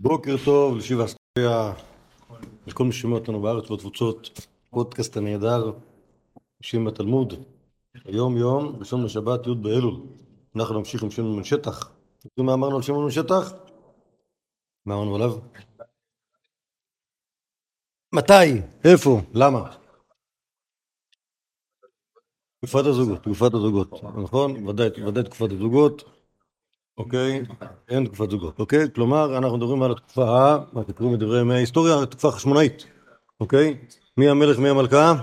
בוקר 0.00 0.36
טוב 0.44 0.76
לשיבה 0.76 1.04
אסטריה, 1.04 1.72
לכל 2.66 2.84
מי 2.84 2.92
ששומע 2.92 3.14
אותנו 3.14 3.42
בארץ 3.42 3.70
ובתפוצות, 3.70 4.30
פודקאסט 4.70 5.16
הנהדר, 5.16 5.72
נשים 6.60 6.84
בתלמוד, 6.84 7.34
היום 8.04 8.36
יום, 8.36 8.76
ראשון 8.78 9.04
לשבת, 9.04 9.46
י' 9.46 9.54
באלול. 9.54 10.00
אנחנו 10.56 10.78
נמשיך 10.78 11.02
עם 11.02 11.36
בן 11.36 11.44
שטח. 11.44 11.90
יודעים 12.24 12.46
מה 12.46 12.54
אמרנו 12.54 12.76
על 12.76 12.82
שמעון 12.82 13.04
בן 13.04 13.10
שטח? 13.10 13.52
מה 14.86 14.94
אמרנו 14.94 15.14
עליו? 15.14 15.32
מתי? 18.14 18.60
איפה? 18.84 19.20
למה? 19.34 19.76
תקופת 22.58 22.86
הזוגות, 22.86 23.22
תקופת 23.22 23.54
הזוגות, 23.54 24.04
נכון? 24.22 24.68
ודאי, 24.68 24.88
ודאי 25.06 25.24
תקופת 25.24 25.52
הזוגות. 25.52 26.15
אוקיי? 26.98 27.42
אין 27.88 28.04
תקופת 28.06 28.30
זוגות, 28.30 28.58
אוקיי? 28.58 28.90
כלומר, 28.94 29.38
אנחנו 29.38 29.56
מדברים 29.56 29.82
על 29.82 29.90
התקופה, 29.92 30.56
מה 30.72 30.84
תקראו 30.84 31.10
מדברי 31.10 31.40
ימי 31.40 31.54
ההיסטוריה, 31.54 32.02
התקופה 32.02 32.28
החשמונאית, 32.28 32.86
אוקיי? 33.40 33.78
מי 34.16 34.28
המלך, 34.28 34.58
מי 34.58 34.68
המלכה? 34.68 35.14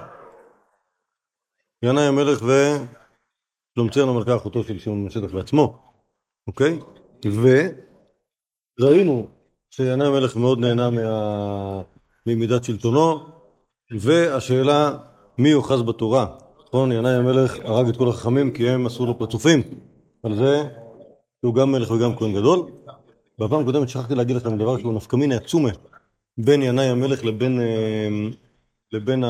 ינאי 1.84 2.04
המלך 2.04 2.44
ושלומציון 2.44 4.10
המלכה, 4.10 4.36
אחותו 4.36 4.64
של 4.64 4.80
שמעון 4.80 5.06
משטח 5.06 5.34
בעצמו, 5.34 5.78
אוקיי? 6.48 6.80
וראינו 8.80 9.28
שינאי 9.70 10.08
המלך 10.08 10.36
מאוד 10.36 10.60
נהנה 10.60 10.90
מה... 10.90 11.82
ממידת 12.28 12.64
שלטונו, 12.64 13.20
והשאלה 14.00 14.98
מי 15.38 15.54
אוחז 15.54 15.82
בתורה, 15.82 16.26
נכון? 16.68 16.92
ינאי 16.92 17.12
המלך 17.12 17.56
הרג 17.64 17.88
את 17.88 17.98
כל 17.98 18.10
החכמים 18.10 18.52
כי 18.52 18.70
הם 18.70 18.86
עשו 18.86 19.06
לו 19.06 19.20
פרצופים, 19.20 19.62
על 20.24 20.36
זה 20.36 20.64
שהוא 21.44 21.56
גם 21.56 21.72
מלך 21.72 21.92
וגם 21.92 22.16
כהן 22.16 22.34
גדול. 22.34 22.60
בפעם 23.40 23.62
הקודמת 23.62 23.90
שכחתי 23.90 24.16
להגיד 24.16 24.36
לכם 24.36 24.58
דבר 24.58 24.78
שהוא 24.78 24.94
נפקמיני 24.94 25.36
עצומה 25.36 25.70
בין 26.38 26.62
ינאי 26.62 26.86
המלך 26.86 27.26
לבין, 27.26 27.60
אה, 27.62 28.08
לבין 28.92 29.24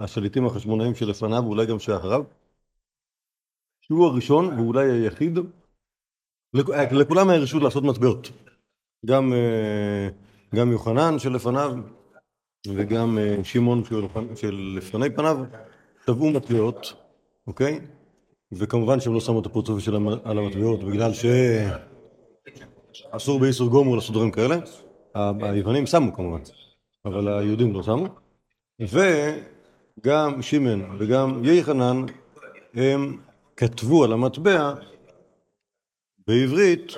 השליטים 0.00 0.46
החשמונאים 0.46 0.94
שלפניו 0.94 1.42
ואולי 1.44 1.66
גם 1.66 1.78
שאחריו. 1.78 2.22
שהוא 3.80 4.06
הראשון 4.06 4.58
ואולי 4.58 4.90
היחיד, 4.90 5.38
לכולם 6.92 7.30
היה 7.30 7.40
רשות 7.40 7.62
לעשות 7.62 7.84
מטבעות. 7.84 8.30
גם, 9.06 9.32
אה, 9.32 10.08
גם 10.54 10.72
יוחנן 10.72 11.18
שלפניו 11.18 11.72
וגם 12.74 13.18
אה, 13.18 13.44
שמעון 13.44 13.82
שלפני 14.34 15.10
פניו 15.10 15.38
טבעו 16.04 16.30
מטבעות, 16.30 16.92
אוקיי? 17.46 17.80
וכמובן 18.52 19.00
שהם 19.00 19.14
לא 19.14 19.20
שמו 19.20 19.40
את 19.40 19.46
הפרצוף 19.46 19.78
שלהם 19.78 20.08
על 20.08 20.38
המטבעות 20.38 20.84
בגלל 20.84 21.10
שאסור 22.92 23.40
באיסור 23.40 23.68
גומר 23.68 23.94
לעשות 23.94 24.14
דברים 24.14 24.30
כאלה. 24.30 24.56
היוונים 25.14 25.86
שמו 25.86 26.14
כמובן, 26.14 26.40
אבל 27.04 27.28
היהודים 27.28 27.72
לא 27.72 27.82
שמו. 27.82 28.06
וגם 28.80 30.42
שמן 30.42 30.96
וגם 30.98 31.44
יחנן 31.44 32.04
הם 32.74 33.18
כתבו 33.56 34.04
על 34.04 34.12
המטבע 34.12 34.74
בעברית 36.26 36.92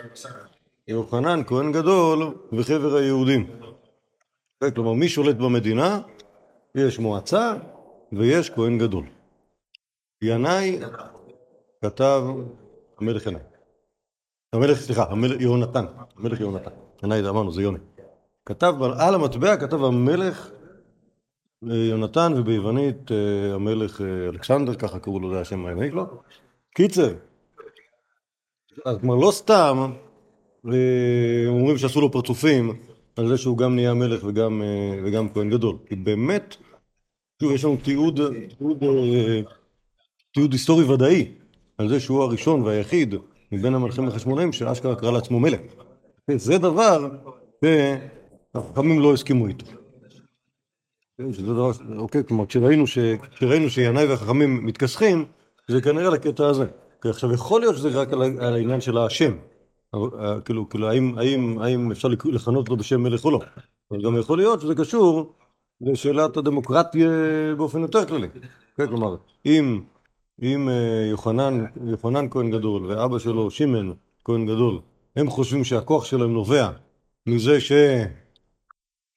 יוחנן 0.88 1.40
כהן 1.46 1.72
גדול 1.72 2.34
וחבר 2.52 2.96
היהודים. 2.96 3.46
כלומר 4.74 4.92
מי 4.92 5.08
שולט 5.08 5.36
במדינה? 5.36 6.00
יש 6.74 6.98
מועצה 6.98 7.54
ויש 8.12 8.50
כהן 8.50 8.78
גדול. 8.78 9.04
ינאי 10.22 10.78
כתב 11.84 12.24
המלך 12.98 13.26
ינאי. 13.26 13.40
המלך, 14.52 14.78
סליחה, 14.78 15.04
המלך 15.10 15.40
יהונתן, 15.40 15.84
המלך 16.16 16.40
יהונתן. 16.40 16.70
ינאי 17.04 17.28
אמרנו, 17.28 17.52
זה 17.52 17.62
יוני. 17.62 17.78
כתב, 18.46 18.74
על 18.98 19.14
המטבע 19.14 19.56
כתב 19.56 19.84
המלך 19.84 20.50
יונתן, 21.62 22.32
וביוונית 22.36 23.12
אה, 23.12 23.54
המלך 23.54 24.00
אה, 24.00 24.28
אלכסנדר, 24.28 24.74
ככה 24.74 24.98
קראו 24.98 25.20
לו, 25.20 25.30
זה 25.30 25.40
השם 25.40 25.66
היווני 25.66 25.90
שלו. 25.90 26.06
קיצר, 26.74 27.14
אז 28.84 28.98
כלומר 29.00 29.14
לא 29.14 29.30
סתם 29.30 29.92
אה, 30.72 31.44
אומרים 31.46 31.78
שעשו 31.78 32.00
לו 32.00 32.12
פרצופים 32.12 32.76
על 33.16 33.28
זה 33.28 33.38
שהוא 33.38 33.58
גם 33.58 33.74
נהיה 33.74 33.94
מלך 33.94 34.24
וגם, 34.24 34.62
וגם 35.04 35.28
כהן 35.28 35.50
גדול. 35.50 35.76
כי 35.86 35.96
באמת, 35.96 36.56
שוב, 37.42 37.52
יש 37.52 37.64
לנו 37.64 37.76
תיעוד, 37.76 38.20
תיעוד, 38.58 38.84
תיעוד 40.32 40.52
היסטורי 40.52 40.84
ודאי 40.84 41.39
על 41.80 41.88
זה 41.88 42.00
שהוא 42.00 42.22
הראשון 42.22 42.62
והיחיד 42.62 43.14
מבין 43.52 43.74
המלכים 43.74 44.08
החשמונאים 44.08 44.52
שאשכרה 44.52 44.96
קרא 44.96 45.10
לעצמו 45.10 45.40
מלך. 45.40 45.60
זה 46.36 46.58
דבר 46.58 47.08
שהחכמים 47.64 49.00
לא 49.00 49.12
הסכימו 49.12 49.46
איתו. 49.46 49.66
שזה 51.32 51.46
דבר, 51.46 51.70
אוקיי, 51.96 52.24
כלומר 52.24 52.46
כשראינו, 52.46 52.86
ש, 52.86 52.98
כשראינו 53.34 53.70
שינאי 53.70 54.06
והחכמים 54.06 54.66
מתכסחים, 54.66 55.24
זה 55.68 55.80
כנראה 55.80 56.10
לקטע 56.10 56.46
הזה. 56.46 56.66
עכשיו 57.04 57.32
יכול 57.32 57.60
להיות 57.60 57.76
שזה 57.76 57.88
רק 57.88 58.12
על 58.12 58.54
העניין 58.54 58.80
של 58.80 58.98
השם. 58.98 59.32
אה, 59.94 60.40
כאילו, 60.40 60.68
כאילו 60.68 60.88
האם, 60.88 61.18
האם, 61.18 61.58
האם 61.58 61.92
אפשר 61.92 62.08
לכנות 62.08 62.68
לו 62.68 62.76
בשם 62.76 63.02
מלך 63.02 63.24
או 63.24 63.30
לא. 63.30 63.40
אבל 63.90 64.04
גם 64.04 64.16
יכול 64.16 64.38
להיות 64.38 64.60
שזה 64.60 64.74
קשור 64.74 65.32
לשאלת 65.80 66.36
הדמוקרטיה 66.36 67.10
באופן 67.56 67.80
יותר 67.80 68.04
כללי. 68.04 68.28
כן, 68.76 68.86
כלומר, 68.86 69.16
אם 69.46 69.80
אם 70.42 70.68
אה, 70.68 71.06
יוחנן, 71.10 71.64
יוחנן 71.86 72.30
כהן 72.30 72.50
גדול 72.50 72.86
ואבא 72.86 73.18
שלו 73.18 73.50
שמן 73.50 73.92
כהן 74.24 74.46
גדול, 74.46 74.80
הם 75.16 75.30
חושבים 75.30 75.64
שהכוח 75.64 76.04
שלהם 76.04 76.32
נובע 76.32 76.70
מזה 77.26 77.58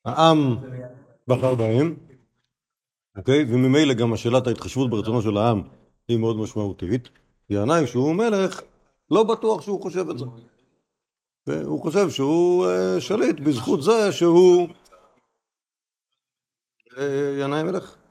שהעם 0.03 0.57
בחר 1.27 1.55
בהם, 1.55 1.95
אוקיי? 3.17 3.45
וממילא 3.49 3.93
גם 3.93 4.13
השאלת 4.13 4.47
ההתחשבות 4.47 4.89
ברצונו 4.89 5.21
של 5.21 5.37
העם 5.37 5.61
היא 6.07 6.17
מאוד 6.17 6.37
משמעותית. 6.37 7.09
ינאי 7.49 7.87
שהוא 7.87 8.15
מלך, 8.15 8.61
לא 9.11 9.23
בטוח 9.23 9.61
שהוא 9.61 9.81
חושב 9.81 10.09
את 10.09 10.17
זה. 10.17 10.25
והוא 11.47 11.81
חושב 11.81 12.09
שהוא 12.09 12.65
uh, 12.65 13.01
שליט 13.01 13.39
בזכות 13.39 13.83
זה 13.83 14.11
שהוא 14.11 14.67
uh, 16.89 17.01
ינאי 17.39 17.63
מלך. 17.63 18.02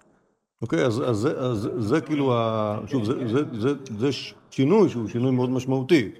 אוקיי, 0.62 0.86
אז, 0.86 1.02
אז, 1.10 1.28
אז, 1.36 1.68
זה 1.78 2.00
כאילו, 2.00 2.34
ה... 2.34 2.78
שוב, 2.86 3.04
זה, 3.04 3.28
זה, 3.28 3.40
זה, 3.60 3.74
זה 3.98 4.08
שינוי 4.50 4.88
שהוא 4.88 5.08
שינוי 5.08 5.30
מאוד 5.30 5.50
משמעותי 5.50 6.10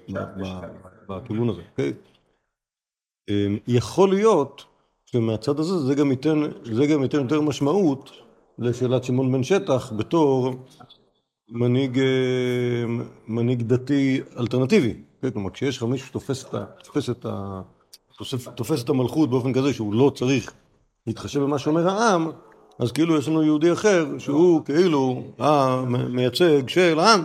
בכיוון 1.09 1.49
הזה, 1.49 1.61
אוקיי? 1.71 1.93
אמ, 3.29 3.57
יכול 3.67 4.09
להיות 4.09 4.63
שמהצד 5.05 5.59
הזה 5.59 5.77
זה 5.77 5.95
גם 5.95 6.11
ייתן, 6.11 6.41
זה 6.63 6.85
גם 6.85 7.03
ייתן 7.03 7.17
יותר 7.17 7.41
משמעות 7.41 8.11
לשאלת 8.59 9.03
שמעון 9.03 9.31
בן 9.31 9.43
שטח 9.43 9.93
בתור 9.93 10.51
מנהיג, 11.49 11.99
אמ, 11.99 13.03
מנהיג 13.27 13.61
דתי 13.61 14.21
אלטרנטיבי. 14.39 14.93
כן? 15.21 15.31
כלומר, 15.31 15.49
כשיש 15.49 15.77
לך 15.77 15.83
מישהו 15.83 16.07
שתופס 16.07 16.45
את, 16.45 16.55
את, 17.09 17.25
תופס, 18.17 18.47
תופס 18.55 18.83
את 18.83 18.89
המלכות 18.89 19.29
באופן 19.29 19.53
כזה 19.53 19.73
שהוא 19.73 19.93
לא 19.93 20.11
צריך 20.15 20.53
להתחשב 21.07 21.39
במה 21.39 21.59
שאומר 21.59 21.89
העם, 21.89 22.31
אז 22.79 22.91
כאילו 22.91 23.17
יש 23.17 23.27
לנו 23.27 23.43
יהודי 23.43 23.71
אחר 23.73 24.17
שהוא 24.17 24.65
כאילו 24.65 25.23
המייצג 25.39 26.69
של 26.69 26.99
העם. 26.99 27.21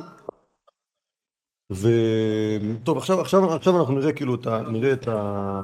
וטוב, 1.71 2.99
עכשיו, 2.99 3.21
עכשיו, 3.21 3.55
עכשיו 3.55 3.79
אנחנו 3.79 3.95
נראה 3.95 4.13
כאילו 4.13 4.35
את 4.35 4.47
ה... 4.47 4.61
נראה 4.61 4.93
את 4.93 5.09
ה... 5.09 5.61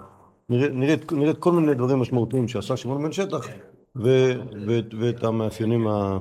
נראה, 0.49 0.69
נראה, 0.69 0.95
נראה 1.13 1.31
את 1.31 1.39
כל 1.39 1.53
מיני 1.53 1.75
דברים 1.75 1.99
משמעותיים 1.99 2.49
שעשה 2.49 2.77
שמעון 2.77 3.03
בן 3.03 3.13
שטח 3.13 3.47
ו, 3.97 4.33
ו, 4.67 4.81
ואת 5.01 5.25
המאפיינים, 5.25 5.87
ה, 5.87 6.19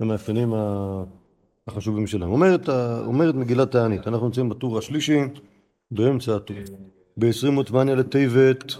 המאפיינים 0.00 0.54
החשובים 1.68 2.06
שלהם. 2.06 2.32
אומרת, 2.32 2.68
אומרת 3.06 3.34
מגילת 3.34 3.70
תענית, 3.70 4.08
אנחנו 4.08 4.26
נמצאים 4.26 4.48
בטור 4.48 4.78
השלישי 4.78 5.20
באמצע 5.90 6.36
הטור. 6.36 6.56
בעשרים 7.16 7.54
עותמניה 7.54 7.94
לטבת 7.94 8.74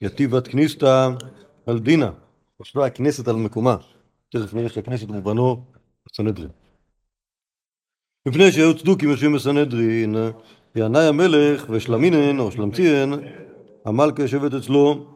יתיבת 0.00 0.48
כניסתא 0.48 1.10
על 1.66 1.78
דינה 1.78 2.10
ישבה 2.62 2.86
הכנסת 2.86 3.28
על 3.28 3.36
מקומה, 3.36 3.76
תכף 4.28 4.54
נראה 4.54 4.68
שהכנסת 4.68 5.08
מובנו 5.08 5.64
בסנהדרין. 6.06 6.48
מפני 8.28 8.52
שהיו 8.52 8.78
צדוקים 8.78 9.10
יושבים 9.10 9.32
בסנהדרין, 9.32 10.14
ינאי 10.76 11.06
המלך 11.06 11.66
ושלמינן 11.70 12.38
או 12.38 12.52
שלמציאן, 12.52 13.10
המלכה 13.84 14.22
יושבת 14.22 14.54
אצלו, 14.54 15.06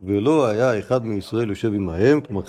ולא 0.00 0.46
היה 0.46 0.78
אחד 0.78 1.04
מישראל 1.04 1.48
יושב 1.48 1.72
עמהם, 1.74 2.20
כלומר 2.20 2.42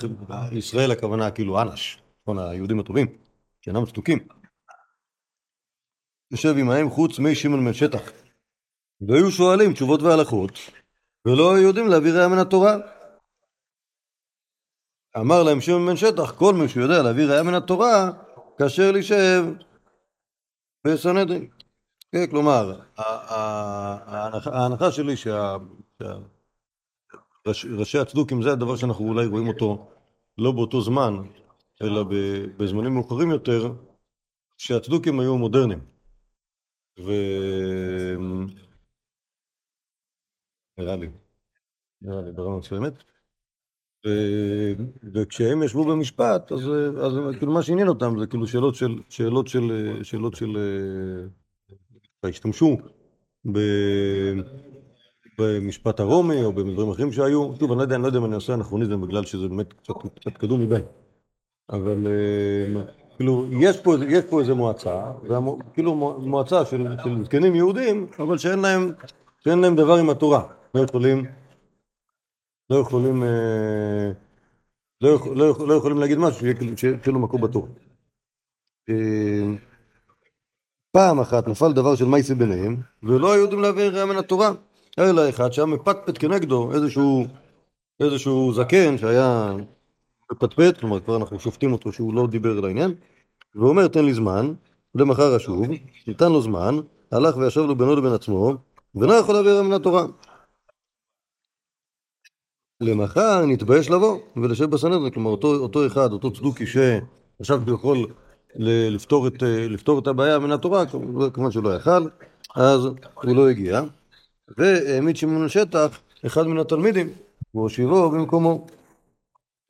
ישראל 0.51 0.91
הכוונה 0.91 1.31
כאילו 1.31 1.61
אנש, 1.61 2.01
נכון, 2.23 2.39
היהודים 2.39 2.79
הטובים, 2.79 3.07
שאינם 3.61 3.85
צדוקים. 3.85 4.19
יושב 6.31 6.55
עמהם 6.57 6.89
חוץ 6.89 7.19
מי 7.19 7.35
שמעון 7.35 7.65
בן 7.65 7.73
שטח. 7.73 8.11
והיו 9.07 9.31
שואלים 9.31 9.73
תשובות 9.73 10.01
והלכות, 10.01 10.59
ולא 11.25 11.55
היו 11.55 11.67
יודעים 11.67 11.87
להביא 11.87 12.11
ראיה 12.11 12.27
מן 12.27 12.37
התורה. 12.37 12.77
אמר 15.17 15.43
להם 15.43 15.61
שמעון 15.61 15.85
בן 15.87 15.95
שטח, 15.95 16.31
כל 16.31 16.53
מי 16.53 16.67
שיודע 16.67 17.03
להביא 17.03 17.25
ראיה 17.25 17.43
מן 17.43 17.53
התורה, 17.53 18.11
כאשר 18.57 18.91
להישב 18.91 19.43
בסנהדרין. 20.87 21.49
כן, 22.11 22.27
כלומר, 22.31 22.79
ההנחה 24.45 24.91
שלי 24.91 25.13
ראש, 27.47 27.65
ראשי 27.65 27.97
הצדוקים 27.97 28.41
זה 28.41 28.51
הדבר 28.51 28.75
שאנחנו 28.75 29.07
אולי 29.07 29.25
רואים 29.25 29.47
אותו 29.47 29.91
לא 30.37 30.51
באותו 30.51 30.81
זמן, 30.81 31.13
אלא 31.81 32.03
בזמנים 32.57 32.93
מאוחרים 32.93 33.31
יותר, 33.31 33.73
שהצדוקים 34.57 35.19
היו 35.19 35.37
מודרניים. 35.37 35.79
ו... 36.99 37.11
נראה 40.77 40.95
לי, 40.95 41.09
נראה 42.01 42.21
לי 42.21 42.31
ברמה 42.31 42.57
מסוימת. 42.57 42.93
ו... 44.07 44.09
וכשהם 45.13 45.63
ישבו 45.63 45.85
במשפט, 45.85 46.51
אז, 46.51 46.69
אז 47.01 47.13
כאילו 47.37 47.51
מה 47.51 47.61
שעניין 47.61 47.87
אותם 47.87 48.19
זה 48.19 48.27
כאילו 48.27 48.47
שאלות 48.47 48.75
של, 48.75 48.95
שאלות 49.09 49.47
של, 49.47 49.99
שאלות 50.03 50.35
של, 50.35 50.57
אה, 52.23 52.29
השתמשו 52.29 52.77
ב... 53.51 53.59
במשפט 55.39 55.99
הרומי 55.99 56.43
או 56.43 56.53
בדברים 56.53 56.89
אחרים 56.89 57.11
שהיו. 57.11 57.51
שוב, 57.59 57.71
אני 57.71 57.77
לא 57.77 57.83
יודע, 57.83 57.95
אני 57.95 58.03
לא 58.03 58.07
יודע 58.07 58.19
אם 58.19 58.25
אני 58.25 58.35
עושה 58.35 58.53
אנכרוניזם 58.53 59.01
בגלל 59.01 59.25
שזה 59.25 59.47
באמת 59.47 59.73
קצת, 59.73 59.93
קצת 60.15 60.37
קדום 60.37 60.61
מדי. 60.61 60.81
אבל 61.69 62.07
אה, 62.07 62.81
כאילו, 63.17 63.45
יש 63.59 63.79
פה, 63.79 63.95
יש 64.07 64.25
פה 64.29 64.39
איזה 64.39 64.53
מועצה, 64.53 65.01
כאילו 65.73 65.95
מועצה 66.19 66.65
של, 66.65 66.87
של 67.03 67.23
זקנים 67.23 67.55
יהודים, 67.55 68.07
אבל 68.19 68.37
שאין 68.37 68.59
להם, 68.59 68.91
שאין 69.39 69.59
להם 69.59 69.75
דבר 69.75 69.95
עם 69.95 70.09
התורה. 70.09 70.43
לא 70.75 70.81
יכולים, 70.81 71.25
לא 72.71 72.75
יכולים, 72.75 73.23
אה, 73.23 74.11
לא, 75.01 75.09
יכול, 75.09 75.37
לא, 75.37 75.55
לא 75.67 75.73
יכולים 75.73 75.97
להגיד 75.97 76.17
משהו 76.17 76.39
שיהיה 76.75 76.97
כאילו 76.97 77.19
מקום 77.19 77.41
בתורה. 77.41 77.67
אה, 78.89 79.55
פעם 80.91 81.19
אחת 81.19 81.47
נפל 81.47 81.73
דבר 81.73 81.95
של 81.95 82.05
מייסי 82.05 82.35
ביניהם, 82.35 82.77
ולא 83.03 83.33
היו 83.33 83.41
יודעים 83.41 83.61
להביא 83.61 83.83
ראיה 83.83 84.05
מן 84.05 84.15
התורה. 84.17 84.51
אלא 84.99 85.29
אחד 85.29 85.51
שהיה 85.51 85.65
מפטפט 85.65 86.17
כנגדו 86.19 86.71
איזשהו, 86.73 87.25
איזשהו 87.99 88.53
זקן 88.53 88.97
שהיה 88.97 89.53
מפטפט, 90.31 90.79
כלומר 90.79 90.99
כבר 90.99 91.15
אנחנו 91.15 91.39
שופטים 91.39 91.73
אותו 91.73 91.91
שהוא 91.91 92.13
לא 92.13 92.27
דיבר 92.27 92.57
על 92.57 92.65
העניין, 92.65 92.93
ואומר 93.55 93.87
תן 93.87 94.05
לי 94.05 94.13
זמן, 94.13 94.53
למחר 94.95 95.37
אשוב, 95.37 95.61
ניתן 96.07 96.31
לו 96.31 96.41
זמן, 96.41 96.75
הלך 97.11 97.37
וישב 97.37 97.61
לו 97.61 97.75
בינו 97.75 97.95
לבין 97.95 98.13
עצמו, 98.13 98.53
ולא 98.95 99.13
יכול 99.13 99.35
להעביר 99.35 99.63
מן 99.63 99.73
התורה. 99.73 100.05
למחר 102.81 103.45
נתבייש 103.45 103.89
לבוא 103.89 104.17
ולשב 104.37 104.65
בסנדרין, 104.65 105.09
כלומר 105.09 105.29
אותו, 105.29 105.55
אותו 105.55 105.87
אחד, 105.87 106.11
אותו 106.11 106.33
צדוקי 106.33 106.65
שחשב 106.65 107.59
שהוא 107.65 107.75
יכול 107.75 108.07
לפתור 108.55 109.27
את, 109.27 109.43
לפתור 109.69 109.99
את 109.99 110.07
הבעיה 110.07 110.39
מן 110.39 110.51
התורה, 110.51 110.85
כמובן 111.33 111.51
שהוא 111.51 111.63
לא 111.63 111.75
יכל, 111.75 112.07
אז 112.55 112.85
הוא 112.85 113.35
לא 113.35 113.49
הגיע. 113.49 113.81
והעמיד 114.57 115.15
שמעון 115.15 115.45
השטח 115.45 115.99
אחד 116.25 116.47
מן 116.47 116.57
התלמידים, 116.57 117.09
והושיבו 117.55 118.09
במקומו. 118.09 118.65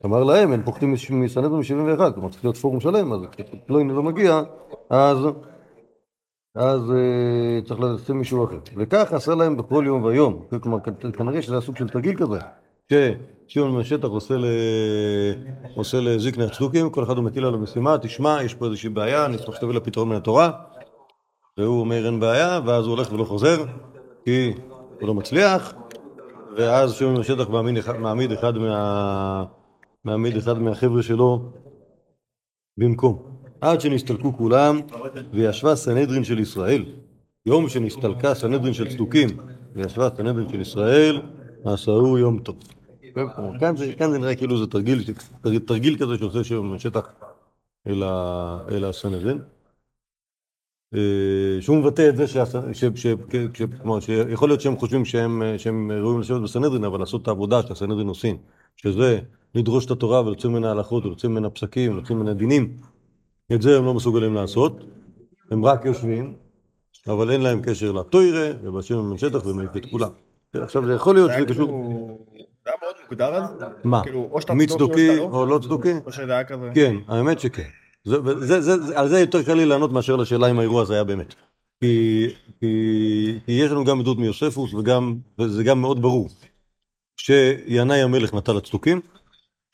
אמר 0.04 0.24
להם, 0.24 0.52
הם 0.52 0.62
פוחדים 0.62 0.92
מסנדרין 1.10 1.54
מ-71, 1.54 2.12
כלומר 2.14 2.28
צריך 2.28 2.44
להיות 2.44 2.56
פורום 2.56 2.80
שלם, 2.80 3.12
אז 3.12 3.20
פלויני 3.66 3.92
לא 3.92 4.02
מגיע, 4.02 4.42
אז, 4.90 5.18
אז 6.54 6.80
uh, 6.90 7.68
צריך 7.68 7.80
לשים 7.80 8.18
מישהו 8.18 8.44
אחר. 8.44 8.58
וכך 8.76 9.12
עשה 9.12 9.34
להם 9.34 9.56
בכל 9.56 9.84
יום 9.86 10.02
ויום, 10.02 10.44
כלומר 10.62 10.78
כנראה 11.18 11.42
שזה 11.42 11.58
הסוג 11.58 11.76
של 11.76 11.88
תרגיל 11.88 12.16
כזה, 12.16 12.38
ששמעון 12.92 13.72
מהשטח 13.72 14.08
עושה, 15.74 16.00
לזקני 16.00 16.44
הצדוקים, 16.44 16.90
כל 16.90 17.04
אחד 17.04 17.16
הוא 17.16 17.24
מטיל 17.24 17.44
עליו 17.44 17.58
משימה, 17.58 17.98
תשמע, 17.98 18.38
יש 18.42 18.54
פה 18.54 18.66
איזושהי 18.66 18.88
בעיה, 18.88 19.24
אני 19.24 19.38
צריך 19.38 19.56
שתביא 19.56 19.74
לה 19.74 19.80
פתרון 19.80 20.08
מן 20.08 20.16
התורה, 20.16 20.50
והוא 21.58 21.80
אומר 21.80 22.06
אין 22.06 22.20
בעיה, 22.20 22.60
ואז 22.66 22.84
הוא 22.84 22.94
הולך 22.94 23.12
ולא 23.12 23.24
חוזר, 23.24 23.64
כי 24.24 24.52
הוא 25.00 25.08
לא 25.08 25.14
מצליח, 25.14 25.74
ואז 26.56 26.92
שמעון 26.92 27.20
השטח 27.20 27.48
מעמיד 27.48 27.76
אחד, 27.76 27.98
מעמיד 27.98 28.32
אחד, 28.32 28.58
מה, 28.58 29.44
מעמיד 30.04 30.36
אחד 30.36 30.58
מהחבר'ה 30.58 31.02
שלו 31.02 31.52
במקום. 32.78 33.22
עד 33.60 33.80
שנסתלקו 33.80 34.36
כולם, 34.36 34.80
וישבה 35.32 35.76
סנהדרין 35.76 36.24
של 36.24 36.38
ישראל. 36.38 36.84
יום 37.46 37.68
שנסתלקה 37.68 38.34
סנהדרין 38.34 38.72
של 38.72 38.88
צדוקים, 38.88 39.28
וישבה 39.74 40.08
סנהדרין 40.16 40.48
של 40.48 40.60
ישראל, 40.60 41.20
עשהו 41.64 42.18
יום 42.18 42.38
טוב. 42.38 42.56
כאן 43.60 43.76
זה, 43.76 43.92
כאן 43.98 44.10
זה 44.10 44.18
נראה 44.18 44.34
כאילו 44.34 44.58
זה 44.58 44.66
תרגיל, 44.66 45.04
תרגיל 45.66 45.98
כזה 45.98 46.18
שעושה 46.18 46.44
שמעון 46.44 46.74
השטח 46.74 47.12
אל 48.68 48.84
הסנהדרין. 48.84 49.38
אה, 50.94 51.60
שהוא 51.60 51.76
מבטא 51.76 52.08
את 52.08 52.16
זה 52.16 52.24
שיכול 54.00 54.48
להיות 54.48 54.60
שהם 54.60 54.76
חושבים 54.76 55.04
שהם, 55.04 55.42
שהם 55.58 55.92
ראויים 55.92 56.20
לשבת 56.20 56.42
בסנהדרין, 56.42 56.84
אבל 56.84 57.00
לעשות 57.00 57.22
את 57.22 57.28
העבודה 57.28 57.62
שהסנהדרין 57.62 58.08
עושים, 58.08 58.36
שזה 58.76 59.18
לדרוש 59.54 59.86
את 59.86 59.90
התורה 59.90 60.20
ולהוציא 60.20 60.48
ממנה 60.48 60.70
הלכות 60.70 61.04
ולהוציא 61.04 61.28
ממנה 61.28 61.50
פסקים 61.50 61.92
ולהוציא 61.92 62.14
ממנה 62.14 62.34
דינים, 62.34 62.76
את 63.52 63.62
זה 63.62 63.78
הם 63.78 63.84
לא 63.84 63.94
מסוגלים 63.94 64.34
לעשות, 64.34 64.84
הם 65.50 65.64
רק 65.64 65.84
יושבים, 65.84 66.34
אבל 67.08 67.30
אין 67.30 67.40
להם 67.40 67.62
קשר 67.62 67.92
לתוירה, 67.92 68.50
ובשם 68.62 68.98
הם 68.98 69.18
שטח 69.18 69.46
ומעיף 69.46 69.76
את 69.76 69.86
כולם. 69.90 70.10
עכשיו 70.54 70.86
זה 70.86 70.92
יכול 70.92 71.14
להיות 71.14 71.30
שזה 71.36 71.46
קשור... 71.46 71.68
מוגדר 73.10 73.34
אז? 73.34 73.64
מה? 73.84 74.02
מי 74.54 74.66
צדוקי 74.66 75.18
או 75.18 75.46
לא 75.46 75.58
צדוקי? 75.58 75.92
או 76.06 76.12
שזה 76.12 76.32
היה 76.32 76.44
כזה? 76.44 76.70
כן, 76.74 76.96
האמת 77.08 77.40
שכן. 77.40 77.68
זה, 78.04 78.16
זה, 78.40 78.60
זה, 78.60 79.00
על 79.00 79.08
זה 79.08 79.20
יותר 79.20 79.42
קל 79.42 79.54
לי 79.54 79.66
לענות 79.66 79.92
מאשר 79.92 80.16
לשאלה 80.16 80.50
אם 80.50 80.58
האירוע 80.58 80.82
הזה 80.82 80.94
היה 80.94 81.04
באמת. 81.04 81.34
כי, 81.80 82.28
כי, 82.60 83.38
כי 83.46 83.52
יש 83.52 83.70
לנו 83.70 83.84
גם 83.84 84.00
עדות 84.00 84.18
מיוספוס, 84.18 84.74
וגם, 84.74 85.14
וזה 85.38 85.64
גם 85.64 85.80
מאוד 85.80 86.02
ברור, 86.02 86.28
שינאי 87.16 88.02
המלך 88.02 88.34
נטל 88.34 88.56
הצדוקים, 88.56 89.00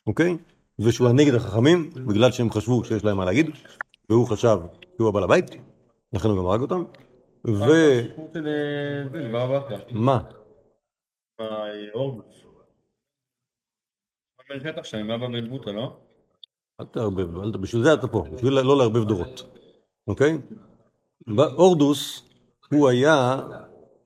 אוקיי? 0.06 0.36
ושהוא 0.78 1.06
היה 1.06 1.14
נגד 1.14 1.34
החכמים, 1.34 1.90
בגלל 2.06 2.32
שהם 2.32 2.50
חשבו 2.50 2.84
שיש 2.84 3.04
להם 3.04 3.16
מה 3.16 3.24
להגיד, 3.24 3.50
והוא 4.10 4.26
חשב 4.26 4.58
שהוא 4.96 5.08
הבעל 5.08 5.24
הבית, 5.24 5.50
לכן 6.12 6.28
הוא 6.28 6.38
גם 6.38 6.46
הרג 6.46 6.60
אותם. 6.60 6.84
ו... 7.46 7.62
מה? 9.90 10.20
שטח 14.56 14.94
בא 15.08 15.16
במלבוטה, 15.16 15.72
לא? 15.72 15.96
אל 16.80 16.86
תערבב, 16.86 17.56
בשביל 17.56 17.82
זה 17.82 17.94
אתה 17.94 18.08
פה, 18.08 18.24
בשביל 18.34 18.52
לא 18.52 18.78
לערבב 18.78 19.04
דורות, 19.04 19.56
אוקיי? 20.06 20.38
הורדוס 21.56 22.28
הוא 22.72 22.88
היה 22.88 23.40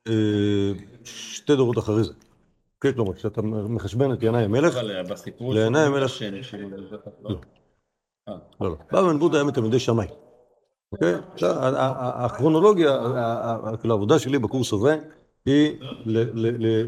אה, 0.09 0.73
שתי 1.05 1.57
דורות 1.57 1.79
אחרי 1.79 2.05
זה. 2.05 2.13
כן, 2.81 2.93
כלומר, 2.93 3.15
כשאתה 3.15 3.43
מחשבן 3.43 4.13
את 4.13 4.23
ינאי 4.23 4.45
המלך, 4.45 4.77
לינאי 5.41 5.81
המלך... 5.81 6.23
לא, 7.23 7.31
לא, 8.61 8.71
לא. 8.71 8.77
בבא 8.93 9.03
בן 9.03 9.19
בודה 9.19 9.39
היה 9.39 9.45
מתלמידי 9.45 9.79
שמאי. 9.79 10.07
אוקיי? 10.93 11.15
הכרונולוגיה, 11.97 12.99
כאילו 13.81 13.95
העבודה 13.95 14.19
שלי 14.19 14.39
בקורס 14.39 14.73
הזה, 14.73 14.99
היא 15.47 15.73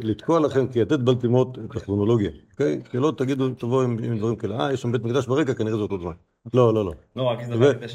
לתקוע 0.02 0.40
לכם 0.40 0.66
כיתד 0.68 1.04
בלטימות 1.04 1.58
את 1.58 1.76
הכרונולוגיה, 1.76 2.30
אוקיי? 2.52 2.80
כי 2.90 2.98
לא 2.98 3.12
תגידו, 3.16 3.48
תבואו 3.48 3.82
עם 3.82 4.18
דברים 4.18 4.36
כאלה, 4.36 4.60
אה, 4.60 4.72
יש 4.72 4.82
שם 4.82 4.92
בית 4.92 5.04
מקדש 5.04 5.26
ברקע, 5.26 5.54
כנראה 5.54 5.76
זה 5.76 5.82
אותו 5.82 5.98
זמן. 5.98 6.12
לא, 6.54 6.74
לא, 6.74 6.84
לא. 6.84 6.92
לא 7.16 7.32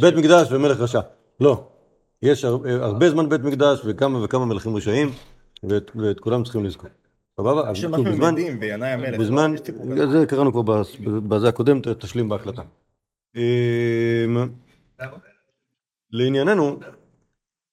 בית 0.02 0.16
מקדש 0.16 0.52
ומלך 0.52 0.80
רשע. 0.80 1.00
לא. 1.40 1.68
יש 2.22 2.46
הרבה 2.46 3.10
זמן 3.10 3.30
בית 3.30 3.42
מקדש 3.42 3.82
וכמה 3.86 4.24
וכמה 4.24 4.46
מלכים 4.46 4.76
רשעים, 4.76 5.12
ואת 5.64 6.20
כולם 6.20 6.44
צריכים 6.44 6.66
לזכור. 6.66 6.90
סבבה? 7.38 7.72
יש 7.72 7.86
משהו 7.86 8.18
מדהים 8.18 8.60
בינאי 8.60 8.90
המלך. 8.90 9.20
בזמן, 9.20 9.56
זה 10.12 10.26
קראנו 10.26 10.52
כבר 10.52 10.82
בזה 11.28 11.50
הקודם, 11.50 11.82
תשלים 12.00 12.30
בהקלטה. 12.30 12.62
אמ, 13.36 14.50
לענייננו, 16.12 16.80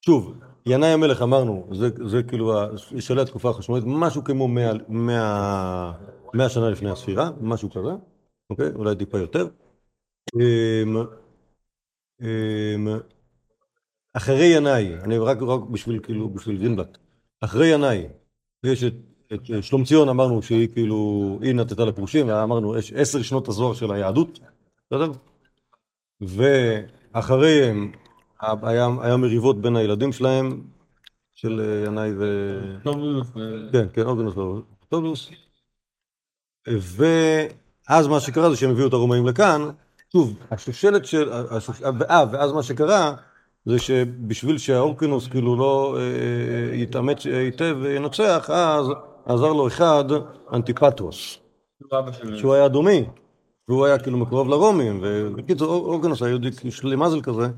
שוב, 0.00 0.34
ינאי 0.66 0.88
המלך 0.88 1.22
אמרנו, 1.22 1.68
זה, 1.72 1.88
זה 2.06 2.22
כאילו 2.22 2.52
שלט 3.00 3.26
התקופה 3.26 3.50
החשמלית, 3.50 3.84
משהו 3.86 4.24
כמו 4.24 4.48
מאה 6.34 6.48
שנה 6.48 6.70
לפני 6.70 6.90
הספירה, 6.90 7.30
משהו 7.40 7.70
כזה, 7.70 7.90
אוקיי? 8.50 8.68
אולי 8.74 8.96
טיפה 8.96 9.18
יותר. 9.18 9.46
אמ, 10.34 10.96
אמ, 12.22 12.98
אחרי 14.14 14.46
ינאי, 14.46 14.94
אני 15.04 15.18
רק, 15.18 15.42
רק 15.42 15.60
בשביל 15.60 16.00
כאילו, 16.02 16.28
בשביל 16.28 16.58
גרינבלט, 16.58 16.98
אחרי 17.40 17.68
ינאי, 17.74 18.08
יש 18.64 18.84
את, 18.84 18.94
את 19.34 19.62
שלום 19.62 19.84
ציון 19.84 20.08
אמרנו 20.08 20.42
שהיא 20.42 20.68
כאילו, 20.68 21.38
היא 21.42 21.54
נתתה 21.54 21.84
לפרושים, 21.84 22.30
אמרנו 22.30 22.78
יש 22.78 22.92
עשר 22.92 23.22
שנות 23.22 23.48
הזוהר 23.48 23.74
של 23.74 23.92
היהדות, 23.92 24.40
בסדר? 24.90 25.12
ואחריהם 26.20 27.92
היה, 28.40 28.88
היה 29.02 29.16
מריבות 29.16 29.60
בין 29.60 29.76
הילדים 29.76 30.12
שלהם, 30.12 30.62
של 31.34 31.60
אה, 31.60 31.86
ינאי 31.86 32.10
ו... 32.18 32.78
טובלוס. 32.82 33.26
כן, 33.72 33.86
כן, 33.92 34.02
אוגנוס 34.02 34.34
וטובלוס. 34.86 35.30
ואז 36.68 38.06
מה 38.06 38.20
שקרה 38.20 38.50
זה 38.50 38.56
שהם 38.56 38.70
הביאו 38.70 38.88
את 38.88 38.92
הרומאים 38.92 39.26
לכאן, 39.26 39.68
שוב, 40.12 40.36
השושלת 40.50 41.06
של... 41.06 41.32
אה, 42.10 42.24
ואז 42.32 42.52
מה 42.52 42.62
שקרה 42.62 43.14
זה 43.64 43.78
שבשביל 43.78 44.58
שהאורקינוס 44.58 45.28
כאילו 45.28 45.56
לא 45.56 45.96
אה, 45.98 46.76
יתאמץ 46.76 47.26
היטב 47.26 47.76
וינצח, 47.80 48.50
אז 48.52 48.86
עזר 49.26 49.52
לו 49.52 49.66
אחד, 49.66 50.04
אנטיפטרוס. 50.52 51.38
שהוא 52.36 52.54
היה 52.54 52.68
דומי, 52.68 53.04
והוא 53.68 53.86
היה 53.86 53.98
כאילו 53.98 54.18
מקורב 54.18 54.48
לרומים, 54.48 55.00
ובקיצור, 55.02 55.84
אורגנוס 55.84 56.22
היה 56.22 56.30
יהודי 56.30 56.48
שלי 56.70 56.96
מזל 56.96 57.20
כזה, 57.20 57.48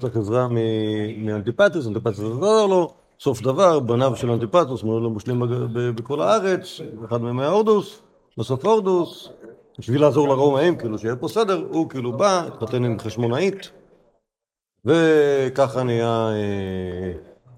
צריך 0.00 0.16
עזרה 0.16 0.48
מ- 0.48 1.26
מאנטיפטרוס, 1.26 1.86
אנטיפטרוס 1.86 2.18
עזר 2.18 2.66
לו, 2.66 2.94
סוף 3.20 3.42
דבר, 3.42 3.80
בניו 3.80 4.16
של 4.16 4.30
אנטיפטרוס 4.30 4.82
מונו 4.82 5.00
לו 5.00 5.10
מושלים 5.10 5.42
בכל 5.94 6.20
הארץ, 6.20 6.80
אחד 7.04 7.22
מהם 7.22 7.40
היה 7.40 7.48
הורדוס, 7.48 8.02
בסוף 8.38 8.64
הורדוס, 8.64 9.28
בשביל 9.78 10.00
לעזור 10.00 10.28
לרומאים, 10.28 10.76
כאילו 10.76 10.98
שיהיה 10.98 11.16
פה 11.16 11.28
סדר, 11.28 11.66
הוא 11.70 11.88
כאילו 11.90 12.12
בא, 12.12 12.46
התחתן 12.46 12.84
עם 12.84 12.98
חשמונאית, 12.98 13.70
וככה 14.84 15.82
נהיה, 15.82 16.28
אה, 16.32 17.12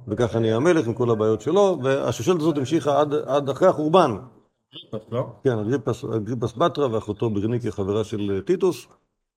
וככה 0.08 0.38
נהיה 0.38 0.56
המלך 0.56 0.86
עם 0.86 0.94
כל 0.94 1.10
הבעיות 1.10 1.40
שלו, 1.40 1.78
והשושלת 1.82 2.40
הזאת 2.40 2.58
המשיכה 2.58 3.00
עד, 3.00 3.14
עד 3.14 3.48
אחרי 3.48 3.68
החורבן. 3.68 4.16
לא? 5.12 5.26
כן, 5.44 5.58
אגריפס, 5.58 6.04
אגריפס 6.04 6.56
בתרה 6.56 6.92
ואחותו 6.92 7.30
ברניקי 7.30 7.72
חברה 7.72 8.04
של 8.04 8.32
אה, 8.34 8.40
טיטוס, 8.40 8.86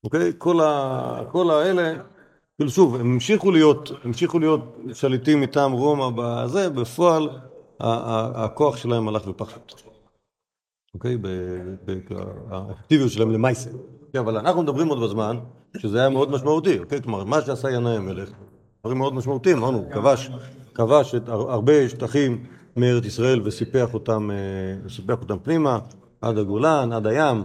אוקיי? 0.03 0.31
כל, 0.38 0.62
ה, 0.62 1.22
כל 1.31 1.51
האלה, 1.51 1.93
כאילו 2.59 2.71
שוב, 2.71 2.95
הם 2.95 3.11
המשיכו 3.11 3.51
להיות, 3.51 3.91
המשיכו 4.03 4.39
להיות 4.39 4.77
שליטים 4.93 5.41
מטעם 5.41 5.71
רומא 5.71 6.09
בזה, 6.15 6.69
בפועל 6.69 7.29
הכוח 7.79 8.77
שלהם 8.77 9.07
הלך 9.07 9.27
ופחת. 9.27 9.73
אוקיי? 10.93 11.17
האקטיביות 12.49 13.11
שלהם 13.11 13.31
למעשה. 13.31 13.69
כן, 14.13 14.19
אבל 14.19 14.37
אנחנו 14.37 14.63
מדברים 14.63 14.87
עוד 14.87 14.99
בזמן 14.99 15.37
שזה 15.77 15.99
היה 15.99 16.09
מאוד 16.09 16.31
משמעותי, 16.31 16.79
אוקיי? 16.79 17.01
כלומר, 17.01 17.23
מה 17.23 17.41
שעשה 17.41 17.71
ינאי 17.71 17.95
המלך, 17.95 18.29
דברים 18.81 18.97
מאוד 18.97 19.13
משמעותיים, 19.13 19.57
אמרנו, 19.57 19.85
כבש, 19.91 20.29
כבש 20.73 21.15
הרבה 21.27 21.89
שטחים 21.89 22.43
מארץ 22.77 23.05
ישראל 23.05 23.41
וסיפח 23.43 23.93
אותם, 23.93 24.29
אה, 24.31 25.11
אותם 25.11 25.37
פנימה, 25.43 25.79
עד 26.21 26.37
הגולן, 26.37 26.91
עד 26.93 27.07
הים, 27.07 27.43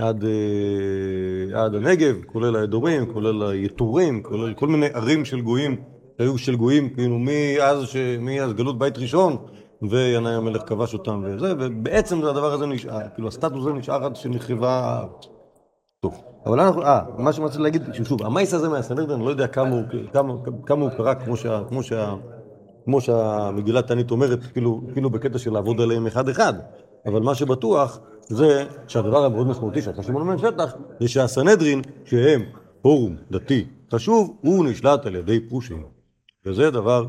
עד, 0.00 0.24
אה, 0.24 1.64
עד 1.64 1.74
הנגב, 1.74 2.16
כולל 2.26 2.56
האדומים, 2.56 3.12
כולל 3.12 3.42
היתורים, 3.42 4.22
כולל 4.22 4.54
כל 4.54 4.66
מיני 4.66 4.86
ערים 4.94 5.24
של 5.24 5.40
גויים, 5.40 5.76
שהיו 6.18 6.38
של 6.38 6.56
גויים, 6.56 6.88
כאילו 6.88 7.18
מאז, 7.18 7.86
ש... 7.86 7.96
מאז 8.20 8.52
גלות 8.52 8.78
בית 8.78 8.98
ראשון, 8.98 9.36
וינאי 9.82 10.34
המלך 10.34 10.62
כבש 10.66 10.94
אותם 10.94 11.22
וזה, 11.24 11.54
ובעצם 11.58 12.24
הדבר 12.24 12.52
הזה 12.52 12.66
נשאר, 12.66 12.98
כאילו 13.14 13.28
הסטטוס 13.28 13.60
הזה 13.60 13.72
נשאר 13.72 14.04
עד 14.04 14.16
שנחרבה 14.16 14.70
הארץ. 14.70 15.26
טוב, 16.00 16.20
אבל 16.46 16.60
אנחנו, 16.60 16.82
אה, 16.82 17.00
מה 17.18 17.32
שרציתי 17.32 17.62
להגיד, 17.62 17.82
שוב, 18.04 18.22
המייס 18.22 18.54
הזה 18.54 18.68
מהסנהדרין, 18.68 19.10
אני 19.10 19.24
לא 19.24 19.30
יודע 19.30 19.46
כמה 19.46 19.70
הוא, 19.70 19.82
כמה, 20.12 20.34
כמה 20.66 20.82
הוא 20.82 20.90
קרה 20.90 21.14
כמו 21.14 21.36
שה... 21.36 21.60
כמו 21.68 21.82
שה... 21.82 22.14
כמו 22.84 23.00
שהמגילת 23.00 23.86
תענית 23.86 24.10
אומרת, 24.10 24.38
כאילו, 24.52 24.80
כאילו 24.92 25.10
בקטע 25.10 25.38
של 25.38 25.52
לעבוד 25.52 25.80
עליהם 25.80 26.06
אחד-אחד. 26.06 26.54
אבל 27.06 27.20
מה 27.20 27.34
שבטוח 27.34 28.00
זה 28.30 28.66
שהדבר 28.88 29.24
המאוד 29.24 29.46
משמעותי 29.46 29.82
שעשה 29.82 30.02
שמעון 30.02 30.26
בן 30.28 30.38
שטח 30.38 30.74
זה 31.00 31.08
שהסנהדרין, 31.08 31.82
שהם 32.04 32.42
פורום 32.82 33.16
דתי 33.30 33.66
חשוב, 33.92 34.36
הוא 34.40 34.64
נשלט 34.64 35.06
על 35.06 35.16
ידי 35.16 35.40
פרושים. 35.40 35.84
וזה 36.46 36.70
דבר 36.70 37.06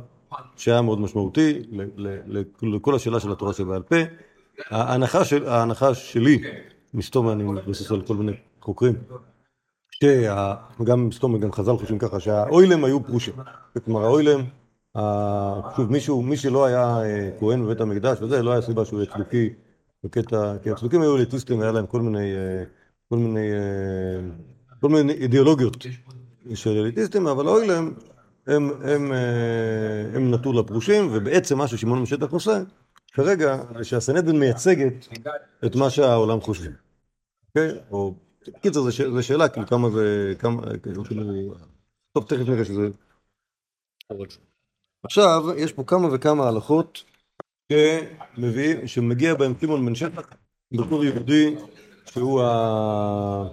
שהיה 0.55 0.81
מאוד 0.81 0.99
משמעותי 0.99 1.61
לכל 2.61 2.95
השאלה 2.95 3.19
של 3.19 3.31
התורה 3.31 3.53
שבעל 3.53 3.81
פה. 3.81 3.95
ההנחה, 4.69 5.25
של, 5.25 5.47
ההנחה 5.47 5.93
שלי, 5.93 6.41
מסתום 6.93 7.29
אני 7.29 7.43
מתבסס 7.43 7.91
על 7.91 8.01
כל 8.01 8.15
מיני 8.15 8.31
חוקרים, 8.61 8.93
שגם 9.93 11.07
מסתום 11.07 11.33
וגם 11.33 11.51
חז"ל 11.51 11.77
חושבים 11.77 11.99
ככה, 11.99 12.19
שהאוילם 12.19 12.83
היו 12.83 13.03
פרושים. 13.03 13.33
כלומר 13.85 14.03
האוילם 14.03 14.41
שוב, 15.75 15.91
מישהו, 15.91 16.21
מי 16.21 16.37
שלא 16.37 16.65
היה 16.65 17.01
אה, 17.01 17.29
כהן 17.39 17.63
בבית 17.63 17.81
המקדש 17.81 18.17
וזה, 18.21 18.43
לא 18.43 18.51
היה 18.51 18.61
סיבה 18.61 18.85
שהוא 18.85 18.99
יהיה 18.99 19.13
צדוקי 19.13 19.49
בקטע, 20.03 20.57
כי 20.63 20.69
הצדוקים 20.71 21.01
היו 21.01 21.17
אליטיסטים, 21.17 21.61
היה 21.61 21.71
להם 21.71 21.87
כל 21.87 22.01
מיני, 22.01 22.35
אה, 22.35 22.63
כל 23.09 23.17
מיני, 23.17 23.53
אה, 23.53 24.19
כל 24.79 24.89
מיני 24.89 25.13
אידיאולוגיות 25.13 25.85
של 26.55 26.69
אליטיסטים, 26.69 27.27
אבל 27.27 27.47
האוילם, 27.47 27.93
הם, 28.47 28.69
הם, 28.83 29.13
אה, 29.13 30.15
הם 30.15 30.33
נטו 30.33 30.53
לפרושים, 30.53 31.09
ובעצם 31.11 31.57
מה 31.57 31.67
ששמעון 31.67 32.01
משטח 32.01 32.31
עושה, 32.31 32.61
כרגע, 33.13 33.63
זה 33.77 33.83
שהסנהדרין 33.83 34.39
מייצגת 34.39 35.07
את 35.65 35.75
מה 35.75 35.89
שהעולם 35.89 36.41
חושבים. 36.41 36.71
אוקיי? 37.47 37.71
או, 37.91 38.13
קיצר, 38.61 38.81
זו 38.89 39.23
שאלה, 39.23 39.49
כאילו, 39.49 39.67
כמה 39.67 39.89
זה, 39.89 40.33
כמה, 40.39 40.61
כאילו, 40.83 41.03
טוב, 42.13 42.23
תכף 42.27 42.47
נראה 42.47 42.65
שזה... 42.65 42.89
עכשיו, 45.03 45.43
יש 45.57 45.73
פה 45.73 45.83
כמה 45.83 46.07
וכמה 46.11 46.47
הלכות 46.47 47.03
שמביא, 47.71 48.87
שמגיע 48.87 49.35
בהם 49.35 49.53
טימון 49.53 49.85
בן 49.85 49.95
שטח 49.95 50.29
בתור 50.71 51.05
יהודי 51.05 51.55
שהוא, 52.05 52.41
ה... 52.41 53.47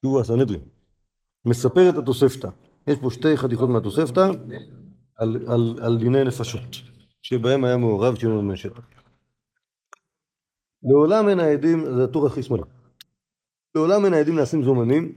שהוא 0.00 0.20
הסנהדרין. 0.20 0.60
מספר 1.44 1.88
את 1.88 1.94
התוספתא. 1.94 2.48
יש 2.86 2.98
פה 2.98 3.10
שתי 3.10 3.36
חתיכות 3.36 3.68
מהתוספתא 3.68 4.30
על, 5.16 5.36
על, 5.46 5.78
על 5.82 5.98
דיני 5.98 6.24
נפשות, 6.24 6.76
שבהם 7.22 7.64
היה 7.64 7.76
מעורב 7.76 8.14
שמעון 8.14 8.48
בן 8.48 8.56
שטח. 8.56 8.82
לעולם 10.82 11.28
אין 11.28 11.40
העדים, 11.40 11.94
זה 11.96 12.04
הטור 12.04 12.26
הכי 12.26 12.42
שמאלי. 12.42 12.62
לעולם 13.74 14.04
אין 14.04 14.14
העדים 14.14 14.36
נעשים 14.36 14.62
זוממים 14.62 15.12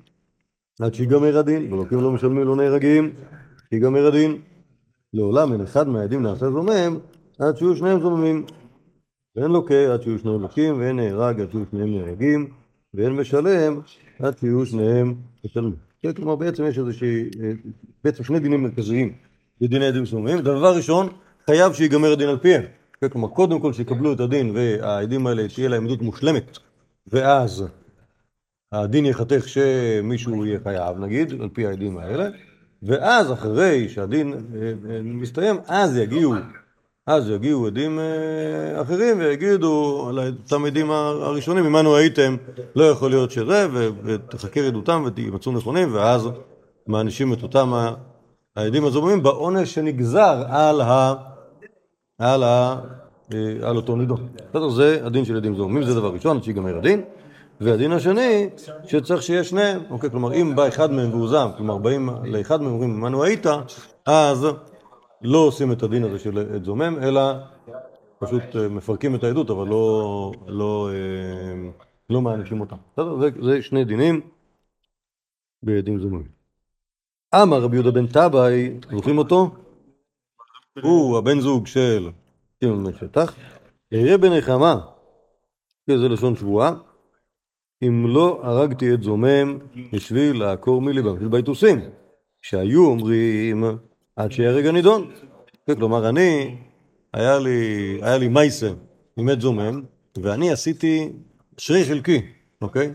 עד 0.82 0.94
שיגמר 0.94 1.38
הדין, 1.38 1.74
ולוקים 1.74 2.02
לא 2.02 2.12
משלמים 2.12 2.44
לא 2.44 2.56
נהרגים, 2.56 3.16
שיגמר 3.70 4.08
הדין. 4.08 4.42
לעולם 5.14 5.52
אין 5.52 5.62
אחד 5.62 5.88
מהעדים 5.88 6.24
נעשה 6.24 6.52
זומם 6.52 7.00
עד 7.40 7.58
שיהיו 7.58 7.76
שניהם 7.76 8.00
זוממים. 8.00 8.46
ואין 9.36 9.52
לוקה 9.52 9.94
עד 9.94 10.02
שיהיו 10.02 10.20
שניהם 10.20 10.42
לוקים, 10.42 10.80
ואין 10.80 10.96
נהרג 10.96 11.42
עד 11.42 11.52
שיהיו 11.52 11.64
שניהם 11.72 11.96
נהרגים, 11.96 12.50
ואין 12.94 13.12
משלם 13.12 13.80
עד 14.20 14.38
שיהיו 14.38 14.66
שניהם 14.66 15.16
משלמים. 15.46 15.76
כן, 16.02 16.14
כלומר 16.14 16.36
בעצם 16.36 16.66
יש 16.66 16.80
איזושהי, 16.80 17.30
אה, 17.44 17.52
בעצם 18.04 18.24
שני 18.24 18.40
דינים 18.40 18.64
מרכזיים 18.64 19.14
בדיני 19.62 19.86
עדים 19.86 20.06
זוממים. 20.06 20.40
דבר 20.40 20.76
ראשון, 20.76 21.08
חייב 21.46 21.74
שיגמר 21.74 22.12
הדין 22.12 22.30
על 22.30 22.38
פיהם. 22.38 22.64
כן, 23.02 23.10
כלומר 23.10 23.28
קודם 23.28 23.60
כל 23.60 23.74
שיקבלו 23.74 24.14
את 24.14 24.20
הדין 24.20 24.52
והעדים 24.56 25.28
האלה 25.28 25.48
תהיה 25.48 25.70
להם 25.70 25.86
עדות 25.86 26.02
מושלמת, 26.02 26.58
ואז 27.08 27.66
הדין 28.72 29.06
ייחתך 29.06 29.48
שמישהו 29.48 30.46
יהיה 30.46 30.60
חייב 30.64 30.98
נגיד, 30.98 31.42
על 31.42 31.50
פי 31.54 31.68
העדים 31.68 31.98
האלה, 31.98 32.30
ואז 32.84 33.32
אחרי 33.32 33.90
שהדין 33.90 34.34
אה, 34.34 34.74
אה, 34.90 35.02
מסתיים, 35.04 35.56
אז 35.68 35.98
יגיעו, 35.98 36.34
אז 37.08 37.30
יגיעו 37.30 37.68
עדים 37.68 38.00
אה, 38.00 38.82
אחרים 38.82 39.20
ויגידו 39.20 40.06
על 40.10 40.20
אותם 40.20 40.66
עדים 40.66 40.92
הראשונים, 40.92 41.66
עמנו 41.66 41.96
הייתם, 41.96 42.36
לא 42.76 42.84
יכול 42.84 43.10
להיות 43.10 43.32
שזה, 43.32 43.68
ותחקר 44.04 44.66
עדותם 44.68 45.04
ותמצאו 45.06 45.52
נכונים, 45.52 45.94
ואז 45.94 46.30
מענישים 46.88 47.34
את 47.34 47.44
אותם 47.44 47.94
העדים 48.56 48.86
הזוממים 48.86 49.24
בעונש 49.24 49.74
שנגזר 49.74 50.44
על 50.50 50.82
ה... 50.82 51.14
על 52.20 52.44
ה... 52.44 52.80
אה, 53.34 53.70
על 53.70 53.76
אותו 53.76 53.96
נידון. 53.96 54.28
בסדר, 54.50 54.70
זה 54.70 55.00
הדין 55.04 55.26
של 55.26 55.36
עדים 55.38 55.56
זוממים, 55.56 55.84
זה 55.84 55.94
דבר 55.94 56.14
ראשון, 56.14 56.42
שיגמר 56.42 56.78
הדין. 56.78 57.02
והדין 57.62 57.92
השני, 57.92 58.50
שצריך 58.88 59.22
שיהיה 59.22 59.44
שניהם, 59.44 59.82
אוקיי, 59.90 60.10
כלומר 60.10 60.34
אם 60.34 60.56
בא 60.56 60.68
אחד 60.68 60.92
מהם 60.92 61.10
והוא 61.10 61.28
זם, 61.28 61.50
כלומר 61.58 61.78
באים 61.78 62.10
לאחד 62.24 62.62
מהם 62.62 62.72
ואומרים 62.72 63.02
מנו 63.02 63.24
היית, 63.24 63.46
אז 64.06 64.48
לא 65.26 65.38
עושים 65.38 65.72
את 65.72 65.84
הדין 65.84 66.04
הזה 66.04 66.20
של 66.20 66.38
עד 66.38 66.64
זומם, 66.64 66.98
אלא 67.02 67.22
פשוט 68.20 68.56
אה, 68.56 68.70
מפרקים 68.70 69.16
את 69.16 69.24
העדות, 69.24 69.50
אבל 69.50 69.68
לא, 69.68 70.32
לא, 70.48 70.90
אה, 70.94 71.70
לא 72.10 72.22
מענישים 72.22 72.62
אותם. 72.62 72.76
בסדר? 72.94 73.20
זה, 73.20 73.30
זה 73.42 73.62
שני 73.62 73.86
דינים 73.86 74.22
בעדים 75.64 76.00
זוממים. 76.00 76.28
אמר 77.36 77.62
רבי 77.62 77.76
יהודה 77.76 77.92
בן 77.92 78.08
טבעי, 78.08 78.80
זוכרים 78.92 79.18
אותו? 79.18 79.52
הוא 80.84 81.18
הבן 81.18 81.40
זוג 81.40 81.68
של 81.68 82.10
שמעון 82.64 82.84
בן 82.84 82.94
שטח, 82.94 83.36
אראה 83.94 84.18
בנחמה, 84.18 84.80
זה 85.88 86.10
לשון 86.10 86.36
שבועה, 86.36 86.74
אם 87.84 88.06
לא 88.08 88.40
הרגתי 88.44 88.94
את 88.94 89.04
זומם 89.04 89.58
בשביל 89.94 90.40
לעקור 90.40 90.82
מליבם 90.82 91.20
של 91.20 91.28
ביתוסים, 91.28 91.80
שהיו 92.42 92.86
אומרים 92.86 93.64
עד 94.16 94.32
שיהרג 94.32 94.66
הנידון. 94.66 95.12
כן, 95.68 95.76
כלומר, 95.76 96.10
אני, 96.10 96.56
היה 97.14 97.40
לי, 97.40 98.00
היה 98.02 98.18
לי 98.18 98.28
מייסה 98.28 98.70
עת 99.18 99.42
זומם, 99.42 99.82
ואני 100.22 100.52
עשיתי 100.52 101.10
אשרי 101.60 101.86
חלקי, 101.86 102.22
אוקיי? 102.62 102.94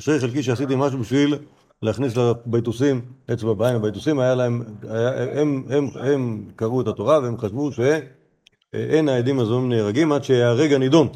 אשרי 0.00 0.20
חלקי 0.20 0.42
שעשיתי 0.42 0.74
משהו 0.76 0.98
בשביל 0.98 1.38
להכניס 1.82 2.16
לביתוסים 2.16 3.00
אצבע 3.32 3.52
בעין. 3.52 3.76
הביתוסים 3.76 4.18
היה 4.18 4.34
להם, 4.34 4.62
היה, 4.88 5.40
הם, 5.40 5.64
הם, 5.70 5.88
הם 5.94 6.44
קראו 6.56 6.80
את 6.80 6.88
התורה 6.88 7.20
והם 7.22 7.38
חשבו 7.38 7.70
שאין 7.72 9.08
העדים 9.08 9.40
הזוממים 9.40 9.68
נהרגים 9.68 10.12
עד 10.12 10.24
שיהרג 10.24 10.72
הנידון. 10.72 11.08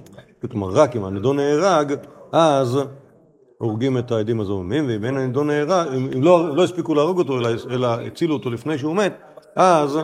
כלומר, 0.51 0.69
רק 0.69 0.97
אם 0.97 1.05
הנידון 1.05 1.37
נהרג, 1.37 1.95
אז 2.33 2.79
הורגים 3.59 3.99
את 3.99 4.11
העדים 4.11 4.41
הזוממים, 4.41 4.87
ואם 4.89 5.05
אין 5.05 5.17
הנידון 5.17 5.47
נהרג, 5.47 5.89
אם, 5.97 6.11
אם 6.17 6.23
לא, 6.23 6.57
לא 6.57 6.65
הספיקו 6.65 6.95
להרוג 6.95 7.19
אותו, 7.19 7.39
אלא, 7.39 7.49
אלא 7.71 7.87
הצילו 7.87 8.35
אותו 8.35 8.51
לפני 8.51 8.79
שהוא 8.79 8.97
מת, 8.97 9.32
אז 9.57 9.99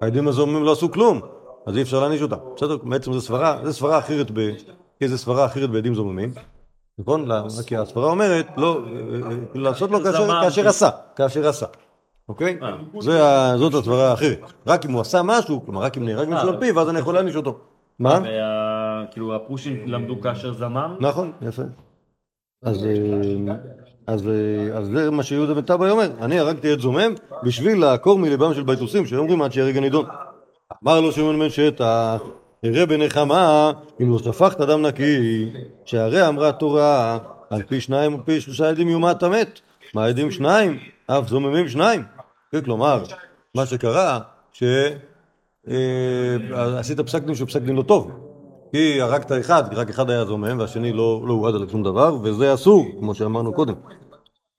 העדים 0.00 0.28
הזוממים 0.28 0.64
לא 0.64 0.72
עשו 0.72 0.90
כלום. 0.92 1.20
אז 1.66 1.76
אי 1.76 1.82
אפשר 1.82 2.00
להעניש 2.00 2.22
אותה. 2.22 2.36
בסדר? 2.56 2.76
בעצם 2.76 3.12
זו 3.12 3.20
סברה, 3.20 3.58
זו 3.64 3.72
סברה 3.72 3.98
אחרת 3.98 4.30
ב... 4.30 4.50
איזה 5.00 5.18
סברה 5.18 5.46
אחרת 5.46 5.70
בעדים 5.70 5.94
זוממים. 5.94 6.30
נכון? 6.98 7.28
כי 7.66 7.76
הסברה 7.76 8.10
אומרת, 8.10 8.46
לא, 8.56 8.80
אה, 8.86 9.30
אה, 9.30 9.36
לעשות 9.54 9.90
לו 9.90 9.98
כאשר- 10.42 10.68
עשה, 10.68 10.90
כאשר 11.16 11.48
עשה. 11.48 11.66
אוקיי? 12.28 12.58
אה. 12.62 13.56
זאת 13.58 13.74
הסברה 13.74 14.10
האחרת. 14.10 14.38
רק 14.66 14.86
אם 14.86 14.92
הוא 14.92 15.00
עשה 15.00 15.22
משהו, 15.24 15.62
כלומר 15.64 15.82
רק 15.82 15.96
אם 15.96 16.04
נהרג 16.04 16.28
מישהו 16.28 16.48
אה. 16.48 16.52
על 16.54 16.60
פיו, 16.60 16.80
אז 16.80 16.88
אני 16.88 16.98
יכול 16.98 17.14
להעניש 17.14 17.36
אותו. 17.36 17.58
מה? 17.98 18.20
כאילו 19.10 19.36
הפושים 19.36 19.88
למדו 19.88 20.20
כאשר 20.20 20.52
זמם? 20.52 20.96
נכון, 21.00 21.32
יפה. 21.42 21.62
אז, 22.62 22.84
אה, 22.84 23.54
אז, 24.10 24.28
אה, 24.28 24.78
אז 24.78 24.86
זה 24.86 25.10
מה 25.10 25.22
שיהודה 25.22 25.54
בן 25.54 25.60
טבעי 25.60 25.90
אומר, 25.90 26.10
אני 26.20 26.38
הרגתי 26.38 26.72
את 26.72 26.80
זומם 26.80 27.14
בשביל 27.42 27.80
לעקור 27.80 28.18
מליבם 28.18 28.54
של 28.54 28.62
ביתוסים 28.62 29.06
שאומרים 29.06 29.42
עד 29.42 29.52
שיהרג 29.52 29.76
הנידון. 29.76 30.06
אמר 30.84 31.00
לו 31.00 31.12
שמעון 31.12 31.38
בן 31.38 31.50
שטח, 31.50 32.22
הראה 32.64 32.86
בנחמה 32.86 33.72
אם 34.02 34.12
לא 34.12 34.18
שפכת 34.18 34.60
דם 34.60 34.82
נקי, 34.82 35.48
שהרי 35.84 36.28
אמרה 36.28 36.48
התורה 36.48 37.18
על 37.50 37.62
פי 37.62 37.80
שניים 37.80 38.14
ופי 38.14 38.40
שלושה 38.40 38.68
עדים 38.68 38.88
יומת 38.88 39.22
המת. 39.22 39.60
מה 39.94 40.06
עדים 40.06 40.30
שניים? 40.30 40.78
אף 41.06 41.28
זוממים 41.28 41.68
שניים. 41.68 42.02
כן, 42.52 42.60
כלומר, 42.60 43.02
מה 43.54 43.66
שקרה, 43.66 44.18
שעשית 44.52 44.90
פסק 47.00 47.22
דין 47.22 47.34
שהוא 47.34 47.48
פסק 47.48 47.62
דין 47.62 47.76
לא 47.76 47.82
טוב. 47.82 48.10
כי 48.72 49.00
הרגת 49.00 49.32
אחד, 49.40 49.64
רק 49.72 49.90
אחד 49.90 50.10
היה 50.10 50.24
זומם 50.24 50.58
והשני 50.58 50.92
לא, 50.92 51.22
לא 51.26 51.32
הועד 51.32 51.54
על 51.54 51.68
שום 51.68 51.82
דבר, 51.82 52.16
וזה 52.22 52.54
אסור, 52.54 52.86
כמו 52.98 53.14
שאמרנו 53.14 53.52
קודם. 53.52 53.74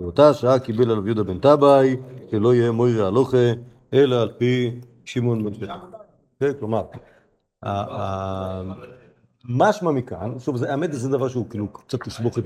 באותה 0.02 0.34
שעה 0.34 0.60
קיבל 0.60 0.92
עליו 0.92 1.06
יהודה 1.06 1.24
בן 1.24 1.40
טבעי, 1.40 1.96
שלא 2.32 2.54
יהיה 2.54 2.72
מוירה 2.72 3.08
הלוכה, 3.08 3.52
אלא 3.94 4.22
על 4.22 4.32
פי 4.38 4.72
שמעון 5.06 5.44
בן 5.44 5.54
שטח. 5.54 5.76
כן, 6.40 6.52
כלומר, 6.60 6.82
משמע 9.46 9.92
מכאן, 9.92 10.40
שוב, 10.40 10.58
זה, 10.58 10.72
האמת 10.72 10.94
זה 10.94 11.10
דבר 11.10 11.28
שהוא 11.28 11.50
כאילו 11.50 11.74
קצת 11.74 12.04
תסבוכת 12.04 12.44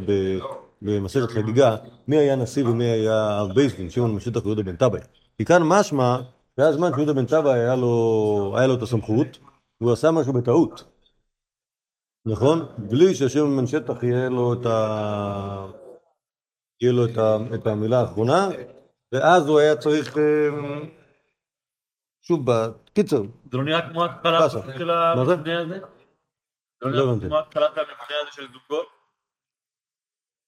במסכת 0.82 1.32
חגיגה, 1.32 1.76
מי 2.08 2.18
היה 2.18 2.36
נשיא 2.36 2.66
ומי 2.66 2.86
היה 2.86 3.38
הרב 3.38 3.56
בייסדין, 3.56 3.90
שמעון 3.90 4.14
בן 4.14 4.20
שטח 4.20 4.46
ויהודה 4.46 4.64
בן 4.64 4.76
טבעי. 4.76 5.02
כי 5.38 5.46
כאן 5.46 5.64
משמע, 5.64 6.18
שהיה 6.56 6.72
זמן 6.72 6.92
שיהודה 6.96 7.14
בן 7.14 7.26
טבעי 7.26 7.60
היה 7.60 7.76
לו, 7.76 8.54
היה 8.58 8.74
את 8.74 8.82
הסמכות, 8.82 9.38
והוא 9.82 9.94
עשה 9.94 10.12
משהו 10.12 10.34
בטעות. 10.34 10.84
נכון? 12.26 12.66
בלי 12.78 13.16
ששמעון 13.16 13.58
בן 13.58 13.68
שטח 13.68 14.04
יהיה 14.04 14.30
לו 14.30 14.54
את 14.54 14.66
ה... 14.66 15.85
יהיה 16.82 16.94
לו 16.94 17.05
את, 17.55 17.67
המילה 17.67 18.00
האחרונה, 18.00 18.48
ואז 19.12 19.48
הוא 19.48 19.60
היה 19.60 19.75
צריך... 19.75 20.17
אה, 20.17 20.50
שוב, 22.22 22.41
בקיצר, 22.46 23.22
זה 23.51 23.58
לא 23.58 23.63
נראה 23.63 23.89
כמו 23.89 24.05
התחלה. 24.05 24.50
של? 24.50 24.89
המבנה 24.89 25.62
הזה? 25.62 25.79
לא 26.82 26.91
לא 26.91 27.15
נראה. 27.15 27.27
כמו 27.27 27.39
התחלת 27.39 27.72
המבנה 27.77 28.15
הזה 28.22 28.32
של 28.32 28.44
זוגות? 28.53 28.88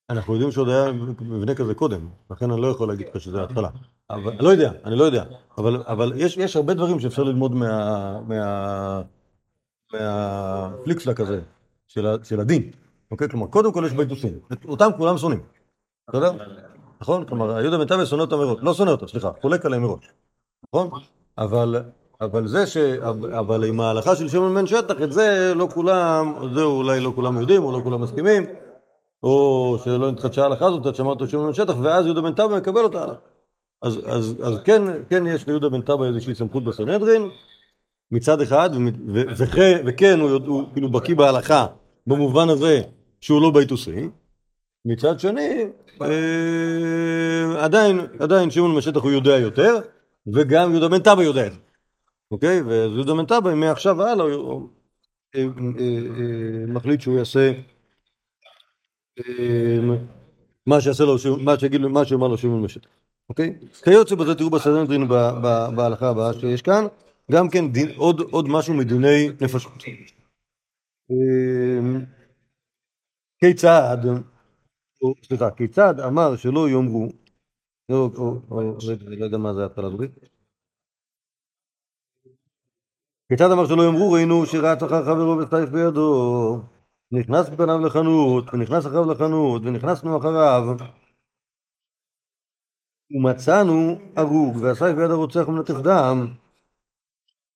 אנחנו 0.10 0.34
יודעים 0.34 0.52
שעוד 0.52 0.70
היה 0.70 0.92
מבנה 1.22 1.56
כזה 1.56 1.76
קודם, 1.76 2.10
לכן 2.32 2.52
אני 2.52 2.62
לא 2.62 2.68
יכול 2.68 2.88
להגיד 2.88 3.08
לך 3.08 3.22
שזה 3.22 3.42
ההתחלה. 3.42 3.70
אבל, 4.10 4.34
לא 4.40 4.50
יודע, 4.50 4.72
אני 4.86 4.96
לא 4.96 5.04
יודע. 5.04 5.24
אבל, 5.58 5.84
אבל 5.88 6.14
יש, 6.16 6.38
יש 6.38 6.56
הרבה 6.56 6.74
דברים 6.74 7.00
שאפשר 7.00 7.24
ללמוד 7.24 7.52
מה... 7.52 8.22
מה... 8.22 9.02
מהפליקסלק 9.94 11.20
הזה, 11.20 11.42
של, 11.88 12.40
הדין. 12.40 12.72
אוקיי? 13.12 13.30
כלומר, 13.30 13.48
קודם 13.48 13.74
כל 13.74 13.84
יש 13.88 13.94
ביתוסים. 13.94 14.40
אותם 14.66 14.90
כולם 14.98 15.18
שונאים. 15.18 15.57
בסדר? 16.10 16.32
נכון? 17.02 17.26
כלומר, 17.26 17.62
יהודה 17.62 17.78
בן 17.78 17.86
טבעי 17.86 18.06
שונא 18.06 18.22
אותם 18.22 18.36
מראש. 18.38 18.58
לא 18.62 18.74
שונא 18.74 18.90
אותם, 18.90 19.08
סליחה, 19.08 19.32
חולק 19.42 19.66
עליהם 19.66 19.82
מראש. 19.82 20.12
נכון? 20.74 20.90
אבל, 21.38 21.76
אבל 22.22 22.48
זה 22.48 22.68
ש... 22.68 22.78
אבל 23.40 23.64
עם 23.64 23.80
ההלכה 23.80 24.16
של 24.16 24.28
שמעון 24.28 24.56
בן 24.56 24.68
שטח, 24.68 25.02
את 25.04 25.12
זה 25.12 25.54
לא 25.56 25.68
כולם, 25.74 26.34
זה 26.54 26.62
אולי 26.64 27.00
לא 27.00 27.12
כולם 27.16 27.38
יודעים, 27.42 27.64
או 27.64 27.72
לא 27.72 27.84
כולם 27.84 28.02
מסכימים, 28.02 28.46
או 29.24 29.78
שלא 29.84 30.12
נתחדשה 30.12 30.44
ההלכה 30.44 30.66
הזאת 30.66 30.86
עד 30.86 30.96
שאמרת 30.96 31.30
שמעון 31.30 31.48
בן 31.48 31.54
שטח, 31.54 31.74
ואז 31.82 32.06
יהודה 32.06 32.22
בן 32.22 32.34
טבעי 32.34 32.58
מקבל 32.58 32.84
אותה. 32.84 33.06
אז, 33.82 34.00
אז, 34.06 34.36
אז 34.44 34.60
כן, 34.64 34.82
כן 35.10 35.28
יש 35.28 35.48
ליהודה 35.48 35.70
בן 35.70 35.82
טבעי 35.82 36.08
איזושהי 36.08 36.36
סמכות 36.36 36.64
בסנהדרין, 36.64 37.30
מצד 38.12 38.42
אחד, 38.42 38.70
ו- 38.74 39.14
ו- 39.14 39.24
וכן, 39.38 39.84
וכן 39.86 40.20
הוא, 40.20 40.30
יודע- 40.30 40.48
הוא 40.48 40.64
כאילו 40.74 40.90
בקיא 40.90 41.16
בהלכה, 41.16 41.66
במובן 42.08 42.50
הזה 42.50 42.82
שהוא 43.22 43.42
לא 43.42 43.52
ביתוסי, 43.52 44.10
מצד 44.86 45.20
שני, 45.20 45.66
עדיין, 47.60 48.00
עדיין 48.20 48.52
שמעון 48.52 48.76
בן 48.76 48.82
שטח 48.82 49.02
הוא 49.02 49.12
יודע 49.12 49.38
יותר, 49.38 49.76
וגם 50.34 50.72
יהודה 50.72 50.88
בן 50.88 51.00
טבעי 51.00 51.26
יודע 51.26 51.48
אוקיי? 52.32 52.62
ויהודה 52.62 53.14
בן 53.14 53.26
טבעי 53.26 53.56
מעכשיו 53.56 53.98
והלאה 53.98 54.26
הוא- 54.26 54.70
אה, 55.36 55.42
אה, 55.42 55.46
אה, 56.20 56.66
מחליט 56.68 57.02
שהוא 57.02 57.18
יעשה 57.18 57.52
אה, 59.20 59.78
מה 60.66 60.82
שיעשה 60.82 61.04
לו, 61.04 61.16
מה 61.44 61.60
שיגיד 61.60 61.82
לו, 61.82 61.90
מה 61.90 62.06
שאומר 62.06 62.28
לו 62.28 62.38
שמעון 62.38 62.62
בן 62.62 62.68
שטח, 62.68 62.90
אוקיי? 63.30 63.56
כיוצא 63.84 64.16
בזה 64.16 64.36
תראו 64.36 64.50
בסנהדרין 64.50 65.08
ב- 65.08 65.14
ב- 65.14 65.76
בהלכה 65.76 66.10
הבאה 66.10 66.34
שיש 66.34 66.62
כאן, 66.62 66.86
גם 67.32 67.50
כן 67.50 67.66
עוד, 67.96 68.22
משהו 68.50 68.74
מדיני 68.74 69.30
נפשות. 69.42 69.84
אה, 71.12 72.00
כיצד, 73.40 73.98
סליחה, 75.24 75.52
כיצד 75.52 76.00
אמר 76.00 76.36
שלא 76.36 76.70
יאמרו, 76.70 77.08
לא, 77.90 78.10
רגע, 78.88 79.08
אני 79.08 79.16
לא 79.16 79.26
יודע 79.26 79.38
מה 79.38 79.54
זה 79.54 79.64
ההתחלה 79.64 79.88
הזאת. 79.88 80.10
כיצד 83.30 83.52
אמר 83.52 83.68
שלא 83.68 83.84
יאמרו? 83.84 84.12
ראינו 84.12 84.46
שרץ 84.46 84.84
אחר 84.84 85.06
חברו 85.06 85.38
וסייף 85.38 85.70
בידו, 85.70 86.62
נכנס 87.12 87.50
בפניו 87.50 87.80
לחנות, 87.80 88.54
ונכנס 88.54 88.86
אחריו 88.86 89.12
לחנות, 89.12 89.62
ונכנסנו 89.66 90.18
אחריו, 90.18 90.64
ומצאנו 93.12 94.00
הרוג, 94.16 94.58
והסייף 94.62 94.96
ביד 94.96 95.12
הרוצח 95.12 95.48
מנטף 95.48 95.74
דם, 95.84 96.28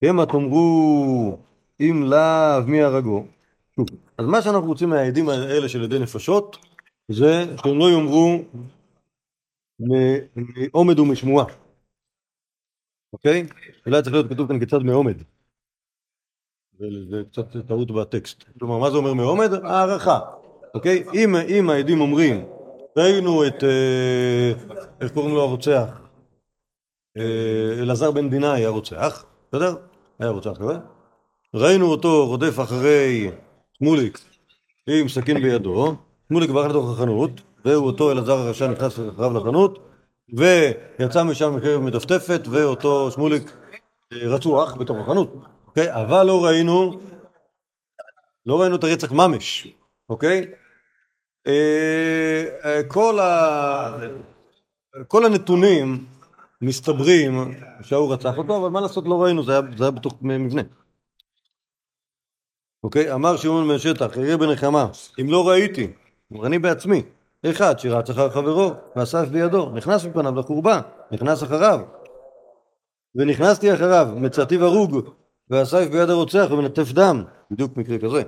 המה 0.04 0.26
תאמרו 0.26 1.38
אם 1.82 2.04
לאו 2.04 2.68
מי 2.68 2.82
הרגו. 2.82 3.26
אז 4.18 4.26
מה 4.26 4.42
שאנחנו 4.42 4.68
רוצים 4.68 4.90
מהעדים 4.90 5.30
האלה 5.30 5.70
של 5.70 5.84
עדי 5.84 6.00
נפשות, 6.00 6.58
זה 7.08 7.56
שהם 7.64 7.80
לא 7.80 7.92
יאמרו 7.92 8.44
מעומד 9.80 11.00
ומשמועה. 11.00 11.46
אוקיי? 13.14 13.48
אולי 13.86 14.02
צריך 14.02 14.14
להיות 14.14 14.30
כתוב 14.30 14.48
כאן 14.48 14.60
כיצד 14.60 14.78
מעומד. 14.78 15.18
זה 17.10 17.24
קצת 17.32 17.68
טעות 17.68 17.92
בטקסט. 17.92 18.44
כלומר, 18.60 18.78
מה 18.78 18.92
זה 18.92 18.98
אומר 18.98 19.14
מעומד? 19.14 19.54
הערכה. 19.54 20.20
אוקיי? 20.74 21.04
אם, 21.14 21.36
אם 21.36 21.70
העדים 21.70 22.02
אומרים, 22.02 22.46
ראינו 22.98 23.48
את, 23.48 23.64
אה, 23.64 24.52
איך 25.02 25.14
קוראים 25.14 25.36
לו 25.36 25.42
הרוצח? 25.42 26.02
אה, 27.18 27.82
אלעזר 27.82 28.12
בן 28.12 28.30
דינה 28.30 28.54
היה 28.54 28.70
רוצח, 28.70 29.26
בסדר? 29.52 29.76
היה 30.20 30.30
רוצח 30.30 30.58
כזה. 30.60 30.74
ראינו 31.56 31.86
אותו 31.86 32.28
רודף 32.28 32.60
אחרי 32.64 33.32
שמוליק 33.74 34.20
עם 34.88 35.08
סכין 35.08 35.42
בידו, 35.42 35.96
שמוליק 36.32 36.50
ברח 36.50 36.70
לתוך 36.70 36.92
החנות, 36.92 37.32
והוא 37.66 37.86
אותו 37.86 38.12
אלעזר 38.12 38.38
הרשע 38.38 38.68
נכנס 38.68 39.00
אחריו 39.00 39.34
לחנות, 39.34 39.80
ויצא 40.34 41.24
משם 41.24 41.56
מקרב 41.56 41.82
מדפדפת, 41.82 42.42
ואותו 42.52 43.12
שמוליק 43.12 43.52
אה, 44.14 44.18
רצוח 44.28 44.76
בתוך 44.76 44.98
החנות, 44.98 45.34
אוקיי? 45.68 45.94
אבל 45.94 46.24
לא 46.24 46.46
ראינו, 46.46 47.00
לא 48.46 48.62
ראינו 48.62 48.76
את 48.76 48.84
הרצח 48.84 49.12
ממש, 49.12 49.68
אוקיי? 50.10 50.46
אה, 51.48 52.46
אה, 52.66 52.84
כל, 52.88 53.20
ה... 53.20 53.98
כל 55.08 55.26
הנתונים 55.26 56.06
מסתברים 56.62 57.54
שההוא 57.82 58.14
רצח 58.14 58.38
אותו, 58.38 58.58
אבל 58.58 58.70
מה 58.70 58.82
לעשות 58.82 59.04
לא 59.08 59.24
ראינו, 59.24 59.44
זה 59.44 59.52
היה, 59.52 59.62
זה 59.78 59.84
היה 59.84 59.92
בתוך 59.92 60.14
מבנה. 60.22 60.62
אוקיי? 62.84 63.14
אמר 63.14 63.38
שמעון 63.38 63.68
בן 63.68 63.80
שטח, 63.80 64.18
אראה 64.18 64.38
בנחמה, 64.38 64.88
אם 65.22 65.30
לא 65.30 65.50
ראיתי, 65.50 65.88
אומר, 66.32 66.48
אני 66.48 66.60
בעצמי, 66.60 67.04
אחד 67.46 67.80
שרץ 67.80 68.10
אחר 68.10 68.30
חברו, 68.30 68.72
ואסף 68.96 69.28
בידו, 69.28 69.70
נכנס 69.70 70.06
מפניו 70.06 70.36
לחורבה, 70.36 70.82
נכנס 71.12 71.44
אחריו. 71.44 71.80
ונכנסתי 73.16 73.74
אחריו, 73.74 74.08
מצאתי 74.16 74.56
הרוג, 74.56 75.10
ואסף 75.50 75.88
ביד 75.92 76.10
הרוצח 76.10 76.48
ומנטף 76.52 76.92
דם, 76.92 77.24
בדיוק 77.52 77.78
מקרה 77.78 77.98
כזה. 78.00 78.22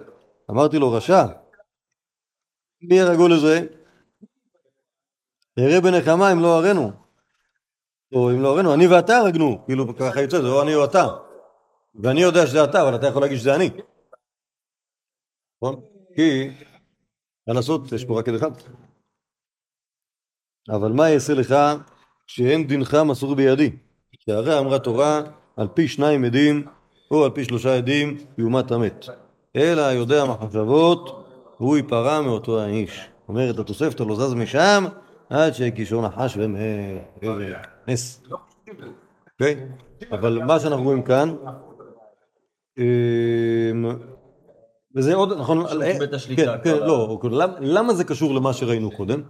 אמרתי 0.52 0.80
לו, 0.80 0.92
רשע, 0.92 1.26
מי 2.82 3.02
הרגו 3.02 3.28
לזה? 3.28 3.60
אראה 5.60 5.82
בנחמה 5.82 6.32
אם 6.32 6.40
לא 6.40 6.58
הראנו. 6.58 6.92
או 8.14 8.32
אם 8.32 8.42
לא 8.42 8.54
הראנו, 8.54 8.74
אני 8.74 8.88
ואתה 8.88 9.18
הרגנו, 9.18 9.66
כאילו 9.66 9.98
ככה 9.98 10.22
יוצא, 10.22 10.42
זה 10.42 10.48
או 10.48 10.62
אני 10.62 10.76
או 10.76 10.86
אתה. 10.86 11.08
ואני 11.96 12.22
יודע 12.22 12.48
שזה 12.48 12.64
אתה, 12.64 12.82
אבל 12.82 12.96
אתה 12.96 13.08
יכול 13.08 13.22
להגיד 13.22 13.38
שזה 13.38 13.56
אני. 13.56 13.70
נכון? 15.58 15.82
כי, 16.16 16.50
מה 17.48 17.54
לעשות, 17.54 17.92
יש 17.92 18.06
פה 18.06 18.20
רק 18.20 18.30
עד 18.30 18.36
אחד. 18.36 18.52
אבל 20.70 20.92
מה 20.92 21.10
יעשה 21.10 21.34
לך 21.34 21.56
שאין 22.28 22.68
דינך 22.68 22.98
מסור 23.06 23.36
בידי? 23.36 23.72
שהרי 24.20 24.60
אמרה 24.60 24.80
תורה, 24.80 25.22
על 25.58 25.68
פי 25.74 25.88
שניים 25.88 26.24
עדים, 26.24 26.66
או 27.12 27.26
על 27.26 27.32
פי 27.32 27.44
שלושה 27.44 27.78
עדים 27.78 28.18
יומת 28.38 28.72
המת. 28.72 29.06
אלא 29.56 29.82
יודע 29.82 30.26
מחשבות, 30.26 31.26
הוא 31.58 31.78
ייפרע 31.78 32.22
מאותו 32.22 32.62
האיש. 32.62 33.10
אומרת 33.28 33.60
התוספתא 33.60 34.04
לא 34.04 34.16
זז 34.16 34.34
משם 34.34 34.84
עד 35.30 35.54
שהקישור 35.54 36.08
נחש. 36.08 36.38
איזה 36.38 37.54
נס. 37.88 38.24
אוקיי? 39.34 39.68
אבל 40.12 40.44
מה 40.44 40.60
שאנחנו 40.60 40.84
רואים 40.84 41.04
כאן, 41.04 41.36
אמ, 42.78 43.86
וזה 44.96 45.16
עוד, 45.16 45.34
נכון, 45.40 45.66
על- 45.66 45.84
את 45.84 46.14
השליטה, 46.14 46.58
כן, 46.58 46.72
כן, 46.78 46.84
ה- 46.84 46.86
לא, 46.88 47.20
למה- 47.32 47.54
למה 47.60 47.94
זה 47.94 48.04
קשור 48.04 48.34
למה 48.36 48.54
שראינו 48.54 48.92
קודם? 48.92 49.22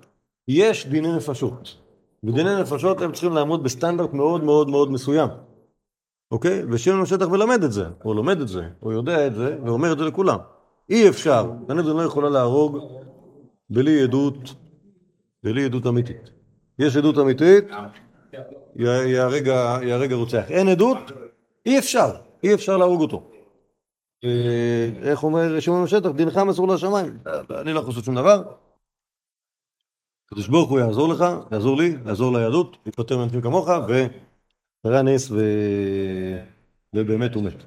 יש 0.47 0.87
דיני 0.87 1.15
נפשות, 1.15 1.75
ודיני 2.23 2.61
נפשות 2.61 3.01
הם 3.01 3.11
צריכים 3.11 3.33
לעמוד 3.33 3.63
בסטנדרט 3.63 4.13
מאוד 4.13 4.43
מאוד 4.43 4.69
מאוד 4.69 4.91
מסוים, 4.91 5.29
אוקיי? 6.31 6.63
ושמעון 6.71 7.01
בשטח 7.03 7.29
ולמד 7.31 7.63
את 7.63 7.71
זה, 7.71 7.85
או 8.05 8.13
לומד 8.13 8.41
את 8.41 8.47
זה, 8.47 8.61
או 8.83 8.91
יודע 8.91 9.27
את 9.27 9.35
זה, 9.35 9.57
ואומר 9.65 9.93
את 9.93 9.97
זה 9.97 10.03
לכולם. 10.05 10.37
אי 10.89 11.09
אפשר, 11.09 11.51
עדן 11.69 11.77
לא 11.77 12.01
יכולה 12.01 12.29
להרוג 12.29 12.77
בלי 13.69 14.01
עדות, 14.03 14.53
בלי 15.43 15.65
עדות 15.65 15.87
אמיתית. 15.87 16.29
יש 16.79 16.97
עדות 16.97 17.17
אמיתית, 17.17 17.65
י- 18.75 18.83
ייהרג 18.83 19.49
ה- 19.49 19.79
ייהרג 19.83 20.11
הרוצח. 20.13 20.43
אין 20.49 20.67
עדות, 20.69 20.97
אי 21.65 21.79
אפשר, 21.79 22.09
אי 22.43 22.53
אפשר 22.53 22.77
להרוג 22.77 23.01
אותו. 23.01 23.23
אה, 24.23 24.89
איך 25.09 25.23
אומר 25.23 25.59
שמעון 25.59 25.83
בשטח? 25.83 26.09
דינך 26.09 26.37
מסור 26.37 26.67
לשמיים. 26.67 27.17
אני 27.61 27.73
לא 27.73 27.79
יכול 27.79 27.89
לעשות 27.89 28.03
שום 28.03 28.15
דבר. 28.15 28.43
הקדוש 30.25 30.47
ברוך 30.47 30.69
הוא 30.69 30.79
יעזור 30.79 31.13
לך, 31.13 31.23
יעזור 31.51 31.77
לי, 31.77 31.95
יעזור 32.05 32.37
ליהדות, 32.37 32.77
יפטר 32.85 33.17
מאנשים 33.17 33.41
כמוך, 33.41 33.67
וקרה 33.67 35.01
נס 35.01 35.31
ו... 35.31 35.37
ובאמת 36.95 37.35
הוא 37.35 37.43
מת. 37.43 37.63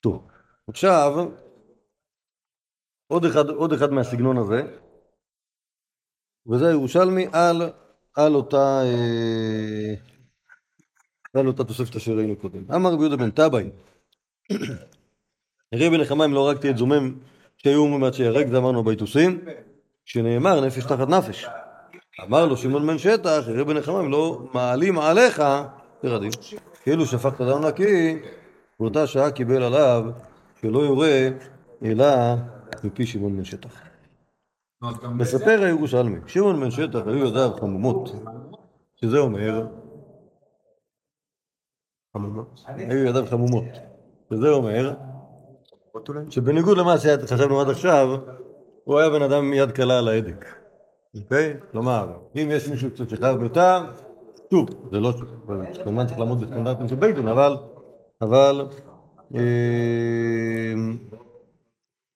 טוב, 0.00 0.26
עכשיו, 0.68 1.28
עוד 3.06 3.24
אחד, 3.24 3.48
עוד 3.48 3.72
אחד 3.72 3.92
מהסגנון 3.92 4.36
הזה, 4.38 4.62
וזה 6.46 6.68
הירושלמי 6.68 7.26
על, 7.32 7.62
על 8.16 8.34
אותה, 8.34 8.82
אה, 8.84 9.94
על 11.34 11.46
אותה 11.46 11.64
תוספת 11.64 11.96
אשר 11.96 12.12
ראינו 12.12 12.36
קודם. 12.36 12.70
אמר 12.74 12.92
רבי 12.92 13.02
יהודה 13.02 13.16
בן 13.16 13.30
טבעי, 13.30 13.70
הרי 15.72 15.90
בנחמה 15.90 16.24
אם 16.24 16.34
לא 16.34 16.48
הרגתי 16.48 16.70
את 16.70 16.76
זומם 16.76 17.14
שהיו 17.56 17.80
אומרים 17.80 18.04
עד 18.04 18.14
שיהרג, 18.14 18.48
זה 18.48 18.58
אמרנו 18.58 18.84
ביתוסים, 18.84 19.44
שנאמר 20.04 20.66
נפש 20.66 20.84
תחת 20.84 21.08
נפש. 21.08 21.46
אמר 22.24 22.46
לו 22.46 22.56
שמעון 22.56 22.86
בן 22.86 22.98
שטח, 22.98 23.42
הרי 23.46 23.64
בנחמה 23.64 24.00
אם 24.00 24.10
לא 24.10 24.48
מעלים 24.54 24.98
עליך, 24.98 25.42
תרדים, 26.00 26.30
כאילו 26.82 27.06
שפכת 27.06 27.40
דם 27.40 27.64
נקי, 27.66 28.18
באותה 28.80 29.06
שעה 29.06 29.30
קיבל 29.30 29.62
עליו 29.62 30.04
שלא 30.60 30.78
יורה 30.78 31.28
אלא 31.84 32.06
מפי 32.84 33.06
שמעון 33.06 33.36
בן 33.36 33.44
שטח. 33.44 33.82
מספר 35.14 35.62
הירושלמי, 35.62 36.18
שמעון 36.26 36.60
בן 36.60 36.70
שטח 36.70 37.00
היו 37.06 37.26
ידיו 37.26 37.50
חמומות, 37.60 38.12
שזה 38.96 39.18
אומר, 39.18 39.66
חמומות, 42.16 42.60
היו 42.66 43.04
ידיו 43.04 43.26
חמומות, 43.26 43.64
שזה 44.32 44.48
אומר, 44.48 44.94
שבניגוד 46.30 46.78
למה 46.78 46.94
שחשבנו 46.98 47.60
עד 47.60 47.68
עכשיו, 47.70 48.08
הוא 48.84 48.98
היה 48.98 49.10
בן 49.10 49.22
אדם 49.22 49.44
עם 49.44 49.52
יד 49.52 49.70
קלה 49.70 49.98
על 49.98 50.08
ההדק, 50.08 50.44
אוקיי? 51.22 51.56
כלומר, 51.72 52.12
אם 52.36 52.48
יש 52.52 52.68
מישהו 52.68 52.90
קצת 52.90 53.08
שחייב 53.10 53.38
ביותר, 53.38 53.78
שוב, 54.50 54.68
זה 54.92 55.00
לא, 55.00 55.12
כמובן 55.84 56.06
צריך 56.06 56.18
לעמוד 56.18 56.40
בסטנדרטים 56.40 56.88
של 56.88 56.94
בייטון, 56.96 57.28
אבל, 57.28 57.56
אבל, 58.22 58.66
אה, 59.34 60.74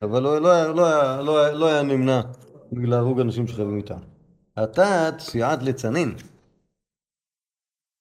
אבל 0.03 0.23
לא, 0.23 0.39
לא, 0.41 0.75
לא, 0.75 1.51
לא, 1.53 1.67
היה- 1.69 1.83
נמנע 1.83 2.21
מלהרוג 2.73 3.21
אנשים 3.21 3.47
שחייבים 3.47 3.77
איתם. 3.77 3.99
עתת 4.57 5.15
סיעת 5.19 5.63
ליצנין. 5.63 6.15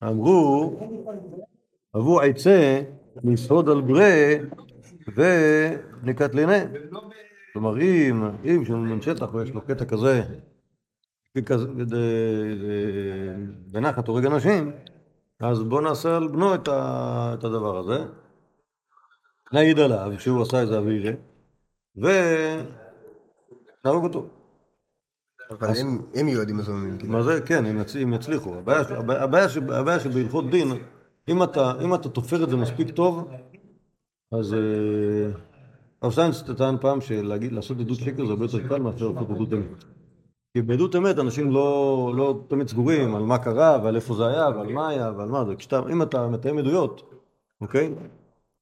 אמרו, 0.03 0.73
אבו 1.97 2.21
עצה 2.21 2.81
לסעוד 3.23 3.69
על 3.69 3.81
ברה 5.07 5.69
ונקטלנה. 6.03 6.57
כלומר, 7.53 7.81
אם, 7.81 8.23
אם 8.45 8.63
בן 8.89 9.01
שטח 9.01 9.33
ויש 9.33 9.49
לו 9.49 9.61
קטע 9.61 9.85
כזה, 9.85 10.21
ד- 11.37 11.51
ד- 11.93 13.71
בנחת 13.71 14.07
הורג 14.07 14.25
אנשים, 14.25 14.71
אז 15.39 15.63
בוא 15.63 15.81
נעשה 15.81 16.17
על 16.17 16.27
בנו 16.27 16.55
את, 16.55 16.67
הדבר 17.43 17.77
הזה, 17.77 18.05
נעיד 19.53 19.79
עליו 19.79 20.11
שהוא 20.19 20.41
עשה 20.41 20.61
איזה 20.61 20.77
אווירה, 20.77 21.11
ונהרוג 21.95 22.63
אותו. 24.03 24.27
אבל 25.51 25.67
הם- 26.15 26.27
יהיו 26.27 26.41
עדים 26.41 26.57
מזוממים. 26.57 26.97
כאילו. 26.97 27.13
מה 27.13 27.23
זה? 27.23 27.41
כן, 27.45 27.65
הם, 27.65 27.81
יצ... 27.81 27.95
הם 27.95 28.13
יצליחו. 28.13 28.55
הבעיה, 29.07 29.99
שבהלכות 29.99 30.49
דין, 30.49 30.67
אם 31.29 31.43
אתה 31.93 32.09
תופר 32.13 32.43
את 32.43 32.49
זה 32.49 32.55
מספיק 32.57 32.89
טוב, 32.89 33.29
אז... 34.39 34.53
אה, 34.53 35.53
הרב 36.03 36.11
שטיינץ 36.11 36.43
טען 36.57 36.77
פעם 36.81 37.01
שלעשות 37.01 37.79
עדות 37.79 37.97
שקר 37.97 38.25
זה 38.25 38.31
הרבה 38.31 38.45
יותר 38.45 38.67
קל 38.67 38.79
מאשר 38.79 39.07
לעשות 39.07 39.29
עדות 39.29 39.53
אמת. 39.53 39.83
כי 40.53 40.61
בעדות 40.61 40.95
אמת 40.95 41.19
אנשים 41.19 41.51
לא, 41.51 42.13
לא 42.17 42.43
תמיד 42.47 42.67
סגורים 42.67 43.15
על 43.15 43.23
מה 43.23 43.37
קרה 43.37 43.79
ועל 43.83 43.95
איפה 43.95 44.15
זה 44.15 44.27
היה 44.27 44.49
ועל 44.49 44.73
מה 44.73 44.89
היה 44.89 45.11
ועל 45.17 45.29
מה 45.29 45.45
זה. 45.45 45.55
כשאתה, 45.55 45.79
אם 45.91 46.01
אתה 46.01 46.27
מתאם 46.27 46.57
עדויות, 46.57 47.13
אוקיי? 47.61 47.93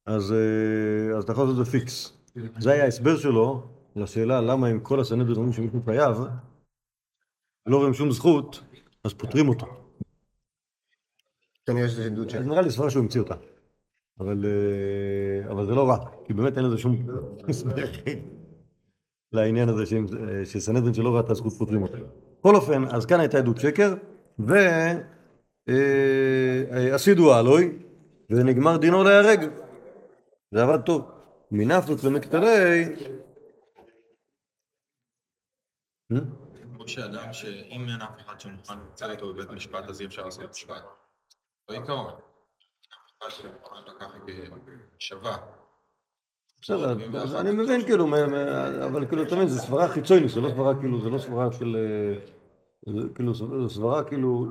אז, 0.05 0.31
אה, 0.31 1.17
אז 1.17 1.23
אתה 1.23 1.31
יכול 1.31 1.43
לעשות 1.43 1.59
את 1.59 1.65
זה 1.65 1.71
פיקס. 1.71 2.13
זה 2.59 2.71
היה 2.71 2.83
ההסבר 2.83 3.17
שלו 3.17 3.63
לשאלה 3.95 4.41
למה 4.41 4.67
עם 4.67 4.79
כל 4.79 4.99
הסנהדרין 4.99 5.35
אומרים 5.35 5.53
שמישהו 5.53 5.81
חייב, 5.85 6.17
לא 7.65 7.77
רואים 7.77 7.93
שום 7.93 8.11
זכות, 8.11 8.63
אז 9.03 9.13
פותרים 9.13 9.49
אותו. 9.49 9.65
כנראה 11.65 11.89
שזה 11.89 12.05
עדות 12.05 12.29
של... 12.29 12.39
נראה 12.39 12.61
לי 12.61 12.71
סברה 12.71 12.89
שהוא 12.89 13.03
המציא 13.03 13.21
אותה. 13.21 13.35
אבל, 14.19 14.45
אה, 14.45 15.51
אבל 15.51 15.65
זה 15.65 15.71
לא 15.75 15.89
רע, 15.89 15.97
כי 16.25 16.33
באמת 16.33 16.57
אין 16.57 16.65
לזה 16.65 16.77
שום 16.77 16.95
הסבר 17.49 17.75
לעניין 19.33 19.69
הזה 19.69 19.85
שאם- 19.85 20.05
אה, 20.29 20.45
שסנהדרין 20.45 20.93
שלא 20.93 21.17
ראתה 21.17 21.33
זכות 21.33 21.53
פותרים 21.53 21.83
אותה. 21.83 21.97
בכל 22.39 22.55
אופן, 22.55 22.83
אז 22.95 23.05
כאן 23.05 23.19
הייתה 23.19 23.37
עדות 23.37 23.57
שקר, 23.57 23.93
ועשידו 26.89 27.39
אלוי, 27.39 27.79
ונגמר 28.29 28.77
דינו 28.77 29.03
להיהרג. 29.03 29.39
זה 30.51 30.63
עבד 30.63 30.81
טוב. 30.85 31.11
מנפלות 31.51 32.03
למקטלי... 32.03 32.83
אה? 36.13 36.17
כמו 36.75 36.87
שאדם 36.87 37.33
שאם 37.33 37.81
אין 37.89 38.01
אף 38.01 38.19
אחד 38.25 38.39
שמוכן 38.39 38.73
לצאת 38.91 39.09
איתו 39.09 39.33
בבית 39.33 39.49
משפט 39.49 39.83
אז 39.89 40.01
אי 40.01 40.05
אפשר 40.05 40.25
לעשות 40.25 40.49
משפט. 40.49 40.83
בעיקרון. 41.69 42.13
אף 42.13 42.13
אחד 42.13 42.27
שמוכן 42.27 42.85
לקחת 42.85 43.10
שווה. 44.99 45.37
בסדר, 46.61 46.95
אז 47.21 47.35
אני 47.35 47.51
מבין 47.51 47.81
כאילו, 47.85 48.05
אבל 48.85 49.05
כאילו, 49.07 49.23
אתה 49.23 49.35
מבין, 49.35 49.47
זה 49.47 49.59
סברה 49.59 49.87
חיצונית, 49.87 50.29
זה 50.29 50.41
לא 50.41 50.49
סברה 50.49 50.79
כאילו, 50.79 51.01
זה 51.01 51.09
לא 51.09 51.17
סברה 51.17 51.51
של... 51.51 51.75
אה, 51.75 52.25
זה 52.93 53.07
כאילו, 53.15 53.33
זו 53.33 53.69
סברה 53.69 54.03
כאילו, 54.03 54.45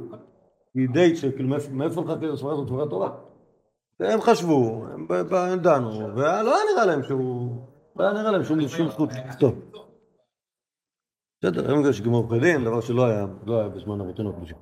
היא 0.75 0.89
די, 0.93 1.17
שכאילו, 1.17 1.49
מאיפה- 1.71 2.03
לך 2.03 2.19
כאילו 2.19 2.37
סברה 2.37 2.57
זאת 2.57 2.69
סברה 2.69 2.89
טובה? 2.91 3.09
הם 4.01 4.21
חשבו, 4.21 4.85
הם 5.33 5.61
דנו, 5.61 5.91
ולא 6.17 6.57
היה 6.57 6.65
נראה 6.75 6.87
להם 6.87 7.03
שהוא... 7.03 7.67
לא 7.97 8.05
היה 8.05 8.13
נראה 8.13 8.31
להם 8.33 8.45
שום 8.45 8.89
זכות. 8.89 9.09
טוב. 9.41 9.55
בסדר, 11.43 11.71
הם 11.75 11.83
גם 11.83 11.93
שגמור 11.93 12.23
עורכי 12.25 12.41
דין, 12.41 12.65
דבר 12.65 12.81
שלא 12.81 13.07
היה, 13.07 13.27
לא 13.47 13.69
בזמן 13.69 14.01
אבותינו 14.01 14.31
הקדושים. 14.31 14.57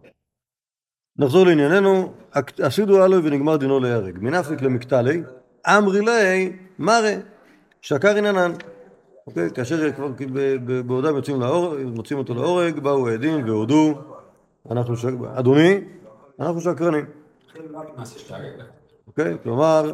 נחזור 1.19 1.47
לענייננו, 1.47 2.13
עשידו 2.63 3.05
אלוהי 3.05 3.23
ונגמר 3.25 3.57
דינו 3.57 3.81
להיהרג. 3.81 4.19
מנפיק 4.21 4.63
למקטלי, 4.63 5.23
אמרי 5.67 6.01
לי 6.01 6.53
מרא, 6.79 7.11
שקר 7.81 8.17
עניינן. 8.17 8.53
אוקיי, 9.27 9.51
כאשר 9.51 9.93
כבר 9.93 10.09
בעודם 10.87 11.17
יוצאים 11.17 11.41
להורג, 11.41 11.83
מוצאים 11.85 12.19
אותו 12.19 12.35
להורג, 12.35 12.79
באו 12.79 13.09
העדים 13.09 13.45
והודו, 13.45 13.95
אנחנו 14.71 14.97
ש... 14.97 15.05
אדוני, 15.35 15.81
אנחנו 16.41 16.61
שקרנים. 16.61 17.05
אוקיי, 19.07 19.37
כלומר, 19.43 19.93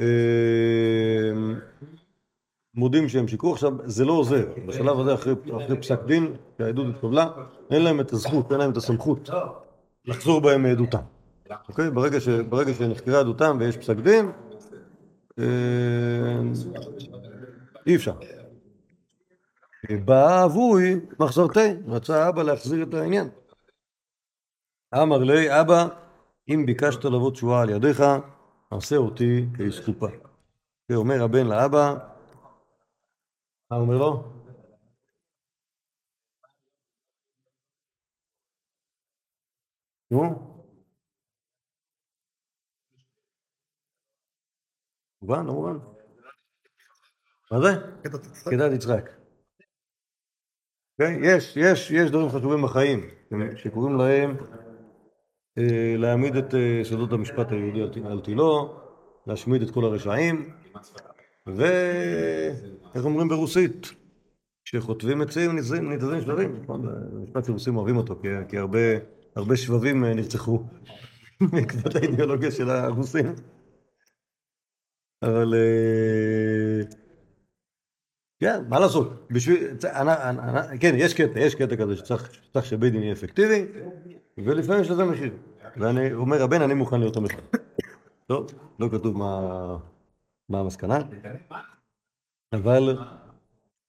אה, 0.00 0.06
מודים 2.74 3.08
שהם 3.08 3.28
שיקרו. 3.28 3.52
עכשיו, 3.52 3.72
זה 3.84 4.04
לא 4.04 4.12
עוזר. 4.12 4.46
בשלב 4.66 5.00
הזה, 5.00 5.14
אחרי 5.14 5.34
פסק 5.80 5.98
דין, 6.06 6.32
שהעדות 6.58 6.86
התקבלה, 6.94 7.28
אין 7.70 7.82
להם 7.82 8.00
את 8.00 8.12
הזכות, 8.12 8.52
אין 8.52 8.60
להם 8.60 8.70
את 8.70 8.76
הסמכות 8.76 9.30
לחזור 10.06 10.40
בהם 10.40 10.62
מעדותם. 10.62 11.02
אוקיי? 11.68 11.90
ברגע, 11.90 12.20
ש, 12.20 12.28
ברגע 12.28 12.74
שנחקרה 12.74 13.20
עדותם 13.20 13.56
ויש 13.60 13.76
פסק 13.76 13.96
דין, 13.96 14.32
אה, 15.38 16.40
אי 17.86 17.96
אפשר. 17.96 18.14
בא 20.04 20.44
אבוי 20.44 21.00
מחזרתי, 21.20 21.68
רצה 21.86 22.28
אבא 22.28 22.42
להחזיר 22.42 22.82
את 22.82 22.94
העניין. 22.94 23.28
אמר 25.02 25.18
לי, 25.18 25.60
אבא, 25.60 25.88
אם 26.48 26.66
ביקשת 26.66 27.04
לבוא 27.04 27.30
תשועה 27.30 27.62
על 27.62 27.70
ידיך, 27.70 28.02
עשה 28.70 28.96
אותי 28.96 29.46
כאיש 29.56 29.80
חופה. 29.80 30.06
ואומר 30.90 31.22
הבן 31.22 31.46
לאבא, 31.46 31.94
מה 33.70 33.76
אומר 33.76 33.98
לו? 33.98 34.24
נו? 40.14 40.54
מובן? 45.22 45.46
לא 45.46 45.52
מובן? 45.52 45.78
מה 47.50 47.60
זה? 47.60 47.68
כדת 48.50 48.72
יצחק. 48.72 49.10
כן, 50.98 51.20
יש, 51.24 51.56
יש, 51.56 51.90
יש 51.90 52.10
דברים 52.10 52.28
חשובים 52.28 52.62
בחיים, 52.64 53.00
שקוראים 53.56 53.96
להם 53.96 54.36
אה, 55.58 55.94
להעמיד 55.98 56.36
את 56.36 56.54
אה, 56.54 56.78
יסודות 56.80 57.12
המשפט 57.12 57.52
היהודי 57.52 58.00
על 58.06 58.20
תילו, 58.20 58.80
להשמיד 59.26 59.62
את 59.62 59.70
כל 59.70 59.84
הרשעים, 59.84 60.54
ואיך 61.46 63.04
אומרים 63.04 63.28
ברוסית? 63.28 63.86
כשחוטבים 64.64 65.20
עצים 65.20 65.52
ניתזים 65.52 65.90
נכון? 66.62 66.82
זה 66.82 67.18
משפט 67.18 67.44
שרוסים 67.44 67.76
אוהבים 67.76 67.96
אותו, 67.96 68.20
כי 68.48 68.58
הרבה, 68.58 68.78
הרבה 69.36 69.56
שבבים 69.56 70.04
אה, 70.04 70.14
נרצחו 70.14 70.64
בעקבות 71.52 71.94
האידיאולוגיה 71.94 72.50
של 72.50 72.70
הרוסים. 72.70 73.34
אבל 75.22 75.54
אה, 75.54 76.82
כן, 78.40 78.64
מה 78.68 78.80
לעשות? 78.80 79.28
כן, 80.80 80.94
יש 80.98 81.14
קטע, 81.14 81.40
יש 81.40 81.54
קטע 81.54 81.76
כזה 81.76 81.96
שצריך 81.96 82.66
שבית 82.66 82.92
דין 82.92 83.02
יהיה 83.02 83.12
אפקטיבי, 83.12 83.64
ולפעמים 84.38 84.82
יש 84.82 84.90
לזה 84.90 85.04
מחיר. 85.04 85.32
ואני 85.76 86.12
אומר, 86.12 86.42
הבן, 86.42 86.62
אני 86.62 86.74
מוכן 86.74 87.00
להיות 87.00 87.16
המחיר. 87.16 87.40
טוב, 88.26 88.46
לא 88.80 88.88
כתוב 88.92 89.18
מה, 89.18 90.60
המסקנה, 90.60 90.98
אבל 92.52 92.98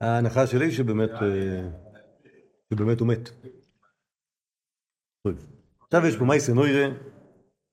ההנחה 0.02 0.48
שלי 0.48 0.72
שבאמת, 0.72 1.12
אה, 1.12 1.70
הוא 3.00 3.08
מת. 3.08 3.30
טוב. 5.26 5.46
עכשיו 5.88 6.06
יש 6.06 6.18
פה 6.18 6.26
מייסה 6.26 6.54
נוירה, 6.54 6.88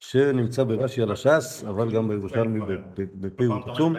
שנמצא 0.01 0.65
ברש"י 0.65 1.03
על 1.03 1.13
הש"ס, 1.13 1.65
אבל 1.69 1.91
גם 1.95 2.09
בירושלמי 2.09 2.61
בפירוט 3.21 3.69
עצום. 3.69 3.95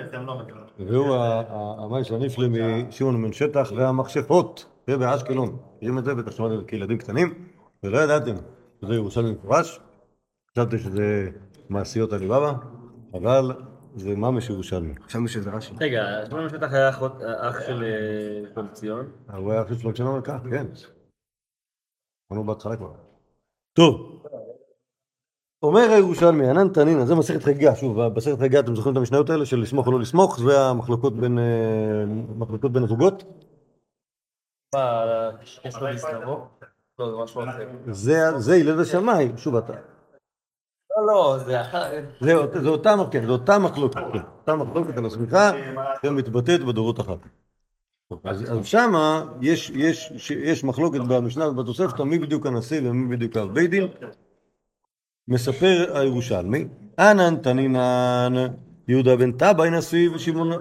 והוא 0.80 1.16
ה- 1.16 1.42
ה- 1.50 1.76
המייס 1.86 2.12
הנפלא 2.12 2.48
משמעון 2.50 3.24
בן 3.24 3.34
שטח 3.34 3.72
והמכשפות, 3.76 4.66
זה 4.88 4.98
באשקלון. 4.98 5.58
מכירים 5.78 5.98
את 5.98 6.06
זה? 6.06 6.16
בטח 6.16 6.32
שמעתם 6.32 6.66
כילדים 6.68 6.98
קטנים, 6.98 7.48
ולא 7.84 7.98
ידעתם 7.98 8.36
שזה 8.82 8.94
ירושלמי 8.94 9.32
מפורש. 9.32 9.80
חשבתי 10.52 10.80
שזה 10.80 11.30
מעשיות 11.70 12.14
עליבאבא, 12.14 12.54
אבל 13.14 13.52
זה 13.96 14.16
ממש 14.16 14.50
ירושלמי. 14.50 14.94
חשבנו 15.06 15.28
שזה 15.28 15.50
רש"י. 15.52 15.74
רגע, 15.80 16.02
שמעון 16.30 16.50
שטח 16.50 16.74
היה 16.74 16.90
אח 16.90 17.60
של 17.68 17.84
אה, 17.84 18.54
שלום 18.54 18.68
ציון. 18.74 19.06
הוא 19.34 19.52
היה 19.52 19.62
הכי 19.62 19.76
שלום 19.76 19.96
שלנו 19.96 20.18
לכך, 20.18 20.38
כן. 20.52 20.66
אמרנו 22.32 22.46
בהתחלה 22.46 22.76
כבר. 22.76 23.13
טוב. 23.74 24.24
אומר 25.64 25.82
הירושלמי, 25.92 26.50
ענן 26.50 26.70
תנינא, 26.70 27.06
זה 27.06 27.16
מסכת 27.16 27.44
חגיגה, 27.44 27.76
שוב, 27.76 28.02
במסכת 28.02 28.38
חגיגה 28.40 28.60
אתם 28.60 28.76
זוכרים 28.76 28.94
את 28.94 28.98
המשניות 28.98 29.30
האלה 29.30 29.46
של 29.46 29.60
לסמוך 29.60 29.88
או 29.88 29.92
לא 29.92 30.00
לסמוך, 30.00 30.40
זה 30.40 30.60
המחלוקות 30.62 31.14
בין, 31.18 31.38
אה, 31.40 32.06
מחלוקות 32.38 32.72
בין 32.72 32.84
הזוגות? 32.84 33.24
לא, 37.00 37.26
זה 38.38 38.54
הלל 38.56 38.80
ושמאי, 38.80 39.32
שוב 39.38 39.56
אתה. 39.56 39.74
לא, 39.74 41.08
לא, 41.08 41.38
זה 41.46 41.62
אחר. 41.62 41.92
זה, 42.22 42.36
אות- 42.36 42.50
זה 42.64 42.70
אותה, 42.70 42.96
כן, 43.12 43.26
זה 43.26 43.32
אותה 43.32 43.60
מחלוקת, 43.60 43.96
כן, 44.14 44.20
אותה 44.40 44.56
מחלוקת 44.56 44.98
על 44.98 45.06
השמיכה 45.06 45.52
שמתבטאת 46.06 46.64
בדורות 46.64 47.00
אחר. 47.00 47.16
טוב, 47.16 47.43
אז, 48.24 48.52
אז 48.52 48.66
שמה 48.66 49.24
יש, 49.42 49.70
יש, 49.76 50.14
ש- 50.18 50.32
יש 50.32 50.64
מחלוקת 50.64 51.00
במשנה 51.00 51.48
ובתוספתא 51.50 52.04
מי 52.04 52.20
בדיוק 52.20 52.46
הנשיא 52.46 52.82
ומי 52.84 53.16
בדיוק 53.16 53.38
האב 53.38 53.54
בית 53.54 53.70
דין. 53.70 53.88
מספר 55.28 55.98
הירושלמי, 55.98 56.66
אנן 57.00 57.36
תנינן 57.36 58.34
יהודה 58.88 59.16
בן 59.16 59.32
טבעי 59.32 59.70
נשיא 59.70 60.10
ושמעון 60.10 60.52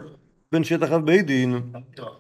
בן 0.53 0.65
שטח 0.65 0.93
בית 0.93 1.27
דין, 1.27 1.73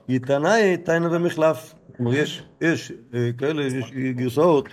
יתנאי 0.08 0.76
תנא 0.76 1.08
במחלף. 1.08 1.74
כלומר 1.96 2.14
יש, 2.14 2.42
יש 2.60 2.92
אה, 3.14 3.30
כאלה, 3.38 3.62
יש 3.66 3.92
גרסאות 3.92 4.68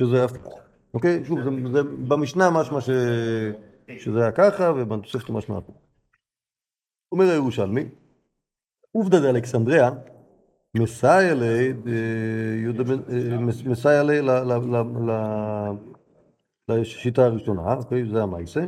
שזה 0.00 0.24
הפוך. 0.24 0.58
אוקיי? 0.94 1.24
שוב, 1.24 1.38
זה, 1.42 1.50
זה 1.72 1.82
במשנה 1.82 2.50
משמע 2.50 2.80
ש... 2.80 2.90
שזה 3.98 4.22
היה 4.22 4.32
ככה, 4.32 4.72
ובתוספתא 4.76 5.32
משמע. 5.32 5.58
אומר 7.12 7.24
הירושלמי, 7.30 7.84
עובדא 8.98 9.20
דאלכסנדריה, 9.20 9.90
מסייע 10.76 11.34
לי, 11.34 11.72
יהודה 12.62 12.82
בן- 12.84 13.02
מס- 13.40 13.62
מסייע 13.66 14.02
לי 14.02 14.22
ל- 14.22 14.52
לשיטה 16.68 17.24
הראשונה, 17.24 17.74
אוקיי? 17.74 18.04
זה 18.12 18.22
המייסה. 18.22 18.60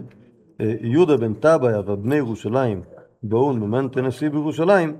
אה, 0.60 0.74
יהודה 0.80 1.16
בן 1.16 1.34
טבעיה 1.34 1.80
ובני 1.80 2.16
ירושלים 2.16 2.82
באון 3.22 3.60
ממנטה 3.60 4.00
נשיא 4.00 4.28
בירושלים, 4.30 4.96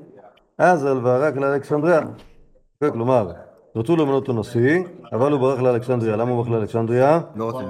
אז 0.59 0.85
הלוואה 0.85 1.19
רק 1.19 1.37
לאלכסנדריה. 1.37 2.01
אוקיי, 2.01 2.93
כלומר, 2.93 3.31
רצו 3.77 3.97
למנות 3.97 4.29
אותו 4.29 4.41
נשיא, 4.41 4.83
אבל 5.13 5.33
הוא 5.33 5.41
ברח 5.41 5.61
לאלכסנדריה. 5.61 6.17
למה 6.17 6.31
הוא 6.31 6.43
ברח 6.43 6.49
לאלכסנדריה? 6.53 7.21
לא 7.37 7.45
רוצה. 7.45 7.65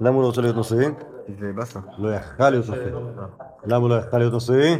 למה 0.00 0.14
הוא 0.14 0.22
לא 0.22 0.26
רוצה 0.26 0.40
להיות 0.40 0.56
נשיא? 0.56 0.88
זה 1.40 1.52
באסה. 1.52 1.80
לא 1.98 2.14
יכל 2.14 2.50
להיות 2.50 2.64
נשיא. 2.68 2.82
למה 3.66 3.76
הוא 3.76 3.88
לא 3.88 3.94
יכל 3.94 4.18
להיות 4.18 4.34
נשיא? 4.34 4.76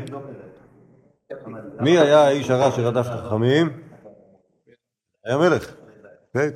מי 1.80 1.98
היה 1.98 2.18
האיש 2.18 2.50
הרע 2.50 2.70
שרדף 2.70 3.06
את 3.06 3.12
החכמים? 3.12 3.82
היה 5.24 5.38
מלך. 5.38 5.74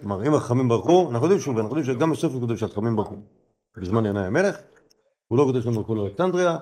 כלומר, 0.00 0.26
אם 0.26 0.34
החכמים 0.34 0.68
ברחו, 0.68 1.10
אנחנו 1.10 1.26
יודעים 1.26 1.40
שוב, 1.40 1.58
אנחנו 1.58 1.76
יודעים 1.76 1.96
שגם 1.96 2.10
בספר 2.10 2.40
כותב 2.40 2.56
שהחכמים 2.56 2.96
ברחו. 2.96 3.14
בזמן 3.76 4.06
ינאי 4.06 4.26
המלך, 4.26 4.56
הוא 5.28 5.38
לא 5.38 5.44
כותב 5.44 5.60
שהם 5.60 5.72
ברחו 5.72 5.94
לאלכסנדריה, 5.94 6.56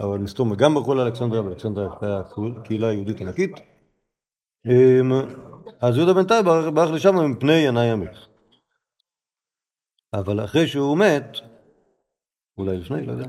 אבל 0.00 0.18
מסתום 0.18 0.54
גם 0.54 0.74
ברחו 0.74 0.94
לאלכסנדריה, 0.94 1.42
ואלכסנדריה 1.42 1.88
הייתה 1.90 2.22
קהילה 2.64 2.92
יהודית 2.92 3.20
ענקית. 3.20 3.52
אמ, 4.66 5.12
אז 5.80 5.96
יהודה 5.96 6.14
בן 6.14 6.26
טבאי 6.26 6.46
ברח 6.46 6.90
לשם 6.90 7.30
מפני 7.30 7.52
ינאי 7.52 7.90
המלך. 7.90 8.26
אבל 10.14 10.44
אחרי 10.44 10.66
שהוא 10.66 10.98
מת, 10.98 11.36
אולי 12.58 12.76
לפני, 12.76 13.06
לא 13.06 13.12
יודע. 13.12 13.26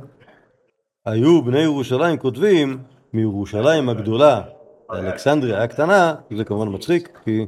היו 1.06 1.42
בני 1.42 1.60
ירושלים 1.60 2.18
כותבים 2.18 2.84
מירושלים 3.14 3.90
הגדולה 3.90 4.42
לאלכסנדריה 4.90 5.64
הקטנה, 5.64 6.16
זה 6.38 6.46
כמובן 6.46 6.76
מצחיק, 6.76 7.20
כי 7.26 7.46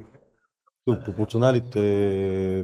שוב, 0.85 0.95
פרופורציונלית 1.05 1.77
אה, 1.77 2.61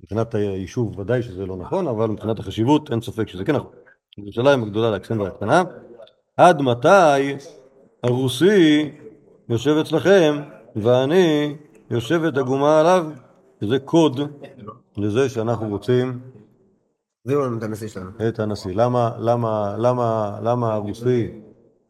מבחינת 0.00 0.34
היישוב 0.34 0.98
ודאי 0.98 1.22
שזה 1.22 1.46
לא 1.46 1.56
נכון, 1.56 1.86
אבל 1.86 2.06
מבחינת 2.06 2.38
החשיבות 2.38 2.90
אין 2.90 3.00
ספק 3.00 3.28
שזה 3.28 3.44
כן 3.44 3.56
נכון. 3.56 3.70
ירושלים 4.18 4.62
הגדולה 4.62 4.90
לאלכסנדריה 4.90 5.30
הקטנה, 5.30 5.62
עד 6.36 6.62
מתי 6.62 7.36
הרוסי 8.02 8.90
יושב 9.48 9.76
אצלכם 9.80 10.42
ואני 10.76 11.56
יושבת 11.90 12.36
עגומה 12.36 12.80
עליו, 12.80 13.06
שזה 13.60 13.78
קוד 13.78 14.20
לזה 14.96 15.28
שאנחנו 15.28 15.68
רוצים. 15.68 16.20
את 18.28 18.40
הנשיא. 18.40 18.72
למה, 18.74 19.10
למה, 19.18 19.74
למה, 19.78 20.38
למה 20.42 20.74
הרוסי 20.74 21.43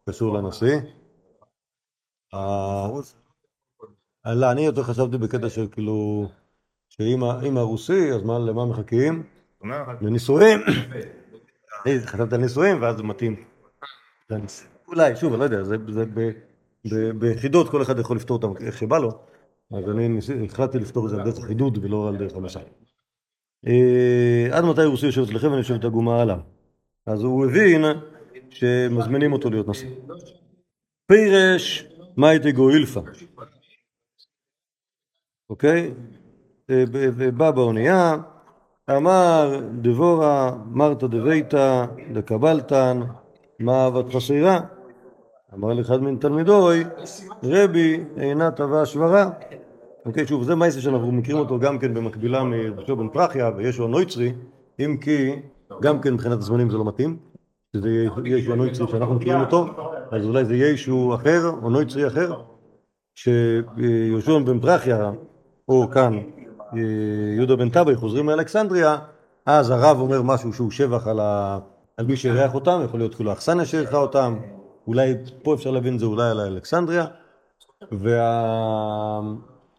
קשור 0.08 0.34
לנשיא? 0.38 0.76
ה- 2.32 2.88
לא, 4.34 4.52
אני 4.52 4.60
יותר 4.66 4.82
חשבתי 4.82 5.18
בקטע 5.18 5.50
של 5.50 5.66
כאילו, 5.72 6.28
שאם 6.88 7.56
הרוסי, 7.56 8.12
אז 8.12 8.22
מה, 8.22 8.38
למה 8.38 8.66
מחכים? 8.66 9.22
לנישואים. 10.02 10.58
חשבתי 12.06 12.34
על 12.34 12.40
נישואים, 12.40 12.82
ואז 12.82 12.96
זה 12.96 13.02
מתאים. 13.02 13.44
אולי, 14.88 15.16
שוב, 15.16 15.32
אני 15.32 15.40
לא 15.40 15.44
יודע, 15.44 15.62
זה 15.64 15.76
ביחידות 17.18 17.68
כל 17.68 17.82
אחד 17.82 17.98
יכול 17.98 18.16
לפתור 18.16 18.36
אותם 18.36 18.64
איך 18.66 18.78
שבא 18.78 18.98
לו, 18.98 19.10
אז 19.72 19.90
אני 19.90 20.18
החלטתי 20.44 20.78
לפתור 20.78 21.04
את 21.06 21.10
זה 21.10 21.16
על 21.16 21.24
דרך 21.24 21.38
החידוד 21.38 21.78
ולא 21.84 22.08
על 22.08 22.16
דרך 22.16 22.34
המשל. 22.34 22.60
אה, 23.66 24.48
עד 24.52 24.64
מתי 24.64 24.84
רוסי 24.84 25.06
יושב 25.06 25.22
אצלכם 25.22 25.46
ואני 25.46 25.58
יושבת 25.58 25.84
עגומה 25.84 26.22
עליו. 26.22 26.38
אז 27.06 27.22
הוא 27.22 27.46
הבין 27.46 27.84
שמזמינים 28.54 29.32
אותו 29.32 29.50
להיות 29.50 29.68
נשיא. 29.68 29.88
פירש 31.06 31.86
מייטי 32.16 32.52
גוילפה. 32.52 33.00
אוקיי? 35.50 35.94
אה, 36.70 36.84
בא 37.36 37.50
באונייה, 37.50 38.16
אמר 38.90 39.60
דבורה 39.82 40.56
מרתא 40.66 41.06
דביתא 41.06 41.84
דקבלתן 42.12 43.00
מה 43.58 43.84
אהבת 43.84 44.14
חסירה? 44.14 44.60
אמר 45.54 45.72
לאחד 45.72 46.02
מן 46.02 46.16
תלמידוי 46.16 46.84
רבי 47.42 48.04
אינה 48.16 48.50
טבע 48.50 48.86
שברה 48.86 49.30
אוקיי, 50.06 50.26
שוב, 50.26 50.42
זה 50.42 50.54
מייסה 50.54 50.80
שאנחנו 50.80 51.12
מכירים 51.12 51.40
אותו 51.40 51.58
גם 51.58 51.78
כן 51.78 51.94
במקבילה 51.94 52.44
מרבשו 52.44 52.96
בן 52.96 53.08
פרחיה 53.08 53.50
וישו 53.56 53.84
הנויצרי, 53.84 54.32
אם 54.80 54.96
כי 55.00 55.32
גם 55.82 56.00
כן 56.00 56.14
מבחינת 56.14 56.38
הזמנים 56.38 56.70
זה 56.70 56.76
לא 56.76 56.84
מתאים. 56.84 57.33
שזה 57.74 58.06
ישו 58.24 58.52
הנויצרי 58.52 58.88
שאנחנו 58.88 59.14
מכירים 59.14 59.40
אותו, 59.40 59.66
אז 60.10 60.24
אולי 60.24 60.44
זה 60.44 60.56
ישו 60.56 61.14
אחר, 61.14 61.50
או 61.62 61.70
נויצרי 61.70 62.06
אחר, 62.06 62.40
שיהושע 63.14 64.38
בן 64.38 64.60
פרחיה, 64.60 65.12
או 65.68 65.90
כאן 65.90 66.18
אה, 66.58 66.78
יהודה 67.36 67.56
בן 67.56 67.70
טבעי 67.70 67.96
חוזרים 67.96 68.26
מאלכסנדריה, 68.26 68.98
אז 69.46 69.70
הרב 69.70 70.00
אומר 70.00 70.22
משהו 70.22 70.52
שהוא 70.52 70.70
שבח 70.70 71.06
על, 71.06 71.20
ה... 71.20 71.58
על 71.96 72.06
מי 72.06 72.16
שאירח 72.16 72.54
אותם, 72.54 72.80
יכול 72.84 73.00
להיות 73.00 73.14
כאילו 73.14 73.32
אכסניה 73.32 73.64
שאירחה 73.64 73.96
אותם, 73.96 74.36
אולי 74.86 75.14
פה 75.42 75.54
אפשר 75.54 75.70
להבין 75.70 75.94
את 75.94 76.00
זה 76.00 76.06
אולי 76.06 76.30
על 76.30 76.40
האלכסנדריה, 76.40 77.06
וה... 77.92 79.20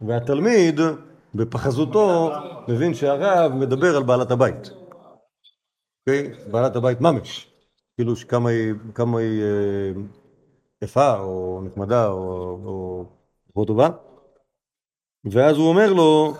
והתלמיד 0.00 0.80
בפחזותו 1.34 2.30
מבין 2.68 2.94
שהרב 2.94 3.52
מדבר 3.52 3.96
על 3.96 4.02
בעלת 4.02 4.30
הבית. 4.30 4.70
אוקיי? 6.00 6.32
בעלת 6.50 6.76
הבית 6.76 7.00
ממש. 7.00 7.55
כאילו 7.96 8.16
שכמה 8.16 8.50
היא, 8.50 8.74
כמה 8.94 9.18
היא 9.18 9.42
אה, 9.42 9.92
יפה 10.82 11.18
או 11.18 11.62
נחמדה 11.64 12.08
או, 12.08 12.18
או, 12.64 13.04
או 13.56 13.64
טובה. 13.64 13.88
ואז 15.24 15.56
הוא 15.56 15.68
אומר 15.68 15.92
לו, 15.92 16.34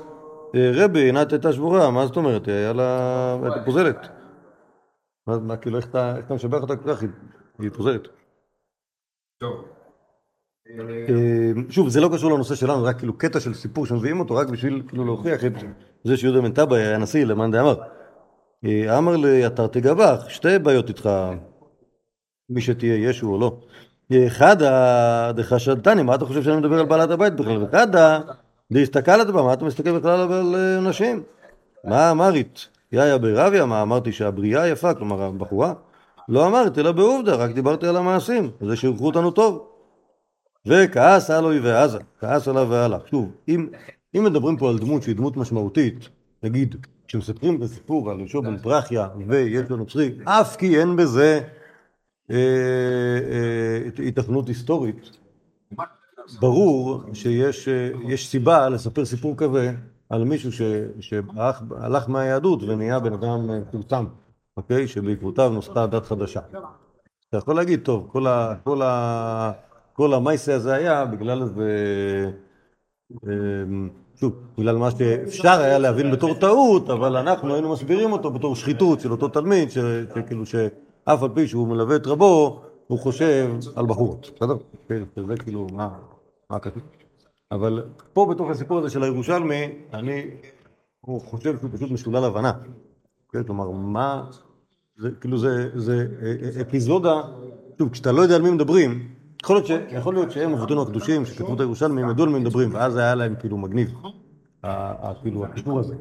אה, 0.55 0.71
רבי, 0.75 1.01
עינת 1.01 1.33
הייתה 1.33 1.53
שבורה, 1.53 1.91
מה 1.91 2.07
זאת 2.07 2.17
אומרת? 2.17 2.49
היה 2.49 2.73
לה... 2.73 3.39
הייתה 3.43 3.65
פוזלת. 3.65 4.09
מה, 5.27 5.39
מה 5.39 5.57
כאילו, 5.57 5.77
איך 5.77 5.91
אתה, 5.91 6.17
איך 6.17 6.27
אתה 6.27 6.35
משבח 6.35 6.63
אותה 6.63 6.77
כל 6.77 6.95
כך? 6.95 7.03
היא, 7.03 7.11
היא 7.59 7.71
פוזלת. 7.71 8.09
טוב. 9.39 9.65
אה, 10.79 11.53
שוב, 11.71 11.89
זה 11.89 12.01
לא 12.01 12.09
קשור 12.15 12.31
לנושא 12.31 12.55
שלנו, 12.55 12.85
רק 12.85 12.99
כאילו 12.99 13.19
קטע 13.19 13.41
של 13.41 13.55
סיפור 13.55 13.87
שמביאים 13.87 14.21
אותו 14.21 14.35
רק 14.35 14.49
בשביל 14.49 14.83
כאילו 14.89 15.05
להוכיח 15.05 15.45
את 15.45 15.53
זה 16.05 16.17
שיהודה 16.17 16.41
בן 16.41 16.75
היה 16.75 16.99
נשיא 16.99 17.25
למאן 17.25 17.51
דאמר. 17.51 17.75
אמר 18.65 19.17
לי, 19.17 19.47
אתה 19.47 19.69
תגבח, 19.69 20.29
שתי 20.29 20.59
בעיות 20.59 20.89
איתך, 20.89 21.11
מי 22.51 22.61
שתהיה, 22.61 23.11
ישו 23.11 23.27
או 23.27 23.39
לא. 23.39 23.59
חדא 24.29 25.33
דחשדתני, 25.33 26.03
מה 26.03 26.15
אתה 26.15 26.25
חושב 26.25 26.43
שאני 26.43 26.57
מדבר 26.57 26.79
על 26.79 26.87
בעלת 26.87 27.11
הבית 27.11 27.35
בכלל? 27.35 27.63
וחדא 27.63 28.21
דהסתכלת 28.73 29.27
בה, 29.27 29.43
מה 29.43 29.53
אתה 29.53 29.65
מסתכל 29.65 29.99
בכלל 29.99 30.33
על 30.33 30.55
אה, 30.55 30.81
נשים? 30.81 31.23
מה 31.85 32.11
אמרית? 32.11 32.69
יאיה 32.93 33.19
ברביה, 33.19 33.67
מה 33.67 33.83
אמרתי 33.83 34.13
שהבריאה 34.13 34.69
יפה, 34.69 34.95
כלומר 34.95 35.23
הבחורה? 35.23 35.73
לא 36.29 36.47
אמרתי, 36.47 36.81
אלא 36.81 36.93
בעובדה, 36.93 37.35
רק 37.35 37.51
דיברתי 37.51 37.87
על 37.87 37.97
המעשים, 37.97 38.51
זה 38.61 38.77
שירכו 38.77 39.07
אותנו 39.07 39.31
טוב. 39.31 39.67
וכעס 40.67 41.31
עלוי 41.31 41.61
ועזה, 41.61 41.99
כעס 42.21 42.49
עליו 42.49 42.67
והלך. 42.71 43.09
שוב, 43.09 43.31
אם, 43.49 43.69
אם 44.17 44.25
מדברים 44.25 44.57
פה 44.57 44.69
על 44.71 44.79
דמות 44.79 45.03
שהיא 45.03 45.17
דמות 45.17 45.37
משמעותית, 45.37 46.09
נגיד, 46.43 46.87
כשמספרים 47.09 47.61
בסיפור 47.61 48.11
על 48.11 48.19
יהושע 48.19 48.41
בן 48.41 48.59
פרחיה 48.59 49.09
ויש 49.27 49.71
לו 49.71 49.77
נוצרי, 49.77 50.19
אף 50.25 50.57
כי 50.57 50.81
אין 50.81 50.97
בזה 50.97 51.41
אה, 52.31 52.37
אה, 53.99 54.05
התכנות 54.09 54.49
היסטורית, 54.49 55.11
ברור 56.41 57.03
שיש 57.13 57.69
אה, 57.69 57.91
יש 58.05 58.29
סיבה 58.29 58.69
לספר 58.69 59.05
סיפור 59.05 59.37
כזה 59.37 59.75
על 60.11 60.25
מישהו 60.25 60.51
שהלך 61.01 62.09
מהיהדות 62.09 62.63
ונהיה 62.63 63.01
בן 63.01 63.13
אדם 63.13 63.61
מפורסם, 63.61 64.07
אוקיי? 64.57 64.89
שבעקבותיו 64.89 65.51
נוסדה 65.51 65.87
דת 65.87 66.07
חדשה. 66.07 66.41
אתה 67.29 67.37
יכול 67.37 67.57
להגיד, 67.57 67.81
טוב, 67.83 68.13
כל 69.93 70.15
המייסה 70.15 70.55
הזה 70.55 70.75
היה 70.75 71.05
בגלל 71.05 71.43
איזה... 71.43 72.31
שוב, 74.17 74.33
בגלל 74.59 74.77
מה 74.77 74.91
שאפשר 74.91 75.61
היה 75.61 75.79
להבין 75.79 76.11
בתור 76.11 76.35
טעות, 76.35 76.91
אבל 76.91 77.17
אנחנו 77.17 77.55
היינו 77.55 77.73
מסבירים 77.73 78.13
אותו 78.13 78.31
בתור 78.31 78.57
שחיתות 78.57 79.01
של 79.01 79.11
אותו 79.11 79.29
תלמיד, 79.29 79.71
שכאילו 79.71 80.47
שאף 80.47 81.23
על 81.23 81.29
פי 81.35 81.49
שהוא 81.49 81.69
מלווה 81.69 81.97
את 81.97 82.07
רבו, 82.07 82.63
הוא 82.87 82.99
חושב 82.99 83.51
על 83.77 83.87
בחורות, 83.87 84.31
בסדר? 84.37 84.57
כן, 84.89 85.03
זה 85.29 85.37
כאילו, 85.37 85.67
מה, 86.51 86.59
כתוב? 86.61 86.83
אבל 87.53 87.85
פה 88.13 88.27
בתוך 88.31 88.51
הסיפור 88.51 88.79
הזה 88.79 88.91
של 88.91 89.03
הירושלמי, 89.03 89.69
אני, 89.93 90.31
חושב 91.07 91.59
שהוא 91.61 91.71
פשוט 91.75 91.91
משולל 91.91 92.25
הבנה. 92.25 92.53
כן, 93.33 93.43
כלומר, 93.43 93.71
מה, 93.71 94.25
זה 94.97 95.11
כאילו 95.21 95.39
זה, 95.39 95.69
זה 95.75 96.07
אפיזודה, 96.61 97.23
שוב, 97.79 97.89
כשאתה 97.89 98.13
לא 98.13 98.23
יודע 98.23 98.37
על 98.37 98.43
מי 98.43 98.51
מדברים, 98.51 99.09
יכול 99.91 100.15
להיות, 100.15 100.31
שהם 100.31 100.53
אבותינו 100.55 100.83
הקדושים 100.83 101.27
שכתבו 101.27 101.55
את 101.55 101.61
הירושלמי, 101.61 102.03
הם 102.03 102.11
ידעו 102.11 102.25
על 102.25 102.31
מי 102.31 102.39
מדברים, 102.39 102.75
ואז 102.75 102.97
היה 102.97 103.15
להם 103.15 103.35
כאילו 103.41 103.57
מגניב, 103.57 103.95
כאילו 105.23 105.45
הקישור 105.45 105.79
הזה. 105.79 105.95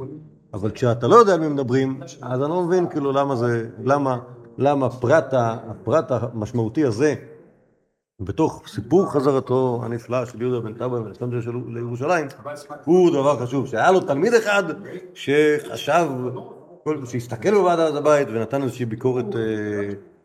אבל 0.53 0.71
כשאתה 0.71 1.08
לא 1.08 1.15
יודע 1.15 1.34
על 1.34 1.39
מי 1.39 1.47
מדברים, 1.47 1.99
אז 2.21 2.41
אני 2.41 2.49
לא 2.49 2.62
מבין 2.62 2.89
כאילו 2.89 3.12
למה 3.12 3.36
זה, 3.36 3.69
למה, 3.84 4.17
למה 4.58 4.86
הפרט, 4.86 5.34
הפרט 5.34 6.12
המשמעותי 6.12 6.86
הזה, 6.86 7.15
בתוך 8.21 8.63
סיפור 8.67 9.12
חזרתו 9.12 9.79
הנפלא 9.84 10.25
של 10.25 10.41
יהודה 10.41 10.60
בן 10.60 10.73
טבא 10.73 10.95
ולסטנדריה 10.95 11.41
של 11.41 11.51
לירושלים, 11.67 12.27
הוא 12.86 13.12
דבר 13.12 13.39
חשוב, 13.39 13.67
שהיה 13.67 13.91
לו 13.91 13.99
תלמיד 13.99 14.34
אחד 14.34 14.63
שחשב, 15.13 16.08
שהסתכל 17.05 17.51
בוועדת 17.51 17.95
הבית 17.95 18.27
ונתן 18.31 18.63
איזושהי 18.63 18.86
ביקורת, 18.86 19.25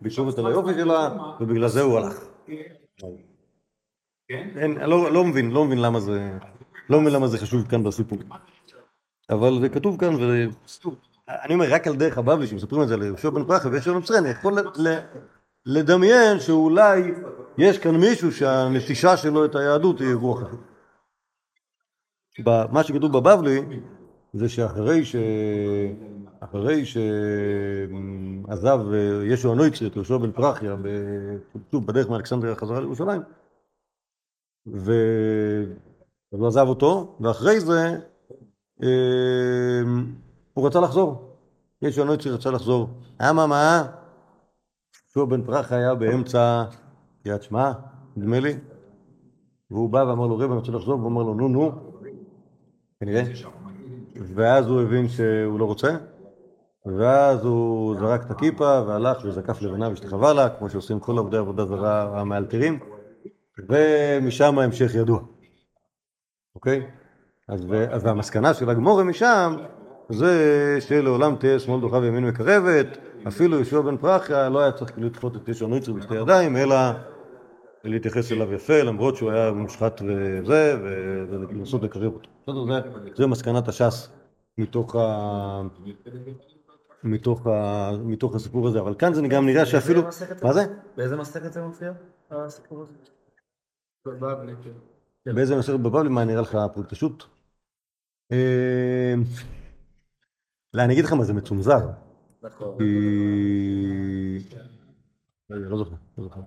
ביקורת 0.00 0.38
על 0.38 0.46
היופי 0.46 0.74
שלה, 0.74 1.10
ובגלל 1.40 1.68
זה 1.68 1.80
הוא 1.80 1.98
הלך. 1.98 2.24
אין, 4.30 4.78
לא, 4.78 5.12
לא 5.12 5.24
מבין, 5.24 5.50
לא 5.50 5.64
מבין 5.64 5.78
למה 5.78 6.00
זה, 6.00 6.38
לא 6.90 7.00
מבין 7.00 7.12
למה 7.12 7.26
זה 7.26 7.38
חשוב 7.38 7.68
כאן 7.68 7.84
בסיפור. 7.84 8.18
אבל 9.30 9.60
זה 9.60 9.68
כתוב 9.68 10.00
כאן, 10.00 10.14
ואני 10.14 11.54
אומר, 11.54 11.66
רק 11.70 11.86
על 11.86 11.96
דרך 11.96 12.18
הבבלי, 12.18 12.46
שמספרים 12.46 12.82
את 12.82 12.88
זה 12.88 12.96
ליהושע 12.96 13.30
בן 13.30 13.44
פרחה 13.44 13.68
ויש 13.68 13.88
לנו 13.88 13.98
מצרי, 13.98 14.18
אני 14.18 14.28
יכול 14.28 14.58
לדמיין 15.66 16.40
שאולי 16.40 17.02
יש 17.58 17.78
כאן 17.78 17.96
מישהו 17.96 18.32
שהנטישה 18.32 19.16
שלו 19.16 19.44
את 19.44 19.54
היהדות 19.54 20.00
היא 20.00 20.14
רוח. 20.14 20.42
מה 22.46 22.84
שכתוב 22.84 23.18
בבבלי 23.18 23.60
זה 24.32 24.48
שאחרי 24.48 25.04
ש... 25.04 25.16
אחרי 26.40 26.84
שעזב 28.46 28.80
ישו 29.24 29.52
הנויצרי 29.52 29.88
את 29.88 29.96
יהושע 29.96 30.16
בן 30.16 30.32
פרחיה, 30.32 30.76
שוב 31.70 31.86
בדרך 31.86 32.08
מאלכסנדריה 32.08 32.54
חזרה 32.54 32.80
לירושלים, 32.80 33.22
והוא 34.66 36.46
עזב 36.46 36.66
אותו, 36.68 37.16
ואחרי 37.20 37.60
זה 37.60 37.98
הוא 40.54 40.66
רצה 40.66 40.80
לחזור. 40.80 41.36
ישו 41.82 42.02
הנויצרי 42.02 42.32
רצה 42.32 42.50
לחזור. 42.50 42.88
אממה, 43.30 43.86
יהושע 45.16 45.30
בן 45.30 45.42
פרחיה 45.42 45.78
היה 45.78 45.94
באמצע 45.94 46.64
קריאת 47.22 47.42
שמע, 47.42 47.72
נדמה 48.16 48.40
לי, 48.40 48.54
והוא 49.70 49.90
בא 49.90 49.98
ואמר 49.98 50.26
לו, 50.26 50.36
רב, 50.36 50.50
אני 50.50 50.58
רוצה 50.58 50.72
לחזור, 50.72 50.98
והוא 50.98 51.08
אמר 51.08 51.22
לו, 51.22 51.34
נו, 51.34 51.48
נו, 51.48 51.72
כנראה. 53.00 53.22
ואז 54.34 54.66
הוא 54.66 54.80
הבין 54.80 55.08
שהוא 55.08 55.60
לא 55.60 55.64
רוצה, 55.64 55.96
ואז 56.86 57.44
הוא 57.44 57.96
זרק 57.98 58.24
את 58.26 58.30
הכיפה 58.30 58.82
והלך 58.86 59.24
וזקף 59.24 59.62
לבנה 59.62 59.88
והשתחווה 59.88 60.32
לה, 60.32 60.48
כמו 60.48 60.70
שעושים 60.70 61.00
כל 61.00 61.18
עובדי 61.18 61.36
עבודה 61.36 61.66
זרה 61.66 62.20
המאלתרים, 62.20 62.78
ומשם 63.68 64.58
ההמשך 64.58 64.94
ידוע, 64.94 65.20
אוקיי? 66.54 66.86
אז, 67.48 67.66
אז 67.90 68.06
המסקנה 68.06 68.54
של 68.54 68.70
הגמורה 68.70 69.04
משם 69.04 69.56
זה 70.08 70.76
שלעולם 70.80 71.36
תהיה 71.36 71.58
שמאל 71.58 71.80
דוחה 71.80 71.96
וימין 71.96 72.24
מקרבת, 72.24 72.98
אפילו 73.28 73.56
יהושע 73.56 73.80
בן 73.80 73.96
פרחיה 73.96 74.48
לא 74.48 74.58
היה 74.58 74.72
צריך 74.72 74.92
לדחות 74.96 75.36
את 75.36 75.48
ישו 75.48 75.66
נויצר 75.68 75.92
בשתי 75.92 76.14
ידיים, 76.14 76.56
אלא 76.56 76.76
להתייחס 77.84 78.32
אליו 78.32 78.52
יפה, 78.52 78.82
למרות 78.82 79.16
שהוא 79.16 79.30
היה 79.30 79.52
מושחת 79.52 80.02
וזה, 80.02 80.76
ולנסות 81.30 81.82
לקרב 81.82 82.12
אותו. 82.12 82.30
זה 83.16 83.26
מסקנת 83.26 83.68
הש"ס 83.68 84.08
מתוך, 84.58 84.96
ה... 84.96 85.62
מתוך, 87.04 87.46
ה... 87.46 87.90
מתוך 88.04 88.34
הסיפור 88.34 88.68
הזה, 88.68 88.80
אבל 88.80 88.94
כאן 88.94 89.14
זה 89.14 89.22
גם 89.30 89.46
נראה 89.46 89.66
שאפילו... 89.66 90.02
מה 90.42 90.52
זה? 90.52 90.60
באיזה 90.96 91.16
מסכת 91.16 91.52
זה 91.52 91.62
מופיע? 91.62 91.92
הסיפור 92.30 92.82
הזה? 92.82 92.92
באיזה 95.26 95.56
מסכת 95.56 95.80
בבבלי? 95.80 96.08
מה 96.08 96.24
נראה 96.24 96.42
לך 96.42 96.58
פשוט? 96.88 97.24
לא, 100.74 100.82
אני 100.82 100.92
אגיד 100.92 101.04
לך 101.04 101.12
מה, 101.12 101.24
זה 101.24 101.32
מצונזר. 101.32 101.88
נכון. 102.42 102.78
לא 105.50 105.78
זוכר, 105.78 105.94
לא 106.18 106.24
זוכר. 106.24 106.40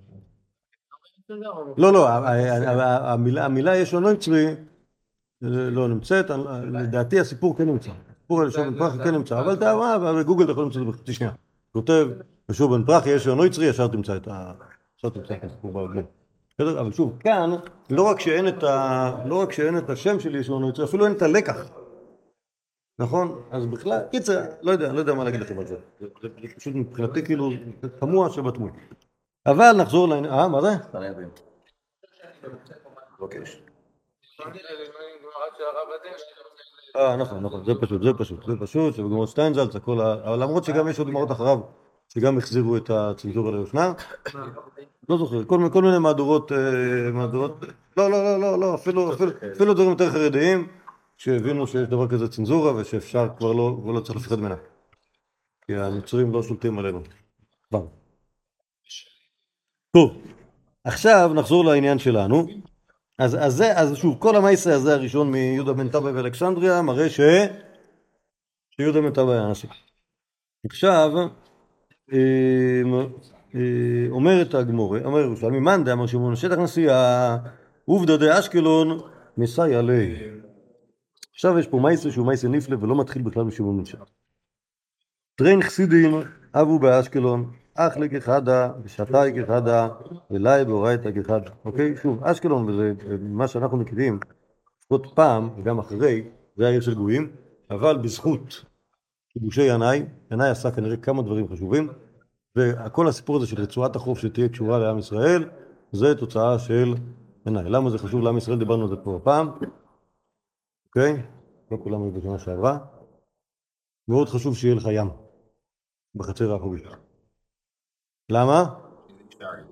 לא, 1.77 1.93
לא, 1.93 2.09
המילה 3.39 3.75
יש 3.75 3.93
לו 3.93 3.99
נויצרי 3.99 4.55
לא 5.41 5.87
נמצאת, 5.87 6.25
לדעתי 6.63 7.19
הסיפור 7.19 7.57
כן 7.57 7.65
נמצא. 7.65 7.91
הסיפור 8.23 8.39
על 8.39 8.45
יהושע 8.45 8.63
בן 8.69 8.77
פרחי 8.79 8.97
כן 9.03 9.15
נמצא, 9.15 9.39
אבל 9.39 9.53
אתה, 9.53 9.73
בגוגל 10.19 10.43
אתה 10.43 10.51
יכול 10.51 10.63
למצוא 10.63 10.81
את 10.81 10.85
זה 10.87 10.91
בחצי 10.91 11.13
שנייה. 11.13 11.31
כותב, 11.73 12.07
יהושע 12.49 12.65
בן 12.65 12.83
פרחי 12.85 13.09
יש 13.09 13.27
לו 13.27 13.35
נויצרי, 13.35 13.65
ישר 13.65 13.87
תמצא 13.87 14.15
את 14.15 14.27
הסיפור 15.43 15.71
בעגלון. 15.71 16.05
בסדר? 16.59 16.79
אבל 16.81 16.91
שוב, 16.91 17.17
כאן, 17.19 17.49
לא 17.89 18.03
רק 19.41 19.51
שאין 19.51 19.77
את 19.77 19.89
השם 19.89 20.19
של 20.19 20.35
ישוע 20.35 20.59
נויצרי, 20.59 20.85
אפילו 20.85 21.05
אין 21.05 21.13
את 21.13 21.21
הלקח. 21.21 21.57
נכון? 22.99 23.41
אז 23.51 23.65
בכלל, 23.65 23.99
קיצר, 24.11 24.41
לא 24.61 24.71
יודע, 24.71 24.93
לא 24.93 24.99
יודע 24.99 25.13
מה 25.13 25.23
להגיד 25.23 25.39
לכם 25.41 25.59
על 25.59 25.65
זה. 25.67 25.75
זה 25.99 26.07
זה- 26.21 26.27
זה 26.41 26.55
פשוט 26.55 26.75
מבחינתי 26.75 27.25
כאילו 27.25 27.49
תמוה 27.99 28.29
שבתמוי. 28.29 28.71
אבל 29.45 29.71
נחזור 29.77 30.07
לעניין, 30.07 30.33
אה, 30.33 30.47
מה 30.47 30.61
זה? 30.61 30.69
מבקש. 33.19 33.61
אה, 36.95 37.15
נכון, 37.15 37.43
נכון, 37.43 37.65
זה 37.65 37.71
פשוט, 37.81 38.03
זה 38.03 38.13
פשוט, 38.17 38.45
זה 38.47 38.53
פשוט, 38.59 38.95
שבגמרות 38.95 39.29
שטיינזלץ, 39.29 39.75
הכל, 39.75 40.01
אבל 40.01 40.43
למרות 40.43 40.63
שגם 40.63 40.87
יש 40.87 40.99
עוד 40.99 41.07
גמרות 41.07 41.31
אחריו, 41.31 41.59
שגם 42.09 42.37
החזירו 42.37 42.77
את 42.77 42.89
הצנזורה 42.89 43.51
ליושנה. 43.51 43.93
לא 45.09 45.17
זוכר, 45.17 45.43
כל, 45.45 45.57
מיני- 45.81 45.99
מהדורות, 45.99 46.51
אה, 46.51 46.57
מהדורות, 47.13 47.63
לא, 47.97 48.11
לא, 48.11 48.23
לא, 48.23 48.39
לא, 48.39 48.59
לא, 48.59 48.75
אפילו, 48.75 49.11
דברים 49.73 49.89
יותר 49.89 50.09
חרדיים, 50.11 50.67
שהבינו 51.17 51.67
שיש 51.67 51.87
דבר 51.89 52.07
כזה 52.07 52.27
צנזורה, 52.27 52.75
ושאפשר 52.75 53.27
כבר 53.37 53.53
לא, 53.53 53.77
לא 53.95 53.99
צריך 53.99 54.15
לפחד 54.19 54.39
ממנה. 54.39 54.55
כי 55.65 55.75
הנוצרים 55.75 56.31
לא 56.31 56.43
שולטים 56.43 56.79
עלינו. 56.79 56.99
טוב, 59.91 60.11
עכשיו 60.83 61.31
נחזור 61.35 61.65
לעניין 61.65 61.99
שלנו. 61.99 62.47
אז, 63.19 63.37
אז, 63.39 63.53
זה, 63.53 63.77
אז 63.77 63.95
שוב, 63.97 64.15
כל 64.19 64.35
המייסה 64.35 64.75
הזה 64.75 64.93
הראשון 64.93 65.31
מיהודה 65.31 65.73
בן 65.73 65.89
טבעי 65.89 66.13
ואלכסנדריה 66.13 66.81
מראה 66.81 67.09
ש... 67.09 67.19
שיהודה 68.75 69.01
בן 69.01 69.13
טבעי 69.13 69.37
היה 69.37 69.51
נשיא. 69.51 69.69
עכשיו, 70.65 71.11
אה, 72.13 72.81
אה, 73.55 74.09
אומרת 74.09 74.53
הגמורה, 74.53 74.99
אומר 75.05 75.19
ירושלמי, 75.19 75.59
מאן 75.59 75.83
דאמר 75.83 76.07
שמעון 76.07 76.35
שטח 76.35 76.57
נשיאה, 76.57 77.37
עובדא 77.85 78.17
דאשקלון 78.17 78.99
מסייע 79.37 79.81
ליה. 79.81 80.33
עכשיו 81.33 81.59
יש 81.59 81.67
פה 81.67 81.79
מייסה 81.79 82.11
שהוא 82.11 82.27
מייסה 82.27 82.47
נפלא 82.47 82.77
ולא 82.81 83.01
מתחיל 83.01 83.21
בכלל 83.21 83.43
בשמעון 83.43 83.77
בן 83.77 83.85
שטח. 83.85 84.05
טרין 85.35 85.61
חסידים 85.61 86.21
אבו 86.53 86.79
באשקלון, 86.79 87.51
אחלה 87.75 88.07
כחדה 88.07 88.71
ושתאי 88.83 89.33
כחדה 89.35 89.89
ולאי 90.31 90.65
באורייתא 90.65 91.11
כחדה. 91.11 91.51
אוקיי? 91.65 91.95
שוב, 91.97 92.23
אשקלון 92.23 92.69
וזה 92.69 92.93
מה 93.19 93.47
שאנחנו 93.47 93.77
מכירים, 93.77 94.19
לפחות 94.83 95.07
פעם 95.15 95.49
וגם 95.57 95.79
אחרי, 95.79 96.29
זה 96.57 96.67
העיר 96.67 96.81
של 96.81 96.93
גויים, 96.93 97.35
אבל 97.69 97.97
בזכות 97.97 98.65
כיבושי 99.29 99.61
ינאי, 99.61 100.05
ינאי 100.31 100.49
עשה 100.49 100.71
כנראה 100.71 100.97
כמה 100.97 101.21
דברים 101.21 101.47
חשובים, 101.47 101.89
וכל 102.57 103.07
הסיפור 103.07 103.37
הזה 103.37 103.47
של 103.47 103.61
רצועת 103.61 103.95
החוף 103.95 104.19
שתהיה 104.19 104.49
קשורה 104.49 104.79
לעם 104.79 104.97
ישראל, 104.97 105.49
זה 105.91 106.15
תוצאה 106.15 106.59
של 106.59 106.93
ינאי. 107.47 107.63
למה 107.63 107.89
זה 107.89 107.97
חשוב 107.97 108.21
לעם 108.21 108.37
ישראל? 108.37 108.59
דיברנו 108.59 108.83
על 108.83 108.89
זה 108.89 108.95
פה 108.95 109.15
הפעם, 109.21 109.51
אוקיי? 110.85 111.21
לא 111.71 111.77
כולם 111.83 112.03
היו 112.03 112.11
בשנה 112.11 112.39
שעברה. 112.39 112.77
מאוד 114.07 114.29
חשוב 114.29 114.57
שיהיה 114.57 114.75
לך 114.75 114.87
ים 114.91 115.09
בחצר 116.15 116.53
האחורית. 116.53 116.83
למה? 118.29 118.65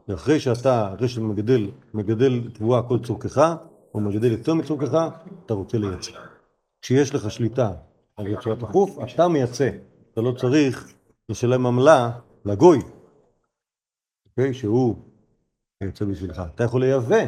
ואחרי 0.07 0.39
שאתה, 0.39 0.93
אחרי 0.95 1.07
שאתה 1.07 1.25
מגדל, 1.93 2.49
תבואה 2.53 2.83
כל 2.87 2.99
צורכך, 2.99 3.55
או 3.93 3.99
מגדל 3.99 4.31
יותר 4.31 4.53
מצורכך, 4.53 5.07
אתה 5.45 5.53
רוצה 5.53 5.77
לייצא. 5.77 6.11
כשיש 6.81 7.15
לך 7.15 7.31
שליטה 7.31 7.71
על 8.17 8.27
רצועת 8.27 8.63
החוף, 8.63 8.97
אתה 9.03 9.27
מייצא. 9.27 9.69
אתה 10.13 10.21
לא 10.21 10.31
צריך 10.31 10.93
לשלם 11.29 11.65
עמלה 11.65 12.11
לגוי, 12.45 12.79
אוקיי? 14.25 14.53
שהוא 14.53 14.95
מייצא 15.81 16.05
בשבילך. 16.05 16.41
אתה 16.55 16.63
יכול 16.63 16.81
לייבא. 16.81 17.25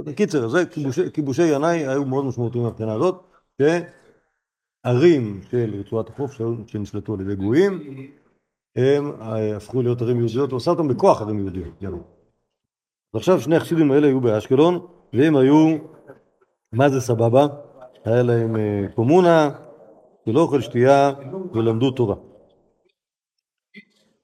בקיצר, 0.00 0.48
זה 0.48 0.66
כיבושי, 0.66 1.10
כיבושי 1.12 1.42
ינאי 1.42 1.86
היו 1.86 2.04
מאוד 2.04 2.24
משמעותיים 2.24 2.64
מהבחינה 2.64 2.92
הזאת, 2.94 3.24
שערים 4.84 5.40
של 5.50 5.74
רצועת 5.80 6.08
החוף 6.08 6.32
שנשלטו 6.66 7.14
על 7.14 7.20
ידי 7.20 7.36
גויים, 7.36 7.82
הם 8.76 9.12
אה, 9.20 9.56
הפכו 9.56 9.82
להיות 9.82 10.02
ערים 10.02 10.18
יהודיות, 10.18 10.52
ועשה 10.52 10.70
אותם 10.70 10.88
בכוח 10.88 11.22
ערים 11.22 11.38
יהודיות. 11.38 11.74
ינאי. 11.80 11.98
ועכשיו 13.14 13.40
שני 13.40 13.56
החסידים 13.56 13.92
האלה 13.92 14.06
היו 14.06 14.20
באשקלון, 14.20 14.86
והם 15.12 15.36
היו, 15.36 15.76
מה 16.72 16.88
זה 16.88 17.00
סבבה? 17.00 17.46
היה 18.04 18.22
להם 18.22 18.56
אה, 18.56 18.84
קומונה, 18.94 19.50
ולא 20.26 20.40
אוכל 20.40 20.60
שתייה, 20.60 21.12
ולמדו 21.52 21.90
תורה. 21.90 22.16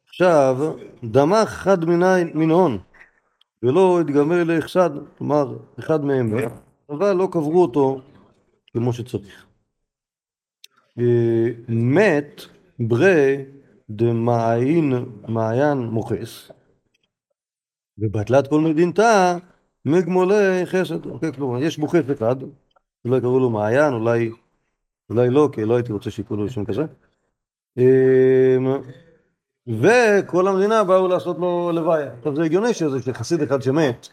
עכשיו, 0.08 0.72
דמך 1.04 1.48
חד 1.48 1.84
מן 2.34 2.50
הון, 2.50 2.78
ולא 3.62 4.00
התגמל 4.00 4.42
לאחסד, 4.42 4.90
כלומר, 5.18 5.56
אחד 5.78 6.04
מהם 6.04 6.34
אבל 6.90 7.12
לא 7.12 7.28
קברו 7.32 7.62
אותו 7.62 8.00
כמו 8.72 8.92
שצריך. 8.92 9.46
אה, 10.98 11.48
מת 11.68 12.42
ברי 12.78 13.44
דמעין 13.90 14.92
מעיין 15.28 15.78
מוכס, 15.78 16.50
ובתלת 17.98 18.48
כל 18.48 18.60
מדינתה 18.60 19.36
מגמולי 19.84 20.66
חסד. 20.66 21.06
אוקיי, 21.06 21.32
כלומר, 21.32 21.62
יש 21.62 21.78
מוכס 21.78 22.10
אחד, 22.12 22.36
אולי 23.04 23.20
קראו 23.20 23.38
לו 23.38 23.50
מעיין, 23.50 23.92
אולי, 23.92 24.30
אולי 25.10 25.30
לא, 25.30 25.48
כי 25.52 25.64
לא 25.64 25.74
הייתי 25.74 25.92
רוצה 25.92 26.10
שיקראו 26.10 26.36
לו 26.36 26.48
שם 26.48 26.64
כזה. 26.64 26.82
אמ, 27.76 28.66
וכל 29.66 30.48
המדינה 30.48 30.84
באו 30.84 31.08
לעשות 31.08 31.38
לו 31.38 31.72
לוויה. 31.74 32.12
עכשיו 32.18 32.36
זה 32.36 32.42
הגיוני 32.42 32.74
שזה 32.74 33.02
שחסיד 33.02 33.42
אחד 33.42 33.62
שמת, 33.62 34.08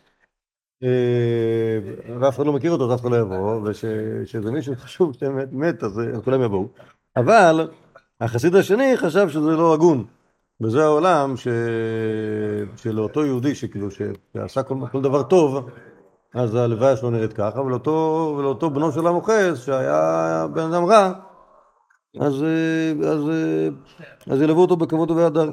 אה, 0.84 1.80
ואף 2.20 2.36
אחד 2.36 2.46
לא 2.46 2.54
מכיר 2.54 2.72
אותו, 2.72 2.86
אז 2.86 2.96
אף 2.96 3.02
אחד 3.02 3.12
לא 3.12 3.18
יבוא, 3.18 3.62
ושזה 3.70 4.52
מישהו 4.52 4.76
חשוב 4.76 5.14
שמת, 5.14 5.48
מת, 5.52 5.84
אז 5.84 6.00
אז 6.00 6.22
כולם 6.24 6.42
יבואו. 6.42 6.68
אבל 7.18 7.70
החסיד 8.22 8.56
השני 8.56 8.98
חשב 8.98 9.30
שזה 9.30 9.52
לא 9.52 9.74
הגון. 9.74 10.06
וזה 10.62 10.84
העולם 10.84 11.38
ש... 11.38 11.48
שלאותו 12.76 13.26
יהודי 13.26 13.56
שכאילו 13.56 13.88
שעשה 13.92 14.64
כל, 14.64 14.76
כל 14.92 15.02
דבר 15.02 15.24
טוב, 15.24 15.70
אז 16.34 16.56
הלוויה 16.56 16.98
שלו 16.98 17.10
נראית 17.10 17.34
ככה, 17.34 17.62
ולאותו, 17.62 18.36
ולאותו 18.38 18.70
בנו 18.70 18.92
של 18.92 19.08
המוכס, 19.08 19.66
שהיה 19.66 20.48
בן 20.54 20.74
אדם 20.74 20.86
רע, 20.86 21.14
אז, 22.20 22.46
אז, 23.08 23.22
אז 24.28 24.42
ילוו 24.42 24.62
אותו 24.62 24.76
בכבוד 24.76 25.12
ובהדר. 25.12 25.52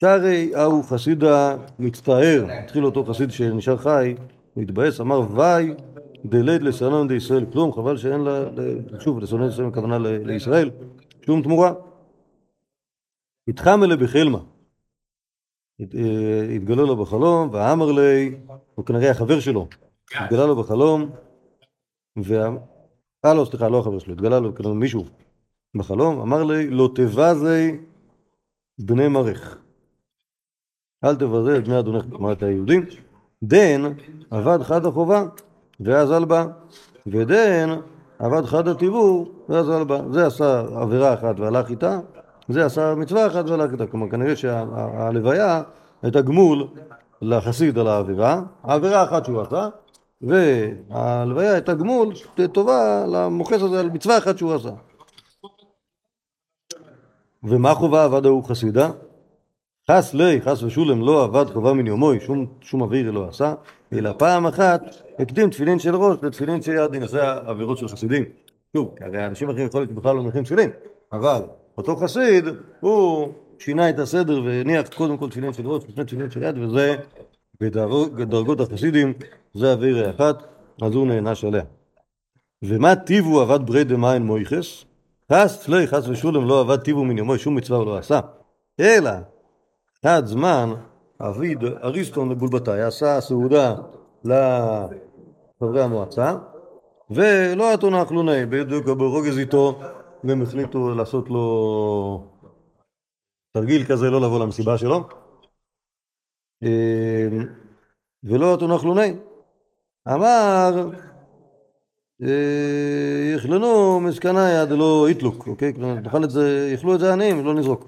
שהרי 0.00 0.52
ההוא 0.54 0.84
חסיד 0.84 1.24
המצטער, 1.24 2.46
התחיל 2.64 2.84
אותו 2.84 3.04
חסיד 3.04 3.30
שנשאר 3.30 3.76
חי, 3.76 4.14
מתבאס, 4.56 5.00
אמר 5.00 5.20
וי 5.20 5.74
דלית 6.24 6.62
לסנן 6.62 7.08
דישראל 7.08 7.44
כלום, 7.52 7.72
חבל 7.72 7.96
שאין 7.96 8.20
לה, 8.20 8.44
שוב, 9.00 9.20
לסנן 9.20 9.48
ישראל 9.48 9.68
הכוונה 9.68 9.98
לישראל, 9.98 10.70
שום 11.26 11.42
תמורה. 11.42 11.72
התחם 13.48 13.80
אלה 13.84 13.96
בחלמה. 13.96 14.38
הת- 15.80 15.94
אה, 15.94 16.48
התגלה 16.56 16.82
לו 16.82 16.96
בחלום, 16.96 17.48
ואמר 17.52 17.92
לי, 17.92 18.34
הוא 18.74 18.86
כנראה 18.86 19.10
החבר 19.10 19.40
שלו, 19.40 19.68
התגלה 20.24 20.46
לו 20.46 20.56
בחלום. 20.56 21.10
אה 23.24 23.34
לא, 23.34 23.44
סליחה, 23.44 23.68
לא 23.68 23.78
החבר 23.80 23.98
שלו, 23.98 24.12
התגלה 24.14 24.40
לו 24.40 24.54
כנראה 24.54 24.74
מישהו 24.74 25.04
בחלום, 25.76 26.20
אמר 26.20 26.44
לי, 26.44 26.70
לא 26.70 26.90
תבזי 26.94 27.76
בני 28.78 29.08
מרך. 29.08 29.58
אל 31.04 31.14
תבזה 31.16 31.56
את 31.58 31.64
בני 31.64 31.78
אדונך, 31.78 32.04
כלומר 32.10 32.32
את 32.32 32.42
היהודים. 32.42 32.84
דן 33.42 33.82
עבד 34.30 34.58
חד 34.62 34.86
החובה 34.86 35.24
ואזל 35.80 36.24
בה, 36.24 36.46
ודן 37.06 37.70
עבד 38.18 38.44
חד 38.44 38.68
הטיבור 38.68 39.32
ואזל 39.48 39.84
בה. 39.84 40.00
זה 40.10 40.26
עשה 40.26 40.60
עבירה 40.60 41.14
אחת 41.14 41.40
והלך 41.40 41.70
איתה, 41.70 42.00
זה 42.48 42.66
עשה 42.66 42.94
מצווה 42.94 43.26
אחת 43.26 43.48
והלך 43.48 43.72
איתה. 43.72 43.86
כלומר, 43.86 44.10
כנראה 44.10 44.36
שההלוויה 44.36 45.62
הייתה 46.02 46.20
גמול 46.20 46.66
לחסיד 47.22 47.78
על 47.78 47.88
העבירה, 47.88 48.42
העבירה 48.62 49.00
האחת 49.00 49.24
שהוא 49.24 49.40
עשה, 49.40 49.68
וההלוויה 50.22 51.52
הייתה 51.52 51.74
גמול 51.74 52.08
טובה 52.52 53.04
למוכס 53.08 53.62
הזה 53.62 53.80
על 53.80 53.90
מצווה 53.90 54.18
אחת 54.18 54.38
שהוא 54.38 54.54
עשה. 54.54 54.70
ומה 57.44 57.74
חובה 57.74 58.04
עבד 58.04 58.26
ההוא 58.26 58.44
חסידה? 58.44 58.90
חס 59.90 60.14
לי, 60.14 60.40
חס 60.40 60.62
ושולם, 60.62 61.00
לא 61.00 61.24
עבד 61.24 61.44
חובה 61.52 61.72
מן 61.72 61.86
יומוי, 61.86 62.20
שום, 62.20 62.46
שום 62.60 62.82
אוויר 62.82 63.10
לא 63.10 63.28
עשה, 63.28 63.54
אלא 63.92 64.12
פעם 64.18 64.46
אחת 64.46 64.82
הקדים 65.18 65.50
תפילין 65.50 65.78
של 65.78 65.96
ראש 65.96 66.18
לתפילין 66.22 66.62
של 66.62 66.72
יד, 66.72 66.94
הנה 66.94 67.06
העבירות 67.22 67.78
של 67.78 67.88
חסידים. 67.88 68.24
שוב, 68.76 68.94
כי 68.96 69.04
הרי 69.04 69.26
אנשים 69.26 69.50
אחרים 69.50 69.66
יכול 69.66 69.80
להיות 69.80 69.90
שבכלל 69.90 70.16
לא 70.16 70.22
מניחים 70.22 70.44
תפילין, 70.44 70.70
אבל 71.12 71.42
אותו 71.78 71.96
חסיד, 71.96 72.44
הוא 72.80 73.28
שינה 73.58 73.90
את 73.90 73.98
הסדר 73.98 74.42
והניח 74.44 74.88
קודם 74.88 75.16
כל 75.16 75.30
תפילין 75.30 75.52
של 75.52 75.66
ראש 75.66 75.84
לפני 75.88 76.04
תפילין 76.04 76.30
של 76.30 76.42
יד, 76.42 76.58
וזה 76.58 76.96
בדרגות 77.60 78.60
החסידים, 78.60 79.12
זה 79.54 79.72
אוויר 79.72 80.10
אחת, 80.10 80.42
אז 80.82 80.94
הוא 80.94 81.06
נענש 81.06 81.44
עליה. 81.44 81.62
ומה 82.62 82.96
טיבו 82.96 83.40
עבד 83.40 83.66
ברי 83.66 83.84
דמיין 83.84 84.22
מויכס? 84.22 84.84
חס 85.32 85.68
לי, 85.68 85.86
חס 85.86 86.08
ושולם, 86.08 86.48
לא 86.48 86.60
עבד 86.60 86.76
טיבו 86.76 87.04
מן 87.04 87.18
יומוי, 87.18 87.38
שום 87.38 87.54
מצווה 87.54 87.78
הוא 87.78 87.86
לא 87.86 87.98
עשה. 87.98 88.20
אלא 88.80 89.10
עד 90.02 90.26
זמן 90.26 90.72
אביד 91.28 91.64
אריסטון 91.64 92.30
לבולבתאי 92.30 92.82
עשה 92.82 93.20
סעודה 93.20 93.74
לחברי 94.24 95.82
המועצה 95.82 96.36
ולא 97.10 97.74
אתונה 97.74 98.04
חלוני, 98.04 98.46
בדיוק 98.46 98.86
ברוגז 98.86 99.38
איתו, 99.38 99.80
והם 100.24 100.42
החליטו 100.42 100.94
לעשות 100.94 101.28
לו 101.28 102.32
תרגיל 103.52 103.84
כזה, 103.84 104.10
לא 104.10 104.20
לבוא 104.20 104.40
למסיבה 104.40 104.78
שלו. 104.78 105.08
אה, 106.62 107.28
ולא 108.24 108.54
אתונה 108.54 108.78
חלוני. 108.78 109.14
אמר, 110.08 110.90
אה, 112.22 113.32
יכלנו 113.36 114.00
מסקניה 114.00 114.64
דלא 114.66 115.06
איתלוק, 115.08 115.48
אוקיי? 115.48 115.74
כלומר, 115.74 116.24
את 116.24 116.30
זה, 116.30 116.68
יאכלו 116.72 116.94
את 116.94 117.00
זה 117.00 117.12
עניים, 117.12 117.44
לא 117.44 117.54
נזרוק. 117.54 117.86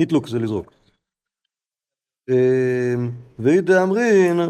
איתלוק 0.00 0.28
זה 0.28 0.38
לזרוק. 0.38 0.79
אה, 2.30 2.94
ואידא 3.38 3.82
אמרין, 3.82 4.40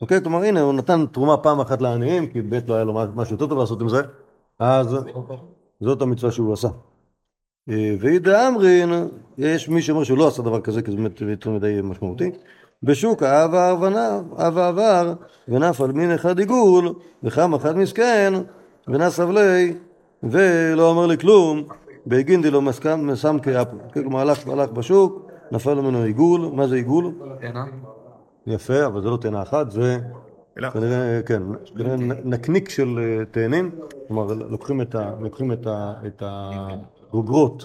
אוקיי? 0.00 0.22
כלומר, 0.22 0.42
הנה, 0.42 0.60
הוא 0.60 0.74
נתן 0.74 1.04
תרומה 1.12 1.36
פעם 1.36 1.60
אחת 1.60 1.80
לעניים, 1.82 2.26
כי 2.26 2.42
באמת 2.42 2.68
לא 2.68 2.74
היה 2.74 2.84
לו 2.84 2.94
משהו 3.14 3.34
יותר 3.34 3.46
טוב 3.46 3.58
לעשות 3.58 3.80
עם 3.80 3.88
זה, 3.88 4.02
אז 4.58 4.96
זאת 5.80 6.02
המצווה 6.02 6.32
שהוא 6.32 6.52
עשה. 6.52 6.68
אה, 7.70 7.94
ואידא 8.00 8.48
אמרין, 8.48 8.90
יש 9.38 9.68
מי 9.68 9.82
שאומר 9.82 10.04
שהוא 10.04 10.18
לא 10.18 10.28
עשה 10.28 10.42
דבר 10.42 10.60
כזה, 10.60 10.82
כי 10.82 10.90
זה 10.90 10.96
באמת 10.96 11.20
יותר 11.20 11.50
מדי 11.50 11.80
משמעותי. 11.82 12.30
בשוק 12.82 13.22
אהבה 13.22 13.70
עבר 13.70 14.20
אהבה 14.38 14.68
עבר, 14.68 15.14
ונפל 15.48 15.92
מין 15.92 16.12
אחד 16.12 16.38
עיגול, 16.38 16.94
וחם 17.22 17.54
אחד 17.54 17.76
מסכן, 17.76 18.32
ונס 18.88 19.20
אבלי, 19.20 19.74
ולא 20.22 20.92
אמר 20.92 21.06
לי 21.06 21.18
כלום, 21.18 21.62
בהגינדי 22.06 22.50
לו 22.50 22.62
מסם 22.98 23.38
כאפו. 23.42 23.76
כלומר, 23.92 24.20
הלך, 24.20 24.48
הלך 24.48 24.70
בשוק, 24.70 25.30
נפל 25.52 25.74
ממנו 25.74 26.02
עיגול, 26.02 26.40
מה 26.54 26.66
זה 26.68 26.74
עיגול? 26.74 27.12
תאנה. 27.40 27.64
יפה, 28.46 28.86
אבל 28.86 29.02
זה 29.02 29.08
לא 29.08 29.16
תאנה 29.16 29.42
אחת, 29.42 29.70
זה 29.70 29.98
כנראה, 30.72 31.20
כן, 31.26 31.42
כנראה 31.76 31.96
נקניק 32.24 32.68
של 32.68 32.98
אה, 32.98 33.24
תאנים, 33.24 33.70
כלומר 34.08 34.34
לוקחים 34.34 34.80
את, 34.80 34.94
ה, 34.94 35.14
לוקחים 35.20 35.52
את, 35.52 35.66
ה, 35.66 35.94
את 36.06 36.22
הגוגרות 36.26 37.64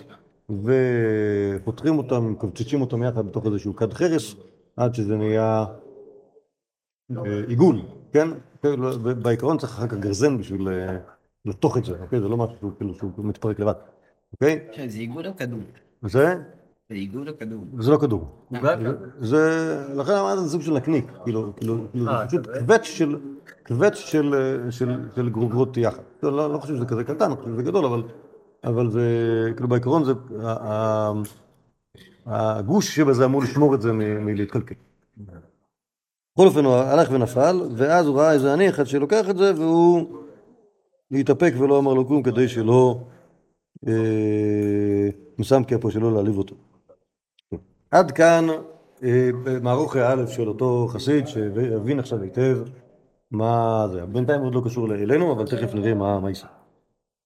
ופותחים 0.50 1.98
אותם, 1.98 2.32
מקבצצים 2.32 2.82
אותם 2.82 3.04
יחד 3.04 3.26
בתוך 3.28 3.46
איזשהו 3.46 3.76
כד 3.76 3.94
חרס, 3.94 4.36
עד 4.78 4.96
שזה 4.96 5.16
נהיה 5.18 5.66
אה, 7.12 7.42
עיגול, 7.48 7.82
כן? 8.12 8.28
כן, 8.62 8.80
לא, 8.80 8.98
בעיקרון 8.98 9.58
צריך 9.58 9.72
אחר 9.72 9.88
כך 9.88 9.98
גרזן 9.98 10.38
בשביל 10.38 10.68
אה, 10.68 10.98
לתוך 11.46 11.78
את 11.78 11.86
זה, 11.86 11.94
אוקיי? 12.02 12.22
זה 12.22 12.28
לא 12.28 12.38
משהו 12.38 12.72
כאילו 12.78 12.94
שהוא 12.94 13.12
מתפרק 13.18 13.60
לבד, 13.60 13.74
אוקיי? 14.34 14.60
כן, 14.74 14.90
זה 14.90 15.00
עיגול 15.00 15.28
או 15.28 15.38
כדור? 15.38 15.60
זה, 16.02 16.36
זה 16.94 16.98
עיגול 16.98 17.30
או 17.30 17.38
כדור? 17.40 17.66
זה 17.80 17.92
לא 17.92 17.98
כדור. 17.98 18.28
זה, 19.20 19.86
לכן 19.96 20.12
אמרתי 20.12 20.42
זה 20.42 20.50
סוג 20.50 20.62
של 20.62 20.74
נקניק, 20.74 21.06
כאילו, 21.24 21.52
כאילו, 21.56 21.78
כאילו, 21.92 22.06
זה 22.06 22.12
פשוט 22.28 22.48
קווץ' 22.58 22.84
של, 22.84 23.18
קווץ' 23.68 23.96
של, 23.96 24.34
אה, 24.36 24.72
של, 24.72 25.00
של 25.16 25.30
גרוגרות 25.30 25.78
יחד. 25.78 26.02
לא, 26.24 26.32
לא, 26.32 26.54
לא 26.54 26.58
חושב 26.58 26.76
שזה 26.76 26.86
כזה 26.86 27.04
קטן, 27.04 27.26
אני 27.26 27.36
חושב 27.36 27.52
שזה 27.54 27.64
גדול, 27.64 27.86
אבל, 27.86 28.04
אבל 28.64 28.90
זה, 28.90 29.08
כאילו 29.56 29.70
בעיקרון 29.70 30.04
זה, 30.04 30.14
הגוש 32.26 32.96
שבזה 32.96 33.26
אמור 33.26 33.42
לשמור 33.42 33.76
את 33.76 33.82
זה 33.82 33.94
מלהתקלקל. 33.94 34.76
בכל 35.18 36.48
אופן 36.48 36.66
הוא 36.66 36.74
הלך 36.74 37.10
ונפל, 37.12 37.62
ואז 37.76 38.08
הוא 38.08 38.20
ראה 38.20 38.34
איזה 38.34 38.54
עני 38.54 38.70
אחד 38.70 38.88
שלוקח 38.88 39.30
את 39.30 39.38
זה, 39.38 39.54
והוא 39.56 40.18
להתאפק 41.12 41.54
ולא 41.60 41.80
אמר 41.80 41.94
לו 41.94 42.08
כלום 42.08 42.24
כדי 42.24 42.48
שלא, 42.48 43.00
אה, 43.88 45.10
מסם 45.40 45.64
כפו 45.64 45.92
שלא 45.92 46.14
להעליב 46.14 46.38
אותו. 46.38 46.56
עד 47.94 48.12
כאן 48.12 48.48
אה, 49.04 49.30
מערוך 49.62 49.96
א' 49.96 50.28
של 50.28 50.48
אותו 50.48 50.88
חסיד 50.92 51.28
שהבין 51.28 52.00
עכשיו 52.00 52.22
היטב 52.22 52.58
מה 53.32 53.86
זה. 53.92 54.06
בינתיים 54.06 54.42
עוד 54.42 54.56
לא 54.56 54.62
קשור 54.66 54.94
אלינו, 54.94 55.32
אבל 55.34 55.46
תכף 55.46 55.74
נראה 55.74 55.94
מה 55.94 56.30
יישא. 56.30 56.48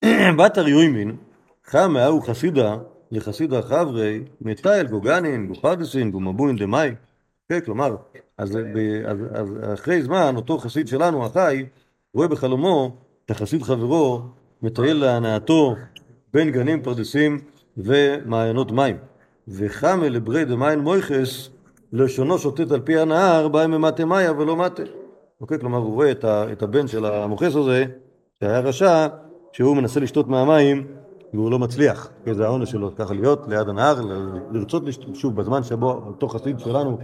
בתר 0.39 0.68
יוימין, 0.68 1.15
חמא 1.65 2.05
הוא 2.05 2.22
חסידה 2.22 2.78
לחסידה 3.11 3.61
חברי, 3.61 4.24
מטייל 4.41 4.88
גוגנין, 4.88 5.47
גופרדסין, 5.47 6.11
גומבוין 6.11 6.55
דמאי. 6.55 6.95
כן, 7.49 7.59
כלומר, 7.59 7.95
אז, 8.38 8.55
ב- 8.55 9.05
אז, 9.05 9.18
אז 9.34 9.47
אחרי 9.74 10.03
זמן, 10.03 10.34
אותו 10.36 10.57
חסיד 10.57 10.88
שלנו, 10.88 11.26
החי, 11.26 11.65
רואה 12.13 12.28
בחלומו 12.28 12.95
את 13.26 13.32
החסיד 13.32 13.63
חברו 13.63 14.22
מטייל 14.61 14.97
להנאתו 14.97 15.76
בין 16.34 16.51
גנים, 16.51 16.82
פרדסים 16.84 17.39
ומעיינות 17.78 18.72
מים. 18.72 18.97
וחמא 19.48 20.06
לברי 20.06 20.45
דמיין 20.45 20.80
מויכס, 20.80 21.50
לשונו 21.93 22.38
שוטט 22.38 22.72
על 22.72 22.80
פי 22.80 23.00
הנהר, 23.00 23.48
בהם 23.48 23.72
ממטה 23.72 24.06
מאיה 24.06 24.32
ולא 24.32 24.56
מטה. 24.56 24.84
אוקיי, 25.41 25.60
כלומר 25.60 25.78
הוא 25.78 25.93
רואה 25.93 26.12
את, 26.52 26.64
הבן 26.64 26.88
של 26.88 27.06
המוכס 27.06 27.56
הזה, 27.56 27.86
שהיה 28.39 28.60
רשע, 28.60 29.08
שהוא 29.52 29.78
מנסה 29.78 30.00
לשתות 30.00 30.28
מהמים 30.28 30.88
והוא 31.34 31.52
לא 31.52 31.60
מצליח. 31.60 32.10
כי 32.24 32.34
זה 32.34 32.45
העונש 32.45 32.72
שלו, 32.72 32.95
ככה 32.95 33.14
להיות 33.14 33.48
ליד 33.48 33.70
הנהר, 33.70 33.95
לרצות 34.52 34.84
לשתות, 34.84 35.16
שוב, 35.16 35.36
בזמן 35.36 35.64
שבו 35.64 35.91
אותו 35.91 36.28
חסיד 36.28 36.60
שלנו 36.60 36.98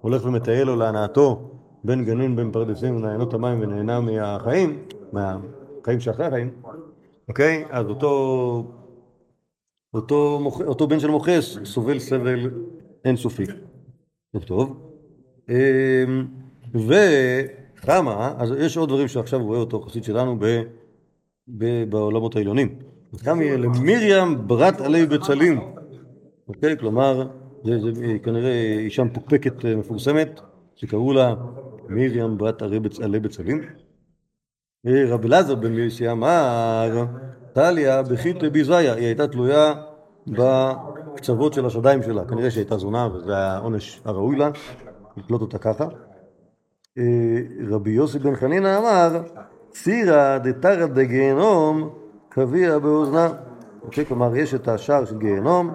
הולך 0.00 0.24
ומטייל 0.24 0.66
לו 0.66 0.76
להנאתו 0.76 1.50
בין 1.84 2.04
גנים, 2.04 2.36
בין 2.36 2.50
פרדסים 2.52 2.96
ונהנות 2.96 3.34
המים 3.34 3.60
ונהנה 3.60 4.00
מהחיים, 4.00 4.78
מהחיים 5.12 6.00
שאחרי 6.00 6.26
החיים, 6.26 6.50
אוקיי? 7.28 7.64
אז 7.70 7.86
אותו 7.86 8.79
אותו, 9.94 10.38
מוכ... 10.42 10.60
אותו 10.60 10.86
בן 10.86 11.00
של 11.00 11.10
מוכס 11.10 11.58
סובל 11.64 11.98
סבל 11.98 12.50
אינסופי. 13.04 13.44
טוב 14.32 14.42
טוב. 14.42 14.90
אמ, 15.48 16.26
וכמה, 16.74 18.34
אז 18.38 18.54
יש 18.58 18.76
עוד 18.76 18.88
דברים 18.88 19.08
שעכשיו 19.08 19.44
רואה 19.44 19.58
אותו 19.58 19.80
חסיד 19.80 20.04
שלנו 20.04 20.36
ב... 20.38 20.62
ב... 21.48 21.84
בעולמות 21.90 22.36
העליונים. 22.36 22.74
יהיה 23.40 23.56
למרים 23.56 24.48
ברת 24.48 24.80
עלי 24.80 25.06
בצלים. 25.06 25.60
אוקיי? 26.48 26.76
כלומר, 26.78 27.28
זה, 27.64 27.78
זה 27.80 28.18
כנראה 28.22 28.76
אישה 28.78 29.04
מפוקפקת 29.04 29.64
אה, 29.64 29.76
מפורסמת, 29.76 30.40
שקראו 30.74 31.12
לה 31.12 31.34
מרים 31.88 32.38
ברת 32.38 32.62
עלי 32.62 32.80
בצ- 32.80 33.04
עלי 33.04 33.20
בצלים. 33.20 33.62
אה, 34.86 35.04
רב 35.14 35.24
אלעזר 35.24 35.54
בן 35.54 35.72
יוסי 35.74 36.10
אמר, 36.10 37.04
טליה 37.52 38.02
בחיתא 38.02 38.48
ביזיה, 38.48 38.78
היא 38.78 39.06
הייתה 39.06 39.28
תלויה 39.28 39.74
בקצוות 40.26 41.54
של 41.54 41.66
השדיים 41.66 42.02
שלה, 42.02 42.24
כנראה 42.24 42.50
שהייתה 42.50 42.78
זונה 42.78 43.08
וזה 43.14 43.36
היה 43.36 43.52
העונש 43.52 44.00
הראוי 44.04 44.36
לה, 44.36 44.50
לקלוט 45.16 45.40
אותה 45.40 45.58
ככה. 45.58 45.84
אה, 46.98 47.04
רבי 47.70 47.90
יוסי 47.90 48.18
בן 48.18 48.36
חנינא 48.36 48.78
אמר, 48.78 49.22
סירא 49.74 50.38
דתרא 50.38 50.86
דגיהנום 50.86 51.90
קביע 52.28 52.78
באוזנה. 52.78 53.28
אוקיי, 53.82 54.06
כלומר 54.06 54.36
יש 54.36 54.54
את 54.54 54.68
השער 54.68 55.04
של 55.04 55.18
גיהנום, 55.18 55.74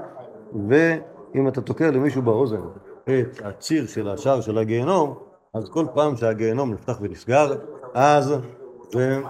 ואם 0.70 1.48
אתה 1.48 1.62
תוקע 1.62 1.92
למישהו 1.92 2.22
באוזן 2.22 2.62
את 3.04 3.42
הציר 3.44 3.88
של 3.88 4.10
השער 4.10 4.42
של 4.42 4.58
הגיהנום, 4.58 5.14
אז 5.54 5.70
כל 5.70 5.86
פעם 5.94 6.16
שהגיהנום 6.16 6.74
נפתח 6.74 6.98
ונסגר, 7.02 7.56
אז 7.94 8.34
זה 8.94 9.22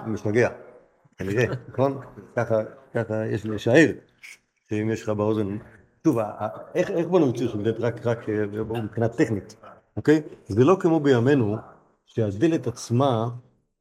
כנראה, 1.18 1.46
נכון? 1.70 2.00
ככה, 2.36 2.56
ככה 2.94 3.26
יש 3.28 3.46
לשער, 3.46 3.88
שאם 4.70 4.90
יש 4.92 5.04
לך 5.04 5.10
באוזן... 5.10 5.58
שוב, 6.04 6.18
איך, 6.76 6.92
איך 6.92 7.08
בנו 7.08 7.34
ציר 7.34 7.50
של 7.52 7.64
דלת 7.64 7.80
רק, 7.80 8.08
רק 8.08 8.30
אה, 8.30 8.46
מבחינה 8.84 9.08
טכנית, 9.08 9.56
אוקיי? 9.98 10.22
זה 10.48 10.64
לא 10.66 10.78
כמו 10.80 11.00
בימינו, 11.00 11.56
שהדלת 12.06 12.68
עצמה, 12.68 13.30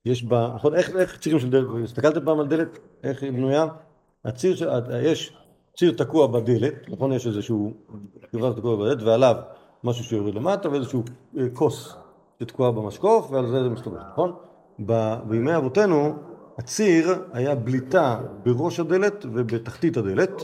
יש 0.05 0.25
בה... 0.25 0.53
נכון, 0.55 0.75
איך, 0.75 0.97
איך 0.97 1.19
צירים 1.19 1.39
של 1.41 1.51
דלת? 1.51 1.67
הסתכלתם 1.85 2.25
פעם 2.25 2.41
על 2.41 2.47
דלת? 2.49 2.79
איך 3.05 3.23
היא 3.23 3.33
בנויה? 3.33 3.67
הציר, 4.25 4.57
של- 4.57 4.69
יש 5.03 5.37
ציר 5.77 5.93
תקוע 5.97 6.27
בדלת, 6.27 6.89
נכון? 6.89 7.13
יש 7.13 7.27
איזשהו 7.27 7.73
קרבה 8.33 8.53
תקוע 8.61 8.77
בדלת, 8.77 9.03
ועליו 9.03 9.37
משהו 9.85 10.05
שיורד 10.05 10.35
למטה, 10.35 10.71
ואיזשהו 10.71 11.03
אה, 11.39 11.45
כוס 11.55 11.97
שתקוע 12.43 12.71
במשקוף, 12.71 13.31
ועל 13.31 13.47
זה 13.47 13.63
זה 13.63 13.69
מסתובב, 13.69 13.99
נכון? 14.13 14.33
בימי 15.29 15.57
אבותינו, 15.57 16.17
הציר 16.59 17.25
היה 17.33 17.55
בליטה 17.55 18.21
בראש 18.45 18.81
הדלת 18.81 19.25
ובתחתית 19.33 19.97
הדלת, 19.97 20.43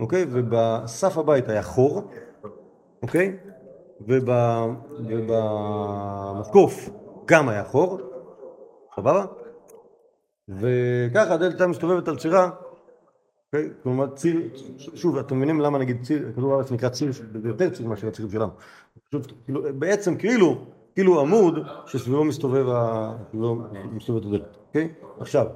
אוקיי? 0.00 0.26
ובסף 0.30 1.18
הבית 1.18 1.48
היה 1.48 1.62
חור, 1.62 2.02
אוקיי? 3.02 3.36
וב- 4.08 4.30
ובמשקוף 5.00 6.90
גם 7.26 7.48
היה 7.48 7.64
חור, 7.64 7.98
סבבה? 8.96 9.24
וככה 10.48 11.34
הדלת 11.34 11.50
הייתה 11.50 11.66
מסתובבת 11.66 12.08
על 12.08 12.16
צירה, 12.18 12.50
אוקיי? 13.46 13.70
כלומר 13.82 14.06
ציר, 14.14 14.40
שוב, 14.76 15.18
אתם 15.18 15.36
מבינים 15.36 15.60
למה 15.60 15.78
נגיד 15.78 16.02
ציר, 16.02 16.32
כדור 16.36 16.52
הארץ 16.54 16.72
נקרא 16.72 16.88
ציר, 16.88 17.12
זה 17.12 17.48
יותר 17.48 17.70
ציר 17.70 17.86
מאשר 17.88 18.08
הצירים 18.08 18.30
שלנו. 18.30 18.50
פשוט, 19.08 19.32
כאילו, 19.44 19.62
בעצם 19.78 20.16
כאילו, 20.16 20.58
כאילו 20.94 21.20
עמוד 21.20 21.54
שסביבו 21.86 22.24
מסתובב 22.24 22.68
ה- 22.68 23.12
סביבו 23.30 23.56
מסתובבת 23.92 24.24
הדלת, 24.26 24.55
אוקיי? 24.76 24.92
עכשיו, 25.20 25.46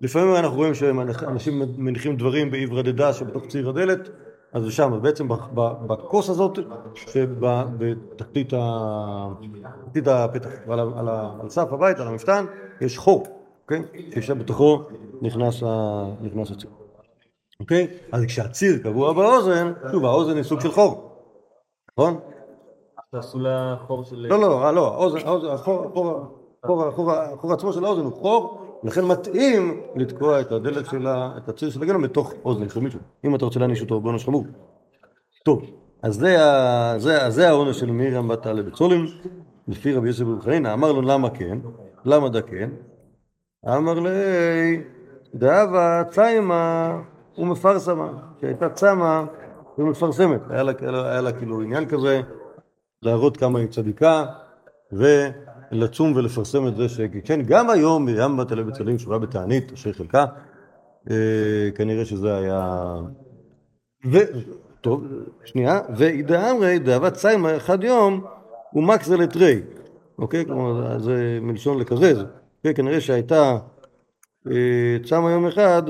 לפעמים 0.00 0.34
אנחנו 0.36 0.56
רואים 0.56 0.74
שאנשים 0.74 1.62
מניחים 1.76 2.16
דברים 2.16 2.50
בהיוורדדה 2.50 3.12
שבתוך 3.12 3.46
ציר 3.46 3.68
הדלת, 3.68 4.08
אז 4.52 4.62
זה 4.62 4.72
שם, 4.72 4.98
בעצם 5.02 5.28
בכוס 5.86 6.30
הזאת 6.30 6.58
שבתחתית 6.94 8.52
הפתח, 10.06 10.48
על 10.68 11.08
ה- 11.08 11.32
על 11.40 11.48
סף 11.48 11.72
הבית, 11.72 11.98
על 11.98 12.08
המפתן, 12.08 12.44
יש 12.80 12.98
חור, 12.98 13.26
אוקיי? 13.62 13.82
שיושב 14.12 14.38
בתוכו 14.38 14.82
נכנס 15.22 15.62
נכנס 16.20 16.50
הציר. 16.50 16.70
אוקיי? 17.60 17.86
אז 18.12 18.24
כשהציר 18.24 18.78
קבוע 18.82 19.12
באוזן, 19.12 19.72
שוב, 19.92 20.04
האוזן 20.04 20.36
היא 20.36 20.42
סוג 20.42 20.60
של 20.60 20.70
חור, 20.70 21.10
נכון? 21.98 22.18
תעשו 23.12 23.38
לה 23.38 23.76
חור 23.86 24.04
של... 24.04 24.26
לא, 24.28 24.40
לא, 24.40 24.64
אה, 24.64 24.72
לא, 24.72 24.94
האוזן, 24.94 25.18
החור 27.32 27.52
עצמו 27.52 27.72
של 27.72 27.84
האוזן 27.84 28.04
הוא 28.04 28.12
חור, 28.12 28.65
לכן 28.86 29.04
מתאים 29.04 29.80
לתקוע 29.96 30.40
את 30.40 30.52
הדלת 30.52 30.86
של 30.86 31.06
ה... 31.06 31.34
את 31.36 31.48
הציר 31.48 31.70
של 31.70 31.82
הגנום 31.82 32.02
בתוך 32.02 32.32
אוזן 32.44 32.68
של 32.68 32.80
מישהו, 32.80 33.00
אם 33.24 33.34
אתה 33.34 33.44
רוצה 33.44 33.58
להעניש 33.58 33.80
אותו 33.80 34.00
בעונש 34.00 34.24
חמור. 34.24 34.44
טוב, 35.44 35.62
אז 36.02 36.26
זה, 37.28 37.48
העונש 37.48 37.80
של 37.80 37.90
מרים 37.90 38.28
בת 38.28 38.42
טל 38.42 38.62
בצולים, 38.62 39.06
לפי 39.68 39.92
רבי 39.92 40.08
יוסף 40.08 40.24
בן 40.24 40.40
חנינא, 40.40 40.72
אמר 40.72 40.92
לו 40.92 41.02
למה 41.02 41.30
כן, 41.30 41.58
למה 42.04 42.28
דה 42.28 42.42
כן? 42.42 42.70
אמר 43.68 44.00
לי, 44.00 44.10
דאבה 45.34 46.02
ציימה 46.10 46.96
ומפרסמה, 47.38 48.12
שהייתה 48.40 48.68
צמה 48.68 49.24
ומפרסמת, 49.78 50.40
היה 50.50 50.62
לה, 51.20 51.32
כאילו 51.32 51.62
עניין 51.62 51.88
כזה, 51.88 52.20
להראות 53.02 53.36
כמה 53.36 53.58
היא 53.58 53.68
צדיקה, 53.68 54.24
ולצום 55.72 56.12
ולפרסם 56.16 56.68
את 56.68 56.76
זה 56.76 56.88
ש... 56.88 57.00
כן, 57.24 57.42
גם 57.42 57.70
היום 57.70 58.04
מרים 58.04 58.36
בת 58.36 58.52
אלי 58.52 58.64
בצלים 58.64 58.98
שורה 58.98 59.18
בתענית, 59.18 59.72
אשר 59.72 59.92
חלקה, 59.92 60.24
אה, 61.10 61.70
כנראה 61.74 62.04
שזה 62.04 62.36
היה... 62.36 62.94
ו... 64.12 64.18
טוב, 64.86 65.04
שנייה, 65.44 65.80
ואידאמרי 65.96 66.78
דאבת 66.78 67.12
ציימה 67.12 67.56
אחד 67.56 67.84
יום 67.84 68.24
ומקזל 68.74 69.24
את 69.24 69.36
רי, 69.36 69.60
אוקיי? 70.18 70.44
כלומר, 70.44 70.98
זה 70.98 71.38
מלשון 71.42 71.78
לקזז. 71.78 72.24
כן, 72.62 72.72
כנראה 72.74 73.00
שהייתה 73.00 73.58
אה, 74.50 74.96
צמה 75.04 75.30
יום 75.30 75.46
אחד 75.46 75.82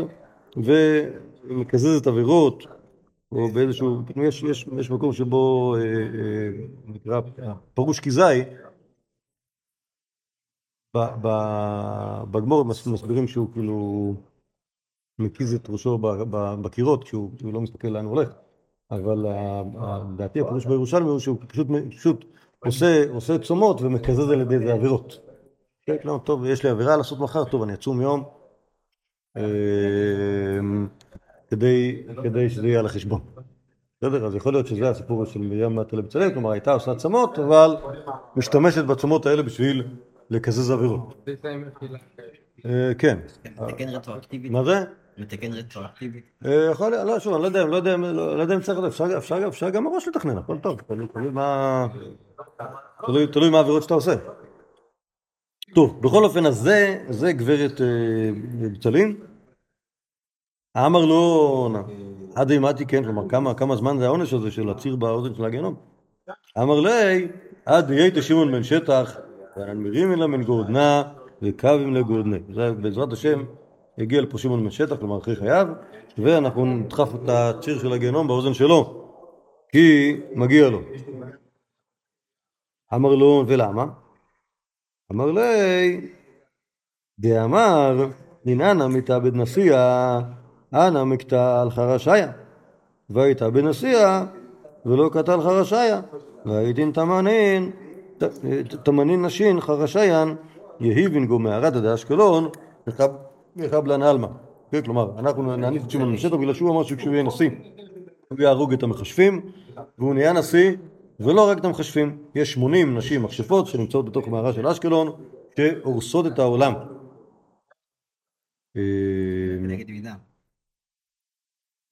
ומקזזת 0.57 2.07
עבירות, 2.07 2.67
או 3.33 3.49
באיזשהו, 3.49 4.03
יש, 4.79 4.91
מקום 4.91 5.13
שבו 5.13 5.75
אה, 5.77 5.83
אה, 5.83 6.49
נקרא 6.87 7.21
פרוש 7.75 8.01
כזי, 8.01 8.43
בגמור 12.31 12.65
מס- 12.65 12.87
מסבירים 12.87 13.29
שהוא 13.29 13.53
כאילו 13.53 14.15
מקיז 15.19 15.55
את 15.55 15.71
ראשו 15.71 15.99
בקירות 16.63 17.05
כשהוא 17.05 17.31
כשהוא 17.37 17.55
לא 17.55 17.61
מסתכל 17.61 17.89
לאן 17.89 18.05
הוא 18.05 18.15
הולך, 18.15 18.29
אבל 18.91 19.27
ה- 19.27 19.63
ה- 19.79 19.99
לדעתי 20.15 20.41
הפירוש 20.41 20.67
בירושלמי 20.67 21.09
הוא 21.09 21.19
שהוא 21.19 21.37
פשוט, 21.49 22.25
עושה, 23.15 23.39
צומות 23.39 23.83
ומקזז 23.83 24.31
על 24.31 24.41
ידי 24.41 24.59
זה 24.59 24.73
עבירות. 24.73 25.19
כן, 25.87 25.97
לא, 26.05 26.21
טוב, 26.25 26.45
יש 26.45 26.65
לי 26.65 26.71
עבירה 26.71 26.97
לעשות 26.97 27.19
מחר, 27.19 27.45
טוב, 27.45 27.63
אני 27.63 27.75
אצום 27.75 28.01
יום, 28.01 28.25
אה, 29.37 29.43
כדי, 31.49 32.03
כדי 32.23 32.51
שזה 32.51 32.67
יהיה 32.69 32.81
על 32.81 32.87
החשבון. 32.87 33.21
בסדר? 34.01 34.27
אז 34.27 34.35
יכול 34.35 34.53
להיות 34.53 34.67
שזה 34.67 34.89
הסיפור 34.91 35.25
של 35.25 35.41
מרים 35.41 35.77
בת 35.77 35.95
בצלאל, 35.95 36.33
כלומר 36.33 36.51
הייתה 36.51 36.73
עושה 36.73 36.95
צמות, 36.95 37.39
אבל 37.39 37.77
משתמשת 38.37 38.85
בצמות 38.85 39.27
האלה 39.27 39.43
בשביל 39.43 39.85
לקזז 40.31 40.71
עבירות. 40.71 41.29
אה, 42.67 42.95
כן. 42.99 43.19
מתקן 43.61 43.89
רטרואקטיבית. 43.89 44.53
מה 44.53 44.65
זה? 44.65 44.85
מתקן 45.19 45.53
רטרואקטיבית. 45.53 46.25
אה, 46.47 46.69
יכול 46.71 46.91
להיות, 46.91 47.07
לא, 47.07 47.19
שוב, 47.19 47.35
אני 47.35 47.43
לא 47.43 47.47
יודע, 47.47 47.65
לא 47.65 47.77
יודע, 47.77 47.97
לא 47.97 48.47
לא 48.47 48.55
אם 48.55 48.61
צריך, 48.61 48.79
אפשר, 49.49 49.71
גם 49.71 49.85
מראש 49.85 50.09
לתכנן, 50.09 50.39
הכל 50.39 50.59
טוב, 50.59 50.81
תלוי 50.81 51.31
מה... 51.31 51.87
תלוי, 53.33 53.51
מה 53.51 53.59
העבירות 53.59 53.83
שאתה 53.83 53.95
עושה. 53.95 54.15
טוב, 55.75 56.03
בכל 56.03 56.25
אופן, 56.25 56.47
אז 56.47 56.57
זה, 56.57 57.05
זה 57.09 57.33
גברת 57.33 57.81
אה, 57.81 58.31
בצלין. 58.73 59.17
אמר 60.77 61.05
לו, 61.05 61.69
עד 62.35 62.51
אימתי 62.51 62.87
כן, 62.87 63.05
כלומר, 63.05 63.29
כמה, 63.57 63.77
זמן 63.77 63.99
זה 63.99 64.05
העונש 64.05 64.33
הזה 64.33 64.51
של 64.51 64.71
הציר 64.71 64.97
באוזן 64.97 65.35
של 65.35 65.45
הגיהנום? 65.45 65.75
אמר 66.59 66.81
לי, 66.81 67.29
עד 67.67 67.91
יהיה 67.91 68.23
שמעון 68.23 68.53
בן 68.53 68.63
שטח, 68.63 69.17
והנמירים 69.57 70.13
אלה 70.13 70.27
מן 70.27 70.43
גורדנה, 70.43 71.03
וקווים 71.43 71.95
לגורדנה. 71.95 72.37
זה 72.55 72.73
בעזרת 72.73 73.13
השם 73.13 73.45
הגיע 73.99 74.21
לפה 74.21 74.39
שמעון 74.39 74.63
בן 74.65 74.71
שטח, 74.71 74.97
כלומר 74.97 75.19
אחרי 75.19 75.37
חייו, 75.37 75.69
ואנחנו 76.19 76.67
נדחף 76.67 77.15
את 77.15 77.29
הציר 77.29 77.79
של 77.79 77.93
הגיהנום 77.93 78.27
באוזן 78.27 78.55
שלו, 78.55 79.11
כי 79.73 80.17
מגיע 80.35 80.71
לו. 80.71 80.81
אמר 82.95 83.15
לו, 83.15 83.45
ולמה? 83.47 83.87
אמר 85.13 85.33
לי, 85.33 86.01
דאמר, 87.19 88.07
דנענה 88.47 88.89
מתאבד 88.89 89.37
נשיאה, 89.37 90.21
אנא 90.75 91.05
מקטע 91.05 91.61
על 91.63 91.71
חרשיה. 91.71 92.33
והתאבד 93.11 93.63
נשיאה, 93.63 94.25
ולא 94.87 95.11
קטע 95.13 95.33
על 95.35 95.43
חרשיה. 95.43 96.01
והייתין 96.47 96.93
תמנין, 96.93 97.71
תמנין 98.83 99.25
נשין 99.25 99.61
חרשיין, 99.61 100.35
יהיבין 100.81 101.27
גו 101.27 101.39
מערד 101.39 101.77
עד 101.77 101.85
אשקלון, 101.85 102.49
מחבלן 103.57 104.03
עלמא. 104.03 104.29
כן, 104.71 104.83
כלומר, 104.83 105.11
אנחנו 105.19 105.57
נעניש 105.57 105.83
את 105.85 105.91
שמעון 105.91 106.15
בשטח 106.15 106.35
בגלל 106.35 106.55
שהוא 106.55 106.71
אמר 106.71 106.83
שכשהוא 106.83 107.13
יהיה 107.13 107.23
נשיא, 107.23 107.51
הוא 108.29 108.41
יהרוג 108.41 108.73
את 108.73 108.83
המכשפים, 108.83 109.41
והוא 109.99 110.15
נהיה 110.15 110.33
נשיא, 110.33 110.73
ולא 111.21 111.49
רק 111.49 111.59
את 111.59 111.65
המכשפים, 111.65 112.19
יש 112.35 112.53
80 112.53 112.99
נשים 112.99 113.23
מכשפות 113.23 113.67
שנמצאות 113.67 114.05
בתוך 114.05 114.29
מערה 114.29 114.53
של 114.53 114.67
אשקלון, 114.67 115.13
שהורסות 115.57 116.27
את 116.27 116.39
העולם. 116.39 116.73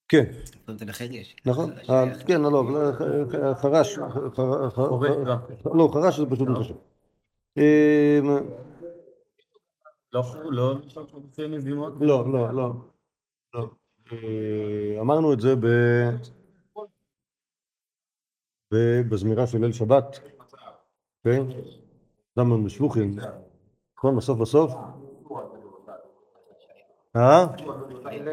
אה. 0.05 0.09
כן. 0.09 0.25
נכון, 1.47 1.71
אה, 1.91 2.25
כן, 2.27 2.41
לא, 2.41 2.53
לא, 2.53 2.63
חרש, 3.55 3.99
גם. 5.25 5.39
לא, 5.75 5.89
חרש 5.93 6.21
זה 6.21 6.27
פשוט 6.31 6.49
מחשב. 6.49 6.75
אה, 7.59 8.19
לא, 8.23 8.39
לא, 10.51 10.75
מזימות. 11.49 11.93
לא, 12.01 12.33
לא, 12.33 12.55
לא. 12.55 12.73
לא. 13.55 13.69
אה, 14.13 15.01
אמרנו 15.01 15.33
את 15.33 15.41
זה 15.41 15.57
ב... 15.57 15.67
ב- 18.75 19.09
בזמירה 19.09 19.47
של 19.47 19.59
ליל 19.59 19.73
שבת, 19.73 20.21
כן? 21.25 21.43
זמן 22.37 22.65
בשבוחים, 22.65 23.17
נכון? 23.97 24.17
בסוף 24.17 24.41
בסוף? 24.41 24.73
אה? 27.17 27.47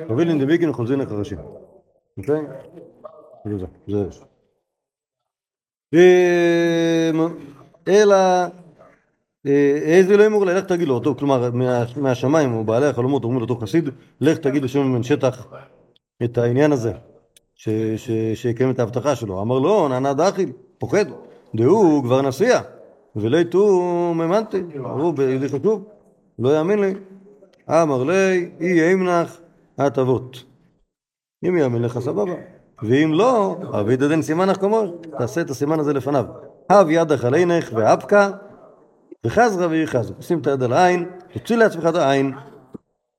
חבילין 0.09 0.39
דמיקין 0.39 0.69
וחוזין 0.69 0.99
לחרשים, 0.99 1.37
אוקיי? 2.21 2.41
זה, 3.87 4.09
זה. 4.09 4.25
אמ, 5.93 7.27
אלא 7.87 8.15
אה, 9.45 9.75
איזה 9.83 10.17
לא 10.17 10.27
אמור 10.27 10.45
לך 10.45 10.65
תגיד 10.65 10.87
לו, 10.87 10.99
טוב, 10.99 11.19
כלומר 11.19 11.51
מה- 11.51 11.83
מהשמיים 11.97 12.53
או 12.53 12.63
בעלי 12.63 12.85
החלומות 12.85 13.23
אומרים 13.23 13.39
לאותו 13.39 13.55
חסיד, 13.55 13.89
לך 14.21 14.37
תגיד 14.37 14.63
לשם 14.63 14.93
בן 14.93 15.03
שטח 15.03 15.47
את 16.23 16.37
העניין 16.37 16.71
הזה, 16.71 16.93
שיקיים 18.35 18.71
את 18.71 18.79
ההבטחה 18.79 19.15
שלו. 19.15 19.41
אמר 19.41 19.59
לו, 19.59 19.87
נענה 19.87 20.13
דאכיל, 20.13 20.51
פוחד, 20.77 21.05
דהוא 21.55 22.03
כבר 22.03 22.21
נסיע, 22.21 22.61
וליתו 23.15 23.67
ממנתי, 24.15 24.61
אמרו, 24.77 25.13
זה 25.39 25.49
חשוב, 25.49 25.83
לא 26.39 26.57
יאמין 26.57 26.79
לי. 26.79 26.93
אמר 27.69 28.03
לי, 28.03 28.49
אי 28.59 28.91
ימנח 28.91 29.39
הטבות. 29.77 30.50
אם 31.47 31.57
יאמין 31.57 31.81
לך 31.81 31.99
סבבה, 31.99 32.33
ואם 32.83 33.11
לא, 33.13 33.57
אבי 33.79 33.95
דדן 33.95 34.21
סימנך 34.21 34.57
כמוש, 34.57 34.89
תעשה 35.17 35.41
את 35.41 35.49
הסימן 35.49 35.79
הזה 35.79 35.93
לפניו. 35.93 36.25
הב 36.69 36.89
ידך 36.89 37.25
על 37.25 37.33
עינך 37.33 37.69
ואפקה 37.73 38.31
וחזרה 39.25 39.67
והיא 39.67 39.85
חזרה. 39.85 40.21
שים 40.21 40.39
את 40.39 40.47
היד 40.47 40.63
על 40.63 40.73
העין, 40.73 41.09
תוציא 41.33 41.55
לעצמך 41.55 41.85
את 41.89 41.95
העין, 41.95 42.33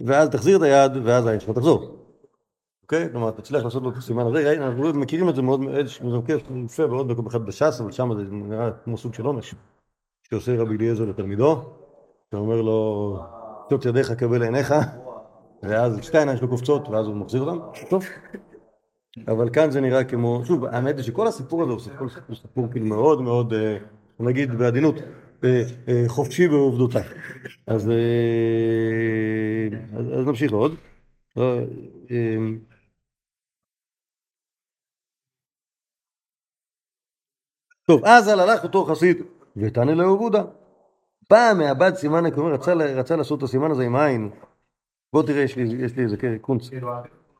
ואז 0.00 0.28
תחזיר 0.28 0.56
את 0.56 0.62
היד, 0.62 0.92
ואז 1.04 1.26
העין 1.26 1.40
שלך 1.40 1.50
תחזור. 1.50 2.02
אוקיי? 2.82 3.08
כלומר, 3.12 3.30
תצליח 3.30 3.64
לעשות 3.64 3.82
לו 3.82 3.90
את 3.90 3.96
הסימן 3.96 4.26
הזה. 4.26 4.54
אנחנו 4.58 4.92
מכירים 4.94 5.28
את 5.28 5.34
זה 5.34 5.42
מאוד, 5.42 5.60
זה 5.86 6.06
מופיע 6.50 6.86
בעוד 6.86 7.06
מקום 7.06 7.26
אחד 7.26 7.46
בש"ס, 7.46 7.80
אבל 7.80 7.92
שם 7.92 8.10
זה 8.16 8.22
נראה 8.30 8.70
כמו 8.84 8.96
סוג 8.96 9.14
של 9.14 9.26
עונש, 9.26 9.54
שעושה 10.22 10.62
רבי 10.62 10.76
אליעזר 10.76 11.04
לתלמידו, 11.04 11.62
שאומר 12.30 12.62
לו, 12.62 13.18
תוציא 13.68 13.90
ידיך 13.90 14.12
קבל 14.12 14.42
עיניך, 14.42 14.74
ואז 15.62 15.98
שתי 16.02 16.16
העיניים 16.16 16.38
שלו 16.38 16.48
קופצות, 16.48 16.88
ואז 16.88 17.06
הוא 17.06 17.16
מחזיר 17.16 17.42
אותם. 17.42 17.86
טוב. 17.90 18.04
אבל 19.28 19.50
כאן 19.50 19.70
זה 19.70 19.80
נראה 19.80 20.04
כמו, 20.04 20.42
שוב, 20.44 20.64
האמת 20.64 20.96
היא 20.96 21.04
שכל 21.04 21.26
הסיפור 21.26 21.62
הזה 21.62 21.72
הוא 21.72 21.80
סיפור, 21.80 22.08
סיפור 22.34 22.68
כאילו 22.70 22.86
מאוד 22.86 23.22
מאוד, 23.22 23.52
אה, 23.52 23.78
נגיד 24.20 24.58
בעדינות, 24.58 24.94
אה, 25.44 25.62
אה, 25.88 26.04
חופשי 26.08 26.48
בעובדותיו. 26.48 27.02
אז, 27.66 27.90
אז, 29.96 30.20
אז 30.20 30.26
נמשיך 30.26 30.52
עוד. 30.52 30.74
טוב, 37.86 38.04
אז 38.04 38.28
על 38.28 38.40
הלך 38.40 38.64
אותו 38.64 38.84
חסיד, 38.84 39.16
ותענה 39.56 40.02
יהודה. 40.02 40.42
פעם 41.28 41.58
מהבד 41.58 41.94
סימן 41.94 42.26
הכומר 42.26 42.52
רצה, 42.52 42.72
רצה 42.74 43.16
לעשות 43.16 43.38
את 43.38 43.42
הסימן 43.42 43.70
הזה 43.70 43.82
עם 43.84 43.96
עין. 43.96 44.30
בוא 45.12 45.22
תראה, 45.22 45.42
יש 45.42 45.56
לי, 45.56 45.84
יש 45.84 45.96
לי 45.96 46.02
איזה 46.02 46.16
קונץ. 46.40 46.70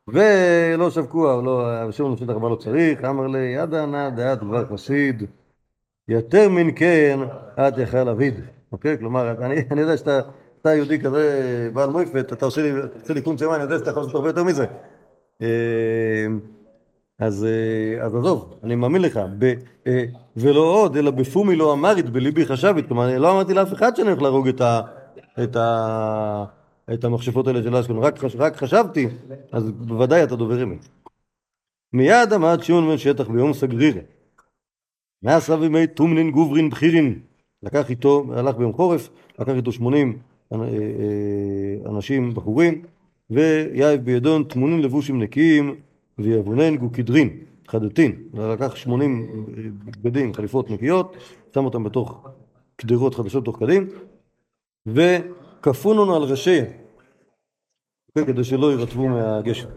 ולא 0.09 0.91
שבקוה, 0.91 1.43
לא, 1.43 1.93
שמעון 1.93 2.15
בשטח 2.15 2.35
מה 2.35 2.49
לא 2.49 2.57
צריך, 2.57 3.05
אמר 3.05 3.27
לי, 3.27 3.39
ידע 3.39 3.87
נא 3.87 4.11
דעת 4.11 4.39
דבר 4.39 4.67
חסיד, 4.73 5.23
יותר 6.09 6.49
מן 6.49 6.71
כן, 6.77 7.19
את 7.59 7.79
יכל 7.79 8.09
אביד. 8.09 8.35
אוקיי? 8.73 8.99
כלומר, 8.99 9.45
אני, 9.45 9.57
אני 9.71 9.81
יודע 9.81 9.97
שאתה 9.97 10.21
אתה 10.63 10.75
יהודי 10.75 11.01
כזה 11.01 11.71
בעל 11.73 11.91
מויפת, 11.91 12.33
אתה 12.33 12.45
עושה 12.45 12.63
לי, 12.63 12.71
עושה 13.01 13.15
לי 13.15 13.23
קונץ 13.23 13.41
ימה, 13.41 13.55
אני 13.55 13.63
יודע 13.63 13.79
שאתה 13.79 13.91
יכול 13.91 14.03
לעשות 14.03 14.15
הרבה 14.15 14.29
יותר 14.29 14.45
מזה. 14.45 14.67
אה, 15.43 16.27
אז, 17.19 17.45
אה, 17.45 18.05
אז 18.05 18.15
עזוב, 18.15 18.59
אני 18.65 18.75
מאמין 18.75 19.03
לך. 19.03 19.21
ב, 19.39 19.53
אה, 19.87 20.05
ולא 20.37 20.61
עוד, 20.61 20.97
אלא 20.97 21.11
בפומי 21.11 21.57
לא 21.57 21.73
אמרית, 21.73 22.11
בליבי 22.11 22.47
חשבית. 22.47 22.89
כלומר, 22.89 23.19
לא 23.19 23.33
אמרתי 23.33 23.55
לאף 23.55 23.73
אחד 23.73 23.97
שאני 23.97 24.09
הולך 24.09 24.23
להרוג 24.23 24.49
את, 24.49 24.61
ה, 24.61 24.81
את, 25.43 25.57
ה, 25.57 26.45
את 26.95 27.05
המכשפות 27.05 27.47
האלה 27.47 27.63
של 27.63 27.77
אשקלון, 27.77 28.05
רק, 28.05 28.19
חש- 28.19 28.37
רק 28.37 28.57
חשבתי, 28.57 29.09
אז 29.53 29.71
בוודאי 29.71 30.25
אתה 30.25 30.37
דובר 30.37 30.63
אמת. 30.63 30.89
מיד 31.93 32.33
עמד 32.33 32.59
שמעון 32.63 32.89
בן 32.89 32.99
שטח 32.99 33.29
ביום 33.29 33.53
סגריר. 33.53 33.97
ונסב 35.23 35.57
עמיה 35.61 35.87
תומנין 35.87 36.31
גוברין 36.31 36.71
בחירין. 36.71 37.21
לקח 37.63 37.91
איתו, 37.91 38.25
הלך 38.37 38.57
ביום 38.57 38.73
חורף, 38.73 39.09
לקח 39.39 39.53
איתו 39.57 39.73
80 39.73 40.19
אה, 40.53 40.59
אה, 40.59 41.91
אנשים 41.91 42.35
בחורים, 42.35 42.83
ויאיב 43.31 44.01
בידון 44.05 44.45
תמונים 44.45 44.79
לבושים 44.81 45.23
נקיים, 45.23 45.75
ויבונן 46.19 46.77
גוקדרין, 46.77 47.31
חדתין. 47.69 48.23
לקח 48.35 48.77
80 48.77 49.47
בגדים, 49.85 50.35
חליפות 50.35 50.71
נקיות, 50.71 51.17
שם 51.55 51.65
אותם 51.65 51.85
בתוך 51.85 52.29
קדרות 52.77 53.15
חדשות 53.15 53.45
תוך 53.45 53.59
קדים, 53.59 53.89
וכפונון 55.63 56.11
על 56.15 56.23
ראשי, 56.23 56.61
כדי 58.15 58.45
שלא 58.45 58.71
יירטבו 58.71 59.09
מהגשם. 59.09 59.69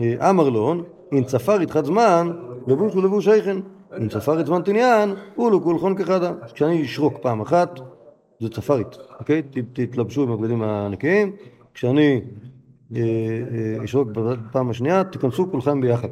אמר 0.00 0.48
לו, 0.48 0.74
אם 1.12 1.24
צפר 1.24 1.60
איתך 1.60 1.80
זמן, 1.84 2.30
לבוש 2.66 2.94
הוא 2.94 3.02
לבוש 3.02 3.28
איכן. 3.28 3.56
אם 3.98 4.08
צפר 4.08 4.40
את 4.40 4.46
זמן 4.46 4.62
תניאן, 4.62 5.14
הוא 5.34 5.52
לא 5.52 5.60
כולכון 5.64 5.96
כחדה. 5.96 6.32
כשאני 6.54 6.82
אשרוק 6.82 7.18
פעם 7.22 7.40
אחת, 7.40 7.80
זה 8.40 8.48
צפרית, 8.48 8.96
אוקיי? 9.18 9.42
תתלבשו 9.72 10.22
עם 10.22 10.32
הבגדים 10.32 10.62
הנקיים. 10.62 11.36
כשאני 11.74 12.20
אה, 12.96 13.00
אה, 13.00 13.84
אשרוק 13.84 14.08
בפעם 14.08 14.70
השנייה, 14.70 15.04
תיכנסו 15.04 15.50
כולכם 15.50 15.80
ביחד. 15.80 16.08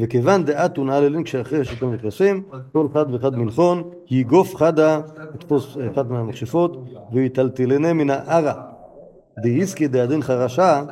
וכיוון 0.00 0.44
דעת 0.44 0.78
ונעללין 0.78 1.24
כשאחרי 1.24 1.64
שאתם 1.64 1.92
נכנסים, 1.92 2.42
כל 2.72 2.86
אחד 2.92 3.14
ואחד 3.14 3.36
מלכון, 3.36 3.90
יגוף 4.10 4.56
חדה, 4.56 5.00
יתפוס 5.34 5.76
אחד 5.92 6.10
מהמכשפות, 6.10 6.84
ויטלטלנה 7.12 7.92
מן 7.92 8.10
הערה. 8.10 8.62
דאיסקי 9.42 9.88
דאדין 9.88 10.22
חרשה, 10.22 10.84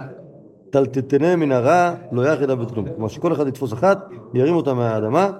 טלטטנה 0.70 1.36
מן 1.36 1.52
הרע, 1.52 1.94
לא 2.12 2.28
יחדה 2.28 2.54
בכלום. 2.54 2.86
כלומר 2.88 3.08
שכל 3.08 3.32
אחד 3.32 3.46
יתפוס 3.46 3.72
אחת, 3.72 4.08
ירים 4.34 4.54
אותה 4.54 4.74
מהאדמה, 4.74 5.30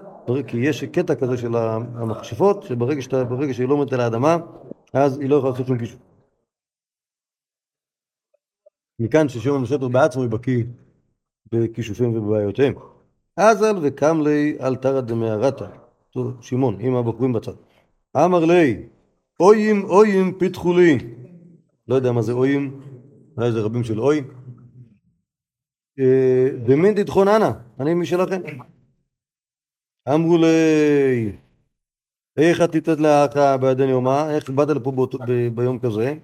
כי 0.47 0.57
יש 0.57 0.85
קטע 0.85 1.15
כזה 1.15 1.37
של 1.37 1.57
המכשפות, 1.57 2.63
שברגע 2.63 3.03
שאתה, 3.03 3.23
שהיא 3.53 3.69
לא 3.69 3.75
עומדת 3.75 3.93
על 3.93 4.01
האדמה, 4.01 4.37
אז 4.93 5.19
היא 5.19 5.31
לא 5.31 5.37
יכולה 5.37 5.53
לעשות 5.53 5.67
שום 5.67 5.79
קישור. 5.79 6.01
מכאן 9.01 9.29
ששמעון 9.29 9.63
בשטר 9.63 9.89
בעצמו 9.89 10.29
בקיא 10.29 10.65
בכישופים 11.53 12.17
ובבעיותיהם. 12.17 12.75
אזל 13.37 13.77
וקם 13.83 14.21
לי 14.21 14.57
על 14.59 14.77
תרא 14.77 15.01
דמערתא. 15.01 15.67
שמעון, 16.41 16.81
עם 16.81 16.95
הבחורים 16.95 17.33
בצד. 17.33 17.53
אמר 18.17 18.45
לי, 18.45 18.83
אויים 19.41 19.85
אויים 19.85 20.39
פיתחו 20.39 20.77
לי. 20.77 20.99
לא 21.89 21.95
יודע 21.95 22.13
מה 22.13 22.23
זה 22.23 22.33
אויים, 22.33 22.81
אולי 23.37 23.53
זה 23.53 23.61
רבים 23.61 23.85
של 23.85 24.01
אוי. 24.01 24.23
אה, 25.99 26.49
במין 26.67 27.03
תתחוננה, 27.03 27.53
אני 27.81 27.95
משלכם. 27.95 28.41
אמרו 30.15 30.39
לי, 30.39 31.33
איך 32.37 32.61
את 32.61 32.73
תיתת 32.73 33.01
לאחה 33.01 33.57
בידן 33.57 33.89
יומה? 33.89 34.31
איך 34.31 34.51
באת 34.51 34.69
לפה 34.69 35.07
ביום 35.55 35.79
כזה? 35.79 36.15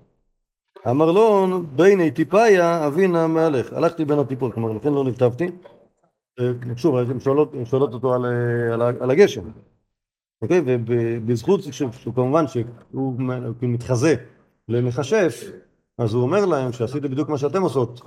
אמר 0.91 1.13
לו, 1.13 1.63
ביני 1.77 2.11
טיפאיה 2.11 2.87
אבינה 2.87 3.27
מהלך. 3.27 3.73
הלכתי 3.73 4.05
בין 4.05 4.19
הטיפות, 4.19 4.55
כלומר, 4.55 4.73
לכן 4.73 4.93
לא 4.93 5.05
נרטבתי. 5.05 5.47
אה, 6.41 6.53
שוב, 6.77 6.97
הן 6.97 7.21
שואלות, 7.21 7.55
שואלות 7.65 7.95
אותו 7.95 8.15
על, 8.15 8.25
אה, 8.25 8.75
על, 8.75 8.83
על 8.83 9.11
הגשם. 9.11 9.43
אוקיי? 10.43 10.63
ובזכות 10.65 11.61
שהוא 11.73 12.15
כמובן 12.15 12.45
שהוא 12.47 13.15
מתחזה 13.63 14.15
למכשף, 14.69 15.45
אז 15.99 16.15
הוא 16.15 16.23
אומר 16.23 16.47
להם 16.47 16.73
שעשיתי 16.73 17.09
בדיוק 17.09 17.29
מה 17.29 17.39
שאתם 17.39 17.63
עושות, 17.63 18.01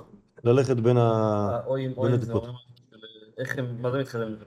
ללכת 0.44 0.76
בין 0.76 0.96
ה... 0.96 1.02
האויים, 1.52 1.90
בין 1.90 1.98
אויים 1.98 2.16
זה 2.16 2.22
הטיפות. 2.22 2.44
איך 3.38 3.58
הם, 3.58 3.82
מה 3.82 3.90
זה 3.90 3.98
מתחזם 3.98 4.28
לזה? 4.28 4.44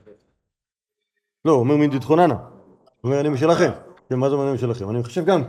לא, 1.45 1.51
הוא 1.51 1.59
אומר 1.59 1.75
מין 1.75 1.97
תתחוננה. 1.97 2.33
הוא 2.33 2.43
אומר 3.03 3.19
אני 3.19 3.29
משלכם. 3.29 3.71
כן, 4.09 4.15
מה 4.15 4.29
זה 4.29 4.35
אומר 4.35 4.47
אני 4.47 4.53
משלכם? 4.53 4.89
אני 4.89 5.03
חושב 5.03 5.25
גם. 5.25 5.43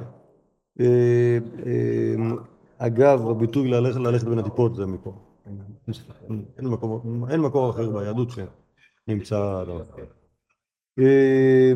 אה, 0.81 1.39
אה, 1.67 2.15
אגב, 2.79 3.29
הביטוי 3.29 3.69
ללכת 3.71 4.25
בין 4.29 4.39
הטיפות 4.39 4.77
זה 4.77 4.87
מפה. 4.87 5.15
אין 6.59 6.69
מקום, 6.69 7.25
אין 7.31 7.41
מקור 7.41 7.71
אחר 7.71 7.91
ביהדות 7.91 8.29
שנמצא. 8.31 9.65
אה, 10.99 11.73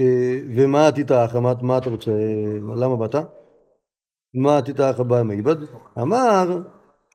אה, 0.00 0.38
ומה 0.56 0.86
עתית 0.86 1.12
אחא? 1.12 1.38
מה, 1.38 1.52
מה 1.62 1.78
אתה 1.78 1.90
רוצה? 1.90 2.10
למה 2.76 2.96
באת? 2.96 3.14
מה 4.34 4.58
עתית 4.58 4.80
אחא 4.80 5.02
בא 5.02 5.22
מיבד? 5.22 5.56
אמר 5.98 6.62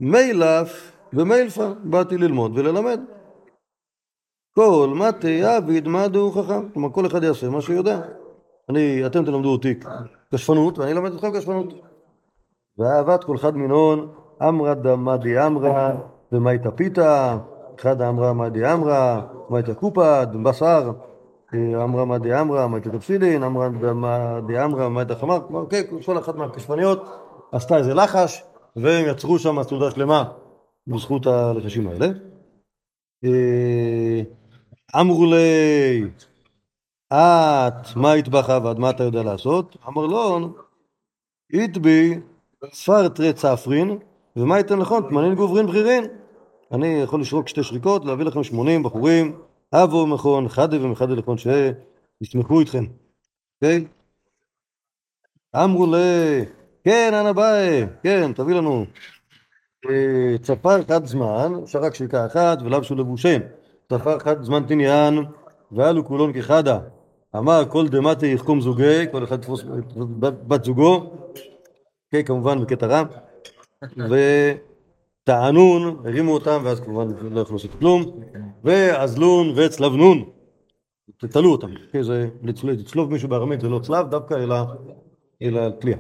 מילף 0.02 0.92
ומילפה, 1.14 1.74
באתי 1.84 2.18
ללמוד 2.18 2.58
וללמד. 2.58 3.00
כל 4.56 4.94
מטה 4.96 5.58
עביד 5.58 5.88
מדו 5.88 6.32
חכם. 6.32 6.70
כלומר, 6.70 6.90
כל 6.94 7.06
אחד 7.06 7.24
יעשה 7.24 7.50
מה 7.50 7.62
שהוא 7.62 7.76
יודע. 7.76 8.02
אני, 8.70 9.06
אתם 9.06 9.26
תלמדו 9.26 9.50
אותי 9.50 9.74
כשפנות, 10.34 10.78
ואני 10.78 10.92
אלמד 10.92 11.14
אתכם 11.14 11.32
כשפנות. 11.34 11.91
ואהבת 12.78 13.24
כל 13.24 13.38
חד 13.38 13.56
מינון, 13.56 14.12
אמרא 14.48 14.74
דמא 14.74 15.16
אמרא, 15.48 15.92
ומאי 16.32 16.58
פיתא, 16.76 17.38
אחד 17.80 18.02
אמרא 18.02 18.34
מאי 18.34 18.74
אמרא, 18.74 19.22
מאי 19.50 19.62
קופא, 19.80 20.26
בשר, 20.44 20.92
אמרא 21.56 22.06
מאי 22.06 22.42
אמרא, 22.42 22.68
מאי 22.68 22.82
תפסילין, 22.82 23.44
אמרא 23.44 23.70
מאי 23.70 24.64
אמרא, 24.64 24.90
מאי 24.90 25.06
חמר, 25.20 25.40
כלומר, 25.48 25.70
כן, 25.70 25.82
כל 26.06 26.18
אחת 26.18 26.36
מהכשפניות 26.36 27.10
עשתה 27.52 27.78
איזה 27.78 27.94
לחש, 27.94 28.44
והם 28.76 29.06
יצרו 29.10 29.40
שם 29.40 29.64
סעודה 29.64 29.92
שלמה 29.92 30.32
בזכות 30.88 31.28
הלחשים 31.28 31.88
האלה. 31.88 32.08
אה, 33.26 34.22
אמרו 35.02 35.26
לי, 35.26 36.04
את, 37.14 37.96
מה 37.96 38.18
יטבח 38.18 38.50
עבד, 38.50 38.80
מה 38.80 38.90
אתה 38.90 39.04
יודע 39.04 39.24
לעשות? 39.24 39.78
אמר 39.88 40.06
לו, 40.06 40.54
איתבי 41.54 42.20
ספרטרי 42.70 43.34
צפרין, 43.34 43.98
ומה 44.36 44.58
ייתן 44.58 44.80
לכון? 44.80 45.04
תמנין 45.10 45.36
גוברין 45.36 45.68
בכירין. 45.68 46.06
אני 46.72 46.88
יכול 46.88 47.22
לשרוק 47.22 47.48
שתי 47.48 47.64
שריקות, 47.64 48.06
להביא 48.06 48.26
לכם 48.26 48.44
80 48.44 48.84
בחורים, 48.84 49.40
אבו 49.74 50.08
מכון, 50.08 50.50
חדה 50.50 50.86
ומחדה 50.86 51.14
לכון, 51.14 51.36
שישמחו 51.38 52.60
איתכם. 52.60 52.86
אוקיי? 53.56 53.86
אמרו 55.56 55.86
לי, 55.86 56.46
כן, 56.84 57.14
אנא 57.14 57.32
באי, 57.32 57.86
כן, 58.04 58.34
תביא 58.34 58.56
לנו. 58.56 58.86
אה, 59.90 60.38
צפר 60.42 60.84
חד 60.84 61.06
זמן, 61.06 61.54
שרק 61.66 61.96
שריקה 61.96 62.26
אחת, 62.26 62.62
ולבשו 62.62 62.96
לבושם. 62.96 63.40
צפר 63.90 64.20
חד 64.20 64.44
זמן 64.44 64.64
תניאן, 64.68 65.16
ואלו 65.72 66.06
כולון 66.06 66.34
כחדה. 66.34 66.80
אמר 67.36 67.64
כל 67.70 67.88
דמטה 67.88 68.28
יחכום 68.28 68.62
זוגי, 68.62 69.06
כל 69.12 69.24
אחד 69.24 69.40
יתפוס 69.40 69.64
בת 70.20 70.34
בת 70.48 70.64
זוגו, 70.64 71.14
כן, 72.12 72.24
כמובן 72.24 72.62
בקטע 72.62 72.88
רע, 72.88 73.04
וטענון, 75.24 76.02
הרימו 76.06 76.34
אותם, 76.34 76.62
ואז 76.64 76.80
כמובן 76.80 77.08
לא 77.22 77.42
יכלו 77.42 77.56
לעשות 77.56 77.72
כלום, 77.80 78.20
ואזלון 78.64 79.54
וצלבנון, 79.56 80.24
תתלו 81.18 81.52
אותם, 81.52 81.68
כן, 81.92 82.02
זה 82.04 82.28
לצל- 82.44 82.68
לצלוב 82.70 83.12
מישהו 83.12 83.30
בארמית 83.30 83.62
זה 83.62 83.70
לא 83.70 83.80
צלב 83.80 84.10
דווקא, 84.10 84.34
אלא, 84.34 84.56
אלא 85.42 85.70
תלייה. 85.70 85.98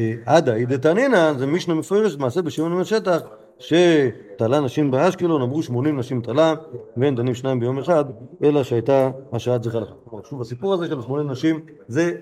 אה, 0.00 0.12
עדה, 0.26 0.52
היא 0.54 0.66
דתנינא, 0.66 1.32
זה 1.34 1.46
משנה 1.46 1.74
מפורשת, 1.74 2.18
מעשה 2.18 2.42
בשמעון 2.42 2.76
בן 2.76 2.84
שטח, 2.84 3.20
שתלה 3.58 4.60
נשים 4.60 4.90
באשקלון, 4.90 5.42
אמרו 5.42 5.62
80 5.62 5.98
נשים 5.98 6.20
תלה, 6.20 6.54
ואין 6.96 7.14
דנים 7.14 7.34
שניים 7.34 7.60
ביום 7.60 7.78
אחד, 7.78 8.04
אלא 8.44 8.62
שהייתה 8.62 9.10
השעה 9.32 9.58
צריכה 9.58 9.80
לך. 9.80 9.92
שוב, 10.24 10.40
הסיפור 10.40 10.74
הזה 10.74 10.86
של 10.86 11.02
80 11.02 11.30
נשים, 11.30 11.60
זה 11.88 12.12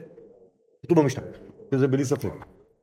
כתוב 0.82 1.00
במשנה, 1.00 1.24
שזה 1.74 1.88
בלי 1.88 2.04
ספק. 2.04 2.32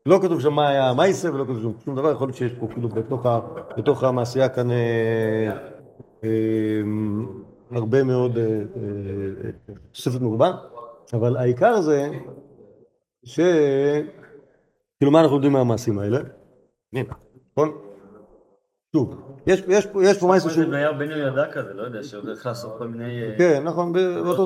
לא 0.08 0.20
כתוב 0.22 0.42
שם 0.42 0.54
מה 0.54 0.70
היה 0.70 0.90
המייסה, 0.90 1.34
ולא 1.34 1.44
כתוב 1.44 1.62
שם 1.62 1.72
שום 1.86 1.96
דבר, 1.96 2.12
יכול 2.12 2.28
להיות 2.28 2.38
שיש 2.38 2.54
פה 2.54 2.68
כאילו 2.68 2.90
בתוך, 2.90 3.26
ה, 3.26 3.40
בתוך 3.78 4.04
המעשייה 4.04 4.50
כאן 4.50 4.72
אה, 4.72 5.58
אה, 6.24 6.30
הרבה 7.72 8.04
מאוד 8.04 8.38
אה, 8.38 8.44
אה, 8.44 9.76
תוספת 9.92 10.22
מרובה, 10.22 10.52
אבל 11.14 11.38
העיקר 11.38 11.82
זה 11.82 12.10
ש... 13.24 13.40
כאילו, 15.00 15.12
מה 15.12 15.22
אנחנו 15.22 15.36
יודעים 15.36 15.54
מהמעשים 15.54 16.00
האלה? 16.00 16.20
הנה, 16.94 17.04
נכון? 17.52 17.87
שוב, 18.96 19.16
יש, 19.48 19.64
יש, 19.68 19.86
פה- 19.86 20.04
יש 20.04 20.20
פה 20.20 20.28
משהו 20.28 20.50
זה 20.50 20.56
שהוא... 20.56 20.66
בניהו 20.66 20.94
בן 21.00 21.12
יהוידע 21.12 21.52
כזה, 21.52 21.74
לא 21.74 21.84
יודע, 21.84 22.04
שהולך 22.04 22.46
לעשות 22.46 22.78
כל 22.78 22.88
מיני 22.88 23.24
אה, 23.24 23.38
כן, 23.38 23.64
נכון, 23.64 23.94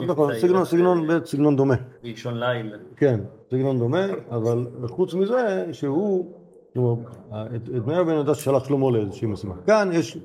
נכון, 0.07 0.33
סגנון, 0.39 0.65
סגנון, 0.65 1.07
סגנון 1.25 1.55
דומה. 1.55 1.75
באישון 2.03 2.39
ליל. 2.39 2.75
כן, 2.95 3.19
סגנון 3.51 3.79
דומה, 3.79 4.05
אבל 4.31 4.67
חוץ 4.87 5.13
מזה 5.13 5.65
שהוא, 5.71 6.35
כלומר, 6.73 7.01
את 7.55 7.69
בניהו 7.69 8.05
בן 8.05 8.11
יהודה 8.11 8.35
שלח 8.35 8.63
שלמה 8.63 8.91
לאיזושהי 8.91 9.27
משימה. 9.27 9.55
כאן 9.65 9.89
יש, 9.93 10.17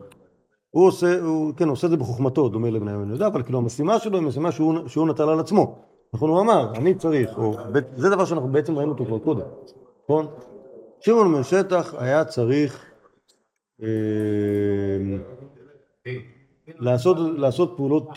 הוא 0.70 0.86
עושה, 0.86 1.20
הוא, 1.20 1.52
כן, 1.56 1.68
עושה 1.68 1.86
את 1.86 1.90
זה 1.90 1.96
בחוכמתו, 1.96 2.48
דומה 2.48 2.70
לבניהו 2.70 3.00
בן 3.00 3.08
יהודה, 3.08 3.26
אבל 3.26 3.42
כאילו 3.42 3.58
המשימה 3.58 3.98
שלו 3.98 4.18
היא 4.18 4.26
משימה 4.26 4.52
שהוא, 4.52 5.08
נטל 5.08 5.28
על 5.28 5.40
עצמו. 5.40 5.78
נכון, 6.14 6.30
הוא 6.30 6.40
אמר, 6.40 6.72
אני 6.74 6.94
צריך, 6.94 7.38
או, 7.38 7.54
זה 7.96 8.10
דבר 8.10 8.24
שאנחנו 8.24 8.48
בעצם 8.48 8.78
ראינו 8.78 8.92
אותו 8.92 9.04
כבר 9.04 9.18
קודם, 9.18 9.46
נכון? 10.04 10.26
שמעון 11.00 11.34
בן 11.34 11.42
שטח 11.42 11.94
היה 11.98 12.24
צריך 12.24 12.85
לעשות, 16.78 17.16
לעשות 17.36 17.72
פעולות 17.76 18.08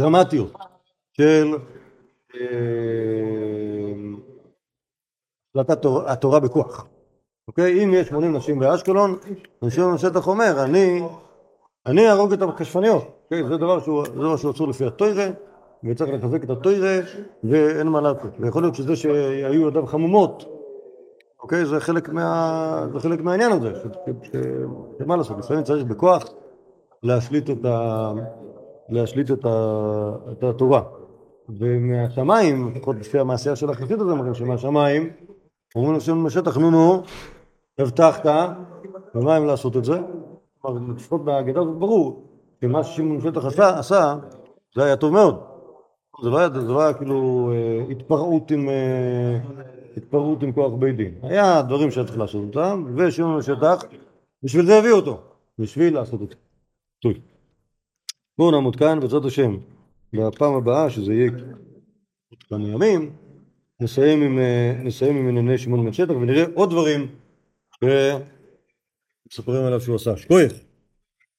דרמטיות 0.00 0.52
של 1.12 1.54
אה, 2.34 2.40
החלטת 5.54 5.82
תור- 5.82 6.08
התורה 6.08 6.40
בכוח. 6.40 6.86
אוקיי? 7.48 7.84
אם 7.84 7.94
יש 7.94 8.08
80 8.08 8.36
נשים 8.36 8.58
באשקלון, 8.58 9.18
אז 9.62 9.72
שמעון 9.72 9.90
בן 9.92 9.98
שטח 9.98 10.26
אומר, 10.26 10.64
אני, 10.64 11.02
אני 11.86 12.08
אהרוג 12.08 12.32
את 12.32 12.42
הכשפניות. 12.42 13.04
אוקיי? 13.24 13.48
זה 13.48 13.56
דבר 13.56 13.80
שהוא 13.80 14.06
דבר 14.06 14.36
שהוא 14.36 14.52
אסור 14.52 14.68
לפי 14.68 14.84
התוירה, 14.86 15.26
וצריך 15.84 16.10
לחזק 16.14 16.44
את 16.44 16.50
התוירה, 16.50 16.98
ואין 17.44 17.86
מה 17.86 18.00
לעשות. 18.00 18.30
ויכול 18.40 18.62
להיות 18.62 18.74
שזה 18.74 18.96
שהיו 18.96 19.68
ידיו 19.68 19.86
חמומות, 19.86 20.44
אוקיי? 21.46 21.66
זה 21.66 21.80
חלק, 21.80 22.08
מה, 22.08 22.86
זה 22.92 23.00
חלק 23.00 23.20
מהעניין 23.20 23.52
הזה, 23.52 23.72
ש, 23.74 23.78
ש, 23.78 24.26
ש, 24.26 24.36
שמה 24.98 25.16
לעשות, 25.16 25.38
לפעמים 25.38 25.64
צריך 25.64 25.84
בכוח 25.84 26.24
להשליט 27.02 27.50
את, 27.50 27.64
ה, 27.64 28.12
להשליט 28.88 29.30
את, 29.30 29.44
ה, 29.44 30.12
את 30.32 30.44
התורה. 30.44 30.82
ומהשמיים, 31.48 32.72
לפחות 32.74 32.96
לפי 32.96 33.18
המעשייה 33.18 33.56
של 33.56 33.70
החסיד 33.70 34.00
הזה, 34.00 34.14
מראים 34.14 34.34
שמהשמיים, 34.34 35.10
אומרים 35.76 35.96
לשם 35.96 36.24
בשטח, 36.24 36.56
נו 36.56 36.70
נו, 36.70 37.02
הבטחת, 37.78 38.26
ומה 39.14 39.38
אם 39.38 39.46
לעשות 39.46 39.76
את 39.76 39.84
זה? 39.84 39.98
כלומר, 40.58 40.92
לפחות 40.96 41.24
בהגדה 41.24 41.60
הזאת 41.60 41.78
ברור, 41.78 42.24
שמה 42.60 42.84
ששמעון 42.84 43.20
שטח 43.20 43.44
עשה, 43.44 43.78
עשה, 43.78 44.16
זה 44.76 44.84
היה 44.84 44.96
טוב 44.96 45.12
מאוד. 45.12 45.40
זה 46.22 46.30
לא 46.30 46.38
היה, 46.38 46.50
זה 46.50 46.72
לא 46.72 46.82
היה 46.82 46.94
כאילו 46.94 47.50
אה, 47.52 47.84
התפרעות 47.90 48.50
עם, 48.50 48.68
אה, 48.68 49.38
התפרעות 49.96 50.42
עם 50.42 50.52
כוח 50.52 50.72
בית 50.78 50.96
דין. 50.96 51.14
היה 51.22 51.62
דברים 51.62 51.90
שהיה 51.90 52.06
צריך 52.06 52.18
לעשות 52.18 52.44
אותם, 52.46 52.84
ושמעון 52.96 53.38
בשטח, 53.38 53.84
בשביל 54.42 54.66
זה 54.66 54.78
הביאו 54.78 54.96
אותו, 54.96 55.22
בשביל 55.58 55.94
לעשות 55.94 56.20
זה. 56.20 56.34
טוב. 57.02 57.12
בואו 58.38 58.50
נעמוד 58.50 58.76
כאן, 58.76 59.00
בעזרת 59.00 59.24
השם, 59.24 59.56
בפעם 60.12 60.54
הבאה, 60.54 60.90
שזה 60.90 61.14
יהיה 61.14 61.30
כמה 62.48 62.68
ימים, 62.68 63.12
נסיים 63.80 64.22
עם, 64.22 64.38
אה, 64.38 64.80
נסיים 64.84 65.16
עם 65.16 65.28
ענייני 65.28 65.58
שמעון 65.58 65.84
בן 65.84 65.92
שטח, 65.92 66.14
ונראה 66.14 66.44
עוד 66.54 66.70
דברים 66.70 67.06
שמספרים 69.28 69.64
עליו 69.64 69.80
שהוא 69.80 69.96
עשה. 69.96 70.16
שכוייך. 70.16 70.65